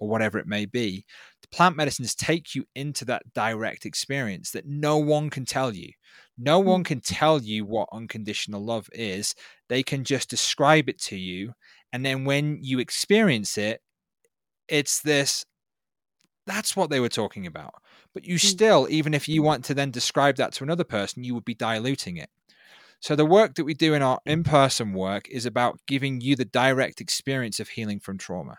or 0.00 0.08
whatever 0.08 0.36
it 0.40 0.48
may 0.48 0.66
be. 0.66 1.06
The 1.42 1.48
plant 1.56 1.76
medicines 1.76 2.16
take 2.16 2.56
you 2.56 2.64
into 2.74 3.04
that 3.04 3.22
direct 3.34 3.86
experience 3.86 4.50
that 4.50 4.66
no 4.66 4.96
one 4.98 5.30
can 5.30 5.44
tell 5.44 5.72
you. 5.72 5.92
No 6.36 6.60
hmm. 6.60 6.68
one 6.70 6.82
can 6.82 7.00
tell 7.00 7.40
you 7.40 7.64
what 7.64 7.88
unconditional 7.92 8.64
love 8.64 8.88
is. 8.92 9.36
They 9.68 9.84
can 9.84 10.02
just 10.02 10.28
describe 10.28 10.88
it 10.88 10.98
to 11.02 11.16
you, 11.16 11.52
and 11.92 12.04
then 12.04 12.24
when 12.24 12.58
you 12.62 12.80
experience 12.80 13.56
it, 13.56 13.80
it's 14.66 15.02
this 15.02 15.44
that's 16.46 16.76
what 16.76 16.90
they 16.90 17.00
were 17.00 17.08
talking 17.08 17.46
about. 17.46 17.74
But 18.12 18.24
you 18.24 18.36
mm. 18.36 18.40
still, 18.40 18.86
even 18.90 19.14
if 19.14 19.28
you 19.28 19.42
want 19.42 19.64
to 19.66 19.74
then 19.74 19.90
describe 19.90 20.36
that 20.36 20.52
to 20.54 20.64
another 20.64 20.84
person, 20.84 21.24
you 21.24 21.34
would 21.34 21.44
be 21.44 21.54
diluting 21.54 22.16
it. 22.16 22.30
So 23.00 23.16
the 23.16 23.24
work 23.24 23.54
that 23.54 23.64
we 23.64 23.74
do 23.74 23.94
in 23.94 24.02
our 24.02 24.20
in-person 24.26 24.92
work 24.92 25.28
is 25.30 25.46
about 25.46 25.80
giving 25.86 26.20
you 26.20 26.36
the 26.36 26.44
direct 26.44 27.00
experience 27.00 27.58
of 27.58 27.70
healing 27.70 27.98
from 27.98 28.18
trauma. 28.18 28.56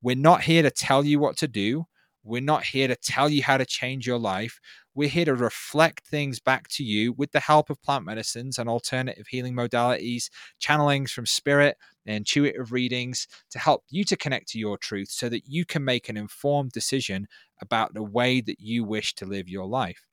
We're 0.00 0.16
not 0.16 0.42
here 0.42 0.62
to 0.62 0.70
tell 0.70 1.04
you 1.04 1.18
what 1.18 1.36
to 1.38 1.48
do. 1.48 1.86
We're 2.24 2.40
not 2.40 2.64
here 2.64 2.88
to 2.88 2.96
tell 2.96 3.28
you 3.28 3.42
how 3.42 3.56
to 3.56 3.66
change 3.66 4.06
your 4.06 4.18
life. 4.18 4.60
We're 4.94 5.08
here 5.08 5.24
to 5.24 5.34
reflect 5.34 6.06
things 6.06 6.38
back 6.38 6.68
to 6.68 6.84
you 6.84 7.12
with 7.14 7.32
the 7.32 7.40
help 7.40 7.70
of 7.70 7.82
plant 7.82 8.04
medicines 8.04 8.58
and 8.58 8.68
alternative 8.68 9.26
healing 9.28 9.54
modalities, 9.54 10.30
channelings 10.60 11.10
from 11.10 11.26
spirit, 11.26 11.76
intuitive 12.06 12.72
readings 12.72 13.26
to 13.50 13.58
help 13.58 13.84
you 13.88 14.04
to 14.04 14.16
connect 14.16 14.48
to 14.48 14.58
your 14.58 14.76
truth 14.76 15.08
so 15.10 15.28
that 15.28 15.46
you 15.46 15.64
can 15.64 15.84
make 15.84 16.08
an 16.08 16.16
informed 16.16 16.72
decision 16.72 17.26
about 17.60 17.94
the 17.94 18.02
way 18.02 18.40
that 18.40 18.60
you 18.60 18.84
wish 18.84 19.14
to 19.14 19.26
live 19.26 19.48
your 19.48 19.66
life. 19.66 20.04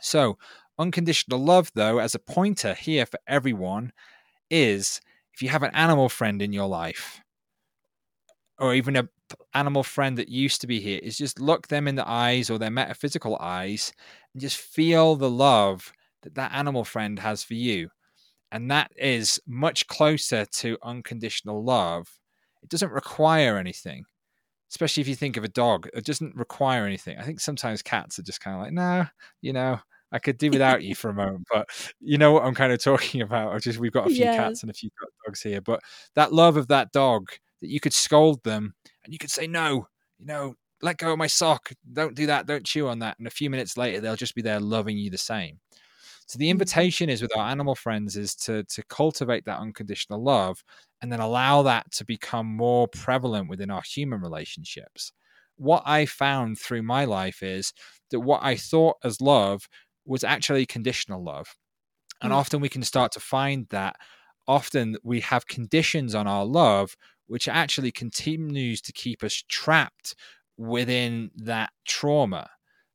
So, 0.00 0.38
unconditional 0.78 1.38
love, 1.38 1.70
though, 1.74 1.98
as 1.98 2.14
a 2.14 2.18
pointer 2.18 2.74
here 2.74 3.06
for 3.06 3.18
everyone, 3.26 3.92
is 4.50 5.00
if 5.32 5.42
you 5.42 5.48
have 5.48 5.62
an 5.62 5.74
animal 5.74 6.08
friend 6.08 6.42
in 6.42 6.52
your 6.52 6.68
life, 6.68 7.20
or 8.58 8.74
even 8.74 8.96
a 8.96 9.08
animal 9.54 9.82
friend 9.82 10.18
that 10.18 10.28
used 10.28 10.60
to 10.60 10.66
be 10.66 10.80
here, 10.80 11.00
is 11.02 11.16
just 11.16 11.40
look 11.40 11.68
them 11.68 11.88
in 11.88 11.96
the 11.96 12.08
eyes 12.08 12.50
or 12.50 12.58
their 12.58 12.70
metaphysical 12.70 13.36
eyes 13.40 13.92
and 14.32 14.40
just 14.40 14.58
feel 14.58 15.16
the 15.16 15.30
love 15.30 15.92
that 16.22 16.34
that 16.34 16.52
animal 16.52 16.84
friend 16.84 17.18
has 17.18 17.42
for 17.42 17.54
you. 17.54 17.90
And 18.52 18.70
that 18.70 18.92
is 18.96 19.40
much 19.46 19.86
closer 19.86 20.46
to 20.46 20.78
unconditional 20.82 21.64
love. 21.64 22.08
It 22.62 22.68
doesn't 22.68 22.92
require 22.92 23.58
anything, 23.58 24.04
especially 24.70 25.00
if 25.00 25.08
you 25.08 25.16
think 25.16 25.36
of 25.36 25.44
a 25.44 25.48
dog. 25.48 25.88
It 25.94 26.04
doesn't 26.04 26.36
require 26.36 26.86
anything. 26.86 27.18
I 27.18 27.22
think 27.22 27.40
sometimes 27.40 27.82
cats 27.82 28.18
are 28.18 28.22
just 28.22 28.40
kind 28.40 28.56
of 28.56 28.62
like, 28.62 28.72
no, 28.72 29.06
you 29.40 29.52
know, 29.52 29.80
I 30.12 30.18
could 30.18 30.38
do 30.38 30.50
without 30.50 30.82
you 30.82 30.94
for 30.94 31.10
a 31.10 31.14
moment, 31.14 31.46
but 31.52 31.68
you 32.00 32.16
know 32.16 32.32
what 32.32 32.44
I'm 32.44 32.54
kind 32.54 32.72
of 32.72 32.82
talking 32.82 33.20
about. 33.22 33.52
I 33.52 33.58
just 33.58 33.78
we've 33.78 33.92
got 33.92 34.06
a 34.06 34.10
few 34.10 34.24
yes. 34.24 34.36
cats 34.36 34.62
and 34.62 34.70
a 34.70 34.74
few 34.74 34.90
dogs 35.26 35.42
here, 35.42 35.60
but 35.60 35.80
that 36.14 36.32
love 36.32 36.56
of 36.56 36.68
that 36.68 36.92
dog 36.92 37.28
that 37.60 37.68
you 37.68 37.80
could 37.80 37.92
scold 37.92 38.42
them 38.44 38.74
and 39.06 39.14
you 39.14 39.18
could 39.18 39.30
say 39.30 39.46
no, 39.46 39.88
you 40.18 40.26
know, 40.26 40.54
let 40.82 40.98
go 40.98 41.12
of 41.12 41.18
my 41.18 41.26
sock, 41.26 41.72
don't 41.90 42.14
do 42.14 42.26
that, 42.26 42.46
don't 42.46 42.66
chew 42.66 42.88
on 42.88 42.98
that, 42.98 43.18
and 43.18 43.26
a 43.26 43.30
few 43.30 43.48
minutes 43.48 43.78
later 43.78 44.00
they'll 44.00 44.16
just 44.16 44.34
be 44.34 44.42
there 44.42 44.60
loving 44.60 44.98
you 44.98 45.08
the 45.08 45.16
same. 45.16 45.60
So 46.26 46.38
the 46.38 46.44
mm-hmm. 46.44 46.50
invitation 46.50 47.08
is 47.08 47.22
with 47.22 47.36
our 47.36 47.48
animal 47.48 47.74
friends 47.74 48.16
is 48.16 48.34
to 48.36 48.64
to 48.64 48.82
cultivate 48.84 49.44
that 49.46 49.60
unconditional 49.60 50.22
love 50.22 50.62
and 51.00 51.10
then 51.10 51.20
allow 51.20 51.62
that 51.62 51.90
to 51.92 52.04
become 52.04 52.46
more 52.46 52.88
prevalent 52.88 53.48
within 53.48 53.70
our 53.70 53.82
human 53.82 54.20
relationships. 54.20 55.12
What 55.56 55.82
I 55.86 56.04
found 56.04 56.58
through 56.58 56.82
my 56.82 57.04
life 57.04 57.42
is 57.42 57.72
that 58.10 58.20
what 58.20 58.42
I 58.42 58.56
thought 58.56 58.96
as 59.04 59.20
love 59.20 59.68
was 60.04 60.24
actually 60.24 60.66
conditional 60.66 61.22
love. 61.22 61.56
And 62.22 62.32
mm. 62.32 62.36
often 62.36 62.60
we 62.60 62.68
can 62.68 62.82
start 62.82 63.12
to 63.12 63.20
find 63.20 63.66
that 63.70 63.96
often 64.46 64.96
we 65.02 65.20
have 65.20 65.46
conditions 65.46 66.14
on 66.14 66.26
our 66.26 66.44
love 66.44 66.96
which 67.26 67.48
actually 67.48 67.92
continues 67.92 68.80
to 68.80 68.92
keep 68.92 69.22
us 69.22 69.42
trapped 69.48 70.14
within 70.56 71.30
that 71.36 71.70
trauma 71.86 72.48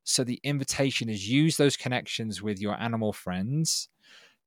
so 0.04 0.24
the 0.24 0.40
invitation 0.42 1.08
is 1.08 1.28
use 1.28 1.56
those 1.56 1.76
connections 1.76 2.42
with 2.42 2.60
your 2.60 2.74
animal 2.80 3.12
friends 3.12 3.88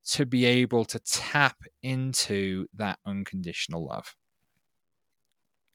to 0.06 0.26
be 0.26 0.46
able 0.46 0.86
to 0.86 1.00
tap 1.00 1.58
into 1.82 2.68
that 2.74 3.00
unconditional 3.06 3.86
love. 3.86 4.16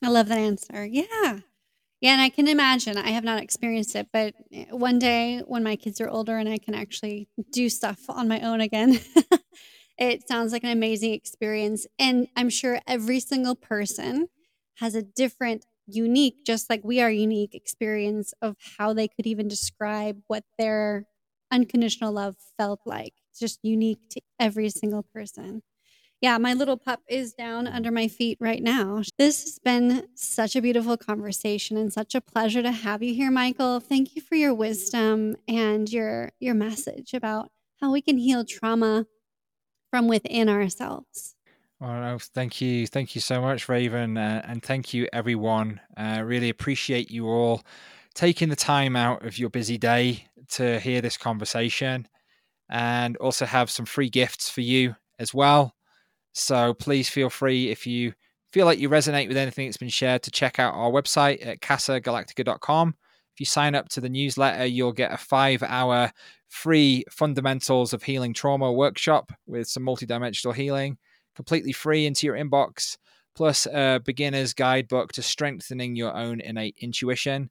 I 0.03 0.09
love 0.09 0.29
that 0.29 0.39
answer. 0.39 0.87
Yeah. 0.87 1.41
Yeah, 2.01 2.13
and 2.13 2.21
I 2.23 2.31
can 2.31 2.49
imagine. 2.49 2.97
I 2.99 3.11
have 3.11 3.25
not 3.25 3.43
experienced 3.43 3.95
it, 3.97 4.09
but 4.13 4.35
eh, 4.53 4.67
one 4.71 4.99
day 4.99 5.43
when 5.47 5.63
my 5.63 5.77
kids 5.77 6.01
are 6.01 6.09
older 6.09 6.39
and 6.39 6.49
I 6.49 6.59
can 6.59 6.75
actually 6.75 7.29
do 7.53 7.69
stuff 7.69 8.01
on 8.09 8.29
my 8.29 8.41
own 8.41 8.61
again, 8.63 8.99
it 10.01 10.29
sounds 10.29 10.53
like 10.53 10.65
an 10.65 10.71
amazing 10.71 11.13
experience. 11.15 11.87
And 11.99 12.29
I'm 12.37 12.51
sure 12.51 12.81
every 12.89 13.21
single 13.21 13.57
person 13.57 14.29
has 14.77 14.97
a 14.97 15.03
different 15.03 15.67
unique, 15.87 16.45
just 16.47 16.71
like 16.71 16.81
we 16.85 17.01
are 17.01 17.11
unique 17.11 17.55
experience 17.55 18.35
of 18.43 18.57
how 18.79 18.95
they 18.95 19.09
could 19.09 19.27
even 19.27 19.49
describe 19.49 20.23
what 20.29 20.45
their 20.59 21.07
unconditional 21.53 22.13
love 22.13 22.37
felt 22.59 22.81
like. 22.87 23.15
It's 23.31 23.41
just 23.41 23.61
unique 23.63 24.01
to 24.11 24.23
every 24.41 24.71
single 24.71 25.03
person. 25.03 25.63
Yeah, 26.21 26.37
my 26.39 26.55
little 26.55 26.77
pup 26.77 27.01
is 27.09 27.33
down 27.33 27.67
under 27.67 27.91
my 27.91 28.09
feet 28.09 28.37
right 28.41 28.63
now. 28.63 29.03
This 29.19 29.43
has 29.45 29.59
been 29.59 30.07
such 30.15 30.55
a 30.55 30.63
beautiful 30.63 30.99
conversation 30.99 31.79
and 31.79 31.93
such 31.93 32.15
a 32.15 32.21
pleasure 32.21 32.63
to 32.63 32.73
have 32.73 33.03
you 33.03 33.15
here, 33.15 33.31
Michael. 33.31 33.81
Thank 33.81 34.17
you 34.17 34.23
for 34.23 34.35
your 34.35 34.55
wisdom 34.55 35.37
and 35.49 35.91
your 35.91 36.31
your 36.41 36.55
message 36.55 37.15
about 37.15 37.51
how 37.81 37.91
we 37.93 38.03
can 38.03 38.19
heal 38.19 38.45
trauma 38.45 39.07
from 39.91 40.09
within 40.09 40.49
ourselves. 40.49 41.34
Well, 41.80 42.18
thank 42.18 42.61
you, 42.61 42.86
thank 42.86 43.14
you 43.14 43.20
so 43.20 43.41
much, 43.41 43.68
Raven, 43.68 44.18
uh, 44.18 44.43
and 44.47 44.62
thank 44.62 44.93
you 44.93 45.09
everyone. 45.12 45.80
Uh, 45.97 46.22
really 46.24 46.51
appreciate 46.51 47.11
you 47.11 47.26
all 47.26 47.62
taking 48.14 48.49
the 48.51 48.57
time 48.57 48.97
out 48.97 49.24
of 49.24 49.38
your 49.38 49.49
busy 49.49 49.78
day 49.78 50.26
to 50.51 50.78
hear 50.80 51.01
this 51.01 51.16
conversation, 51.16 52.07
and 52.68 53.16
also 53.16 53.47
have 53.47 53.70
some 53.70 53.86
free 53.86 54.11
gifts 54.11 54.51
for 54.51 54.61
you 54.61 54.95
as 55.18 55.32
well. 55.32 55.74
So 56.32 56.74
please 56.74 57.09
feel 57.09 57.30
free 57.30 57.70
if 57.70 57.86
you 57.86 58.12
feel 58.53 58.66
like 58.66 58.78
you 58.78 58.88
resonate 58.88 59.28
with 59.28 59.36
anything 59.36 59.66
that's 59.66 59.76
been 59.76 59.88
shared 59.88 60.22
to 60.24 60.30
check 60.30 60.59
out 60.59 60.74
our 60.74 60.91
website 60.91 61.45
at 61.47 61.61
casagalactica.com. 61.61 62.95
If 63.41 63.45
you 63.45 63.47
sign 63.47 63.74
up 63.74 63.88
to 63.91 64.03
the 64.03 64.11
newsletter, 64.11 64.66
you'll 64.66 64.93
get 64.93 65.14
a 65.14 65.16
five 65.16 65.62
hour 65.62 66.12
free 66.51 67.07
fundamentals 67.11 67.95
of 67.95 68.03
healing 68.03 68.34
trauma 68.34 68.70
workshop 68.70 69.32
with 69.47 69.66
some 69.66 69.82
multidimensional 69.82 70.55
healing 70.55 70.99
completely 71.34 71.72
free 71.72 72.05
into 72.05 72.26
your 72.26 72.36
inbox, 72.36 72.99
plus 73.34 73.64
a 73.64 73.99
beginner's 74.05 74.53
guidebook 74.53 75.12
to 75.12 75.22
strengthening 75.22 75.97
your 75.97 76.14
own 76.14 76.43
innate 76.43 76.76
intuition, 76.82 77.49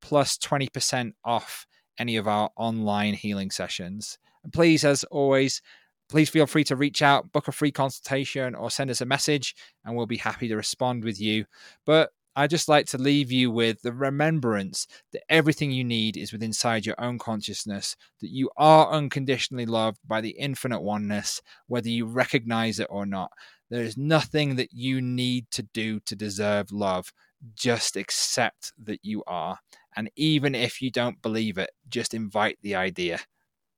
plus 0.00 0.38
20% 0.38 1.10
off 1.24 1.66
any 1.98 2.14
of 2.16 2.28
our 2.28 2.50
online 2.56 3.14
healing 3.14 3.50
sessions. 3.50 4.18
And 4.44 4.52
please, 4.52 4.84
as 4.84 5.02
always, 5.10 5.60
please 6.08 6.30
feel 6.30 6.46
free 6.46 6.62
to 6.62 6.76
reach 6.76 7.02
out, 7.02 7.32
book 7.32 7.48
a 7.48 7.52
free 7.52 7.72
consultation, 7.72 8.54
or 8.54 8.70
send 8.70 8.90
us 8.90 9.00
a 9.00 9.06
message, 9.06 9.56
and 9.84 9.96
we'll 9.96 10.06
be 10.06 10.18
happy 10.18 10.46
to 10.46 10.54
respond 10.54 11.02
with 11.02 11.20
you. 11.20 11.46
But 11.84 12.10
I 12.34 12.46
just 12.46 12.68
like 12.68 12.86
to 12.86 12.98
leave 12.98 13.30
you 13.30 13.50
with 13.50 13.82
the 13.82 13.92
remembrance 13.92 14.86
that 15.12 15.22
everything 15.28 15.70
you 15.70 15.84
need 15.84 16.16
is 16.16 16.32
within 16.32 16.52
inside 16.52 16.86
your 16.86 17.00
own 17.00 17.18
consciousness, 17.18 17.96
that 18.20 18.30
you 18.30 18.50
are 18.56 18.92
unconditionally 18.92 19.66
loved 19.66 19.98
by 20.06 20.20
the 20.20 20.30
infinite 20.30 20.80
oneness, 20.80 21.40
whether 21.66 21.88
you 21.88 22.06
recognize 22.06 22.78
it 22.78 22.88
or 22.90 23.06
not. 23.06 23.32
There 23.70 23.82
is 23.82 23.96
nothing 23.96 24.56
that 24.56 24.72
you 24.72 25.00
need 25.00 25.50
to 25.52 25.62
do 25.62 25.98
to 26.00 26.14
deserve 26.14 26.70
love. 26.72 27.12
Just 27.54 27.96
accept 27.96 28.72
that 28.82 29.00
you 29.02 29.24
are. 29.26 29.58
And 29.96 30.10
even 30.14 30.54
if 30.54 30.82
you 30.82 30.90
don't 30.90 31.22
believe 31.22 31.56
it, 31.58 31.70
just 31.88 32.12
invite 32.12 32.58
the 32.62 32.74
idea, 32.74 33.20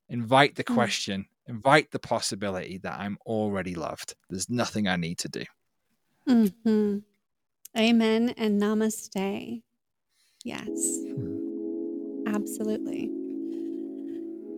invite 0.08 0.56
the 0.56 0.64
hmm. 0.66 0.74
question, 0.74 1.26
invite 1.46 1.92
the 1.92 2.00
possibility 2.00 2.78
that 2.78 2.98
I'm 2.98 3.18
already 3.24 3.74
loved. 3.74 4.14
There's 4.28 4.50
nothing 4.50 4.88
I 4.88 4.96
need 4.96 5.18
to 5.18 5.28
do. 5.28 5.44
Mm-hmm. 6.28 6.98
Amen 7.76 8.34
and 8.36 8.62
namaste. 8.62 9.62
Yes. 10.44 10.68
Hmm. 10.68 12.24
Absolutely. 12.28 13.10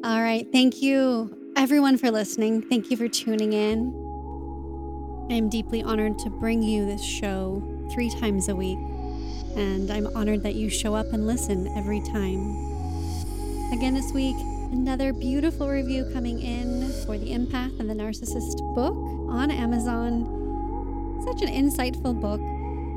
All 0.05 0.21
right. 0.23 0.47
Thank 0.53 0.83
you, 0.83 1.53
everyone, 1.57 1.97
for 1.97 2.11
listening. 2.11 2.61
Thank 2.61 2.91
you 2.91 2.97
for 2.97 3.09
tuning 3.09 3.55
in. 3.55 3.95
I 5.31 5.35
am 5.35 5.49
deeply 5.49 5.83
honored 5.83 6.19
to 6.21 6.31
bring 6.31 6.63
you 6.63 6.85
this 6.85 7.03
show 7.03 7.63
three 7.91 8.11
times 8.11 8.49
a 8.49 8.55
week, 8.55 8.79
and 9.57 9.91
I'm 9.91 10.07
honored 10.15 10.43
that 10.43 10.55
you 10.55 10.69
show 10.69 10.95
up 10.95 11.07
and 11.13 11.27
listen 11.27 11.69
every 11.77 12.01
time. 12.03 12.55
Again, 13.73 13.95
this 13.95 14.13
week, 14.13 14.37
another 14.73 15.13
beautiful 15.13 15.69
review 15.69 16.09
coming 16.13 16.41
in 16.41 16.93
for 17.05 17.17
The 17.17 17.31
Empath 17.31 17.81
and 17.81 17.89
the 17.89 17.95
Narcissist 17.95 18.59
book 18.75 18.95
on 19.31 19.51
Amazon. 19.51 21.23
Such 21.25 21.43
an 21.43 21.49
insightful 21.49 22.21
book 22.21 22.41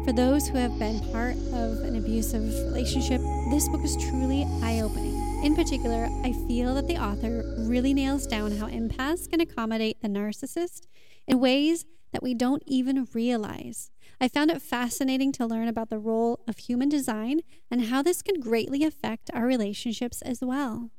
for 0.10 0.16
those 0.16 0.48
who 0.48 0.58
have 0.58 0.80
been 0.80 1.00
part 1.12 1.36
of 1.54 1.84
an 1.84 1.96
abusive 1.96 2.42
relationship, 2.66 3.22
this 3.52 3.70
book 3.70 3.84
is 3.84 3.96
truly 3.96 4.44
eye 4.64 4.82
opening. 4.82 5.14
In 5.44 5.56
particular, 5.56 6.10
I 6.24 6.34
feel 6.48 6.74
that 6.74 6.88
the 6.88 6.98
author 6.98 7.44
really 7.60 7.94
nails 7.94 8.26
down 8.26 8.58
how 8.58 8.66
empaths 8.66 9.30
can 9.30 9.40
accommodate 9.40 10.02
the 10.02 10.08
narcissist 10.08 10.88
in 11.28 11.40
ways 11.40 11.86
that 12.12 12.24
we 12.24 12.34
don't 12.34 12.64
even 12.66 13.08
realize. 13.14 13.92
I 14.20 14.30
found 14.30 14.50
it 14.50 14.64
fascinating 14.64 15.32
to 15.34 15.46
learn 15.46 15.68
about 15.68 15.92
the 15.92 16.00
role 16.00 16.40
of 16.48 16.58
human 16.58 16.90
design 16.90 17.42
and 17.70 17.86
how 17.86 18.02
this 18.02 18.24
can 18.24 18.40
greatly 18.40 18.84
affect 18.84 19.30
our 19.32 19.46
relationships 19.46 20.24
as 20.24 20.40
well. 20.42 20.90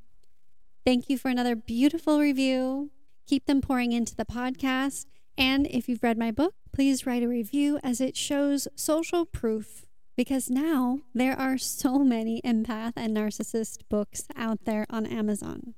Thank 0.86 1.10
you 1.10 1.18
for 1.18 1.30
another 1.30 1.56
beautiful 1.56 2.20
review. 2.20 2.92
Keep 3.26 3.46
them 3.46 3.60
pouring 3.60 3.90
into 3.90 4.14
the 4.14 4.24
podcast. 4.24 5.06
And 5.40 5.66
if 5.68 5.88
you've 5.88 6.02
read 6.02 6.18
my 6.18 6.30
book, 6.30 6.52
please 6.70 7.06
write 7.06 7.22
a 7.22 7.28
review 7.28 7.80
as 7.82 7.98
it 7.98 8.14
shows 8.14 8.68
social 8.76 9.24
proof 9.24 9.86
because 10.14 10.50
now 10.50 10.98
there 11.14 11.32
are 11.34 11.56
so 11.56 12.00
many 12.00 12.42
empath 12.42 12.92
and 12.94 13.16
narcissist 13.16 13.78
books 13.88 14.24
out 14.36 14.66
there 14.66 14.84
on 14.90 15.06
Amazon. 15.06 15.72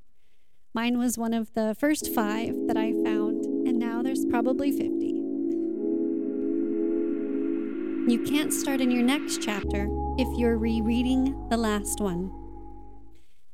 Mine 0.75 0.99
was 0.99 1.17
one 1.17 1.33
of 1.33 1.55
the 1.55 1.77
first 1.79 2.13
five 2.13 2.57
that 2.67 2.77
I 2.77 2.91
found, 3.05 3.45
and 3.45 3.79
now 3.79 4.03
there's 4.03 4.25
probably 4.25 4.73
50. 4.73 4.89
You 8.11 8.25
can't 8.27 8.53
start 8.53 8.81
in 8.81 8.91
your 8.91 9.05
next 9.05 9.41
chapter 9.41 9.87
if 10.19 10.27
you're 10.37 10.59
rereading 10.59 11.49
the 11.51 11.57
last 11.57 12.01
one. 12.01 12.33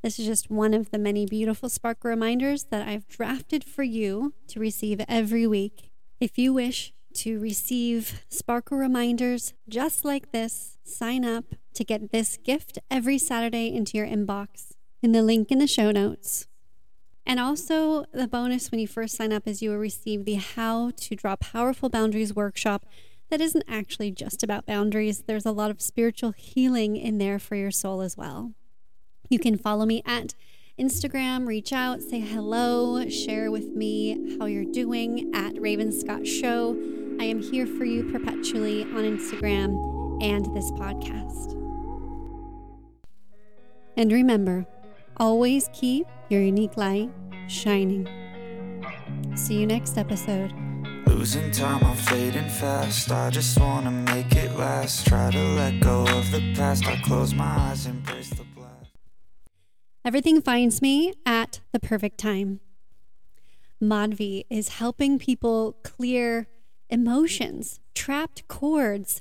This 0.02 0.18
is 0.18 0.24
just 0.24 0.48
one 0.48 0.72
of 0.72 0.90
the 0.90 0.98
many 0.98 1.26
beautiful 1.26 1.68
spark 1.68 2.02
reminders 2.02 2.64
that 2.70 2.88
I've 2.88 3.06
drafted 3.08 3.62
for 3.62 3.82
you 3.82 4.32
to 4.46 4.58
receive 4.58 5.02
every 5.06 5.46
week. 5.46 5.87
If 6.20 6.36
you 6.36 6.52
wish 6.52 6.92
to 7.14 7.38
receive 7.38 8.24
sparkle 8.28 8.76
reminders 8.76 9.54
just 9.68 10.04
like 10.04 10.32
this, 10.32 10.76
sign 10.82 11.24
up 11.24 11.44
to 11.74 11.84
get 11.84 12.10
this 12.10 12.36
gift 12.36 12.80
every 12.90 13.18
Saturday 13.18 13.72
into 13.72 13.96
your 13.96 14.06
inbox 14.06 14.72
in 15.00 15.12
the 15.12 15.22
link 15.22 15.52
in 15.52 15.58
the 15.58 15.68
show 15.68 15.92
notes. 15.92 16.48
And 17.24 17.38
also, 17.38 18.04
the 18.12 18.26
bonus 18.26 18.72
when 18.72 18.80
you 18.80 18.88
first 18.88 19.14
sign 19.14 19.32
up 19.32 19.46
is 19.46 19.62
you 19.62 19.70
will 19.70 19.78
receive 19.78 20.24
the 20.24 20.34
How 20.34 20.90
to 20.96 21.14
Draw 21.14 21.36
Powerful 21.36 21.88
Boundaries 21.88 22.34
workshop. 22.34 22.84
That 23.30 23.40
isn't 23.40 23.64
actually 23.68 24.10
just 24.10 24.42
about 24.42 24.66
boundaries, 24.66 25.22
there's 25.24 25.46
a 25.46 25.52
lot 25.52 25.70
of 25.70 25.80
spiritual 25.80 26.32
healing 26.32 26.96
in 26.96 27.18
there 27.18 27.38
for 27.38 27.54
your 27.54 27.70
soul 27.70 28.00
as 28.00 28.16
well. 28.16 28.54
You 29.30 29.38
can 29.38 29.56
follow 29.56 29.86
me 29.86 30.02
at 30.04 30.34
Instagram, 30.78 31.44
reach 31.48 31.72
out, 31.72 32.00
say 32.02 32.20
hello, 32.20 33.08
share 33.08 33.50
with 33.50 33.74
me 33.74 34.36
how 34.38 34.46
you're 34.46 34.64
doing 34.64 35.28
at 35.34 35.60
Raven 35.60 35.90
Scott 35.90 36.24
Show. 36.24 36.76
I 37.18 37.24
am 37.24 37.42
here 37.42 37.66
for 37.66 37.84
you 37.84 38.04
perpetually 38.12 38.82
on 38.82 39.02
Instagram 39.02 40.22
and 40.22 40.46
this 40.54 40.70
podcast. 40.72 41.54
And 43.96 44.12
remember, 44.12 44.66
always 45.16 45.68
keep 45.72 46.06
your 46.28 46.42
unique 46.42 46.76
light 46.76 47.10
shining. 47.48 48.08
See 49.34 49.58
you 49.58 49.66
next 49.66 49.98
episode. 49.98 50.52
Losing 51.08 51.50
time, 51.50 51.82
I'm 51.82 51.96
fading 51.96 52.48
fast. 52.48 53.10
I 53.10 53.30
just 53.30 53.58
wanna 53.58 53.90
make 53.90 54.32
it 54.36 54.56
last. 54.56 55.08
Try 55.08 55.32
to 55.32 55.42
let 55.56 55.80
go 55.80 56.02
of 56.02 56.30
the 56.30 56.54
past. 56.54 56.86
I 56.86 57.00
close 57.02 57.34
my 57.34 57.44
eyes, 57.44 57.86
embrace 57.86 58.30
the. 58.30 58.47
Everything 60.08 60.40
finds 60.40 60.80
me 60.80 61.12
at 61.26 61.60
the 61.70 61.78
perfect 61.78 62.16
time. 62.16 62.60
Madhvi 63.78 64.46
is 64.48 64.70
helping 64.70 65.18
people 65.18 65.76
clear 65.82 66.46
emotions, 66.88 67.78
trapped 67.94 68.48
cords, 68.48 69.20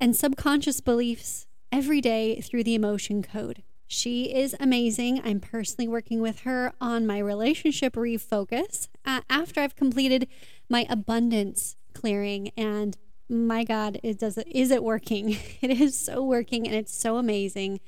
and 0.00 0.16
subconscious 0.16 0.80
beliefs 0.80 1.46
every 1.70 2.00
day 2.00 2.40
through 2.40 2.64
the 2.64 2.74
emotion 2.74 3.22
code. 3.22 3.62
She 3.86 4.34
is 4.34 4.56
amazing. 4.58 5.20
I'm 5.22 5.38
personally 5.38 5.86
working 5.86 6.22
with 6.22 6.40
her 6.44 6.72
on 6.80 7.06
my 7.06 7.18
relationship 7.18 7.92
refocus 7.92 8.88
uh, 9.04 9.20
after 9.28 9.60
I've 9.60 9.76
completed 9.76 10.28
my 10.70 10.86
abundance 10.88 11.76
clearing. 11.92 12.52
And 12.56 12.96
my 13.28 13.64
God, 13.64 14.00
it 14.02 14.18
does 14.18 14.38
is 14.50 14.70
it 14.70 14.82
working? 14.82 15.36
It 15.60 15.78
is 15.78 15.94
so 15.94 16.24
working 16.24 16.66
and 16.66 16.74
it's 16.74 16.94
so 16.94 17.18
amazing. 17.18 17.80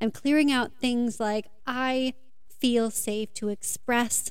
I'm 0.00 0.10
clearing 0.10 0.52
out 0.52 0.72
things 0.72 1.18
like 1.18 1.48
I 1.66 2.14
feel 2.48 2.90
safe 2.90 3.32
to 3.34 3.48
express 3.48 4.30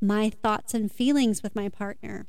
my 0.00 0.30
thoughts 0.30 0.74
and 0.74 0.90
feelings 0.90 1.42
with 1.42 1.54
my 1.54 1.68
partner. 1.68 2.26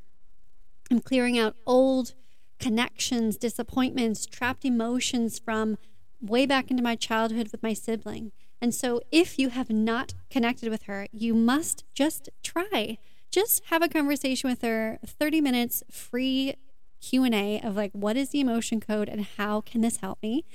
I'm 0.90 1.00
clearing 1.00 1.38
out 1.38 1.56
old 1.66 2.14
connections, 2.60 3.38
disappointments, 3.38 4.26
trapped 4.26 4.66
emotions 4.66 5.40
from 5.40 5.78
way 6.22 6.46
back 6.46 6.72
into 6.72 6.84
my 6.84 6.96
childhood 6.96 7.50
with 7.52 7.62
my 7.62 7.74
sibling. 7.74 8.32
And 8.62 8.74
so 8.74 9.02
if 9.12 9.38
you 9.38 9.50
have 9.50 9.70
not 9.70 10.14
connected 10.30 10.70
with 10.70 10.84
her, 10.84 11.08
you 11.12 11.34
must 11.34 11.84
just 11.94 12.30
try. 12.42 12.98
Just 13.30 13.66
have 13.66 13.84
a 13.84 13.90
conversation 13.90 14.50
with 14.50 14.62
her, 14.62 14.98
30 15.06 15.42
minutes 15.42 15.84
free 15.92 16.56
Q&A 17.00 17.62
of 17.62 17.76
like 17.76 17.92
what 17.92 18.18
is 18.18 18.30
the 18.30 18.40
emotion 18.40 18.80
code 18.80 19.10
and 19.10 19.28
how 19.38 19.62
can 19.62 19.82
this 19.82 19.98
help 19.98 20.22
me? 20.24 20.46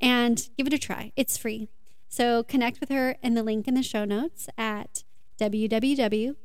And 0.00 0.48
give 0.56 0.66
it 0.66 0.72
a 0.72 0.78
try. 0.78 1.12
It's 1.16 1.36
free. 1.36 1.68
So 2.08 2.42
connect 2.42 2.80
with 2.80 2.90
her 2.90 3.16
in 3.22 3.34
the 3.34 3.42
link 3.42 3.66
in 3.66 3.74
the 3.74 3.82
show 3.82 4.04
notes 4.04 4.48
at 4.56 5.04
www.madhvi.ca. 5.38 6.36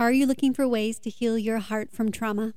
Are 0.00 0.12
you 0.12 0.26
looking 0.26 0.54
for 0.54 0.68
ways 0.68 0.98
to 1.00 1.10
heal 1.10 1.36
your 1.36 1.58
heart 1.58 1.92
from 1.92 2.12
trauma? 2.12 2.54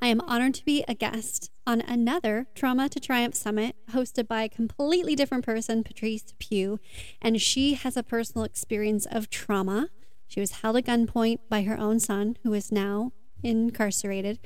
I 0.00 0.06
am 0.08 0.20
honored 0.20 0.54
to 0.54 0.64
be 0.64 0.84
a 0.86 0.94
guest 0.94 1.50
on 1.66 1.80
another 1.80 2.46
Trauma 2.54 2.88
to 2.88 3.00
Triumph 3.00 3.34
Summit 3.34 3.74
hosted 3.90 4.28
by 4.28 4.42
a 4.42 4.48
completely 4.48 5.16
different 5.16 5.44
person, 5.44 5.82
Patrice 5.82 6.34
Pugh, 6.38 6.78
and 7.20 7.42
she 7.42 7.74
has 7.74 7.96
a 7.96 8.04
personal 8.04 8.44
experience 8.44 9.06
of 9.10 9.28
trauma. 9.28 9.88
She 10.28 10.38
was 10.38 10.52
held 10.62 10.76
at 10.76 10.86
gunpoint 10.86 11.40
by 11.48 11.62
her 11.62 11.76
own 11.76 11.98
son, 11.98 12.36
who 12.44 12.54
is 12.54 12.70
now 12.70 13.10
incarcerated, 13.42 14.38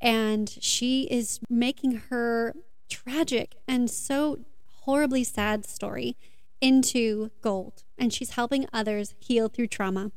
and 0.00 0.48
she 0.60 1.02
is 1.10 1.40
making 1.48 2.02
her 2.10 2.54
tragic 2.88 3.56
and 3.66 3.90
so 3.90 4.38
horribly 4.82 5.24
sad 5.24 5.66
story 5.66 6.16
into 6.60 7.30
gold, 7.42 7.84
and 7.98 8.12
she's 8.12 8.30
helping 8.30 8.66
others 8.72 9.14
heal 9.18 9.48
through 9.48 9.66
trauma. 9.66 10.12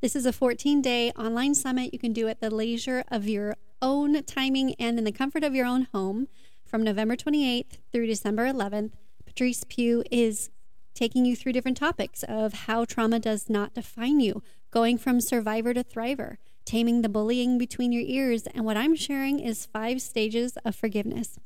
This 0.00 0.16
is 0.16 0.24
a 0.24 0.32
14 0.32 0.80
day 0.80 1.10
online 1.12 1.54
summit 1.54 1.92
you 1.92 1.98
can 1.98 2.12
do 2.12 2.28
at 2.28 2.40
the 2.40 2.54
leisure 2.54 3.04
of 3.08 3.28
your 3.28 3.56
own 3.82 4.22
timing 4.24 4.74
and 4.78 4.98
in 4.98 5.04
the 5.04 5.12
comfort 5.12 5.44
of 5.44 5.54
your 5.54 5.66
own 5.66 5.88
home 5.92 6.28
from 6.64 6.82
November 6.82 7.16
28th 7.16 7.78
through 7.92 8.06
December 8.06 8.46
11th. 8.46 8.92
Patrice 9.26 9.64
Pugh 9.68 10.02
is 10.10 10.50
taking 10.94 11.24
you 11.24 11.36
through 11.36 11.52
different 11.52 11.76
topics 11.76 12.22
of 12.24 12.52
how 12.52 12.84
trauma 12.84 13.18
does 13.18 13.48
not 13.48 13.74
define 13.74 14.20
you, 14.20 14.42
going 14.70 14.98
from 14.98 15.20
survivor 15.20 15.74
to 15.74 15.84
thriver, 15.84 16.36
taming 16.70 17.02
the 17.02 17.08
bullying 17.08 17.58
between 17.58 17.90
your 17.90 18.04
ears, 18.06 18.46
and 18.54 18.64
what 18.64 18.76
I'm 18.76 18.94
sharing 18.94 19.40
is 19.40 19.66
five 19.66 20.00
stages 20.00 20.56
of 20.64 20.76
forgiveness. 20.76 21.36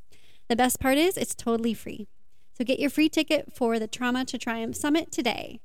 The 0.51 0.55
best 0.55 0.79
part 0.79 0.99
is 0.99 1.16
it's 1.16 1.35
totally 1.35 1.72
free. 1.72 2.09
So 2.53 2.62
get 2.62 2.79
your 2.79 2.91
free 2.91 3.09
ticket 3.09 3.51
for 3.51 3.79
the 3.79 3.87
Trauma 3.87 4.27
to 4.27 4.37
Triumph 4.37 4.77
Summit 4.77 5.11
today 5.11 5.61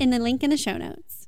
in 0.00 0.10
the 0.10 0.18
link 0.18 0.42
in 0.42 0.50
the 0.50 0.56
show 0.56 0.76
notes. 0.76 1.27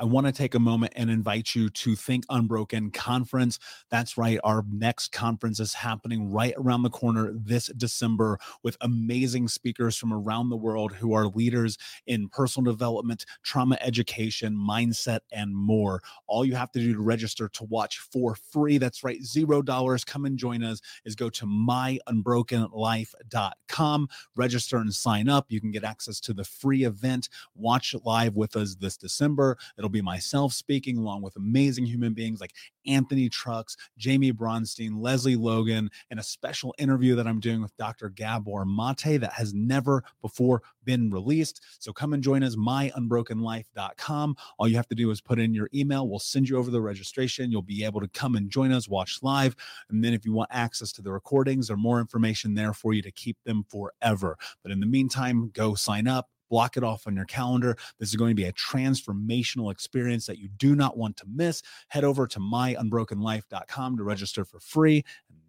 I 0.00 0.04
want 0.04 0.26
to 0.26 0.32
take 0.32 0.54
a 0.54 0.60
moment 0.60 0.92
and 0.94 1.10
invite 1.10 1.56
you 1.56 1.68
to 1.70 1.96
Think 1.96 2.22
Unbroken 2.30 2.92
Conference. 2.92 3.58
That's 3.90 4.16
right. 4.16 4.38
Our 4.44 4.64
next 4.70 5.10
conference 5.10 5.58
is 5.58 5.74
happening 5.74 6.30
right 6.30 6.54
around 6.56 6.84
the 6.84 6.90
corner 6.90 7.32
this 7.34 7.66
December 7.76 8.38
with 8.62 8.76
amazing 8.80 9.48
speakers 9.48 9.96
from 9.96 10.12
around 10.12 10.50
the 10.50 10.56
world 10.56 10.92
who 10.92 11.14
are 11.14 11.26
leaders 11.26 11.76
in 12.06 12.28
personal 12.28 12.70
development, 12.70 13.26
trauma 13.42 13.76
education, 13.80 14.54
mindset, 14.54 15.18
and 15.32 15.56
more. 15.56 16.00
All 16.28 16.44
you 16.44 16.54
have 16.54 16.70
to 16.72 16.78
do 16.78 16.94
to 16.94 17.00
register 17.00 17.48
to 17.48 17.64
watch 17.64 17.98
for 17.98 18.36
free, 18.36 18.78
that's 18.78 19.02
right, 19.02 19.20
zero 19.24 19.62
dollars. 19.62 20.04
Come 20.04 20.26
and 20.26 20.38
join 20.38 20.62
us, 20.62 20.80
is 21.04 21.16
go 21.16 21.28
to 21.30 21.44
myunbrokenlife.com, 21.44 24.08
register 24.36 24.76
and 24.76 24.94
sign 24.94 25.28
up. 25.28 25.46
You 25.48 25.60
can 25.60 25.72
get 25.72 25.82
access 25.82 26.20
to 26.20 26.32
the 26.32 26.44
free 26.44 26.84
event, 26.84 27.28
watch 27.56 27.96
live 28.04 28.36
with 28.36 28.54
us 28.54 28.76
this 28.76 28.96
December. 28.96 29.58
It'll 29.76 29.87
It'll 29.88 29.94
be 29.94 30.02
myself 30.02 30.52
speaking 30.52 30.98
along 30.98 31.22
with 31.22 31.36
amazing 31.36 31.86
human 31.86 32.12
beings 32.12 32.42
like 32.42 32.52
Anthony 32.86 33.30
Trucks, 33.30 33.74
Jamie 33.96 34.34
Bronstein, 34.34 35.00
Leslie 35.00 35.34
Logan, 35.34 35.90
and 36.10 36.20
a 36.20 36.22
special 36.22 36.74
interview 36.76 37.14
that 37.14 37.26
I'm 37.26 37.40
doing 37.40 37.62
with 37.62 37.74
Dr. 37.78 38.10
Gabor 38.10 38.66
Mate 38.66 39.18
that 39.18 39.32
has 39.32 39.54
never 39.54 40.04
before 40.20 40.62
been 40.84 41.08
released. 41.08 41.62
So 41.78 41.90
come 41.90 42.12
and 42.12 42.22
join 42.22 42.42
us, 42.42 42.54
myunbrokenlife.com. 42.56 44.36
All 44.58 44.68
you 44.68 44.76
have 44.76 44.88
to 44.88 44.94
do 44.94 45.10
is 45.10 45.22
put 45.22 45.38
in 45.38 45.54
your 45.54 45.70
email. 45.74 46.06
We'll 46.06 46.18
send 46.18 46.50
you 46.50 46.58
over 46.58 46.70
the 46.70 46.82
registration. 46.82 47.50
You'll 47.50 47.62
be 47.62 47.82
able 47.82 48.02
to 48.02 48.08
come 48.08 48.36
and 48.36 48.50
join 48.50 48.72
us, 48.72 48.90
watch 48.90 49.20
live. 49.22 49.56
And 49.88 50.04
then 50.04 50.12
if 50.12 50.26
you 50.26 50.34
want 50.34 50.50
access 50.52 50.92
to 50.92 51.02
the 51.02 51.12
recordings 51.12 51.70
or 51.70 51.78
more 51.78 51.98
information 51.98 52.52
there 52.52 52.74
for 52.74 52.92
you 52.92 53.00
to 53.00 53.10
keep 53.10 53.38
them 53.46 53.64
forever. 53.70 54.36
But 54.62 54.70
in 54.70 54.80
the 54.80 54.86
meantime, 54.86 55.48
go 55.54 55.74
sign 55.74 56.06
up 56.06 56.28
block 56.48 56.76
it 56.76 56.84
off 56.84 57.06
on 57.06 57.16
your 57.16 57.24
calendar. 57.24 57.76
This 57.98 58.08
is 58.10 58.16
going 58.16 58.30
to 58.30 58.34
be 58.34 58.44
a 58.44 58.52
transformational 58.52 59.70
experience 59.70 60.26
that 60.26 60.38
you 60.38 60.48
do 60.48 60.74
not 60.74 60.96
want 60.96 61.16
to 61.18 61.24
miss. 61.26 61.62
Head 61.88 62.04
over 62.04 62.26
to 62.26 62.40
myunbrokenlife.com 62.40 63.96
to 63.96 64.02
register 64.02 64.44
for 64.44 64.60
free. 64.60 65.04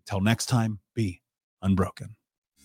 Until 0.06 0.22
next 0.22 0.48
time, 0.48 0.80
be 0.94 1.22
unbroken. 1.62 2.16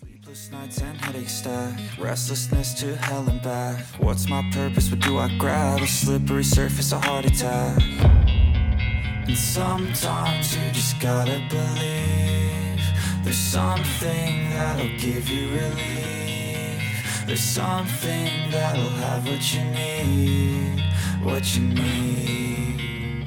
Sleepless 0.01 0.51
nights 0.51 0.83
and 0.83 1.29
stack, 1.29 1.79
restlessness 1.99 2.75
to 2.75 2.97
hell 2.97 3.27
and 3.29 3.41
back. 3.43 3.85
What's 3.99 4.29
my 4.29 4.43
purpose? 4.53 4.91
What 4.91 5.01
do 5.01 5.19
I 5.19 5.35
grab? 5.39 5.81
A 5.81 5.87
slippery 5.87 6.45
surface, 6.45 6.93
a 6.93 7.01
heart 7.01 7.25
attack. 7.25 7.81
And 9.27 9.37
sometimes 9.37 10.55
you 10.57 10.71
just 10.73 11.01
gotta 11.01 11.41
believe 11.49 12.83
there's 13.25 13.39
something 13.39 14.51
that'll 14.51 14.99
give 14.99 15.29
you 15.29 15.49
relief. 15.51 16.04
There's 17.27 17.41
something 17.41 18.51
that'll 18.51 18.83
have 19.01 19.27
what 19.27 19.55
you 19.55 19.65
need, 19.65 20.85
what 21.23 21.57
you 21.57 21.63
need. 21.63 23.25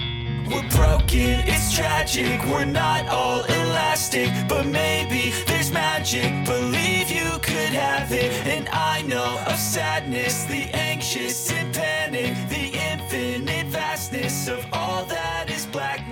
We're 0.48 0.70
broken, 0.70 1.42
it's 1.48 1.74
tragic, 1.76 2.40
we're 2.46 2.66
not 2.66 3.08
all 3.08 3.44
elastic, 3.46 4.30
but 4.48 4.68
maybe 4.68 5.34
there's 5.48 5.72
magic. 5.72 6.46
Believe 6.46 7.10
you 7.10 7.40
could 7.40 7.74
have 7.74 8.12
it, 8.12 8.32
and 8.46 8.70
I 8.70 9.02
know 9.02 9.44
of 9.48 9.58
sadness, 9.58 10.44
the 10.44 10.70
anxious 10.76 11.52
and 11.52 11.74
panic, 11.74 12.36
the 12.50 12.78
infinite 12.92 13.66
vastness 13.68 14.48
of 14.48 14.64
all 14.74 15.06
that 15.06 15.50
is 15.50 15.66
blackness. 15.66 16.07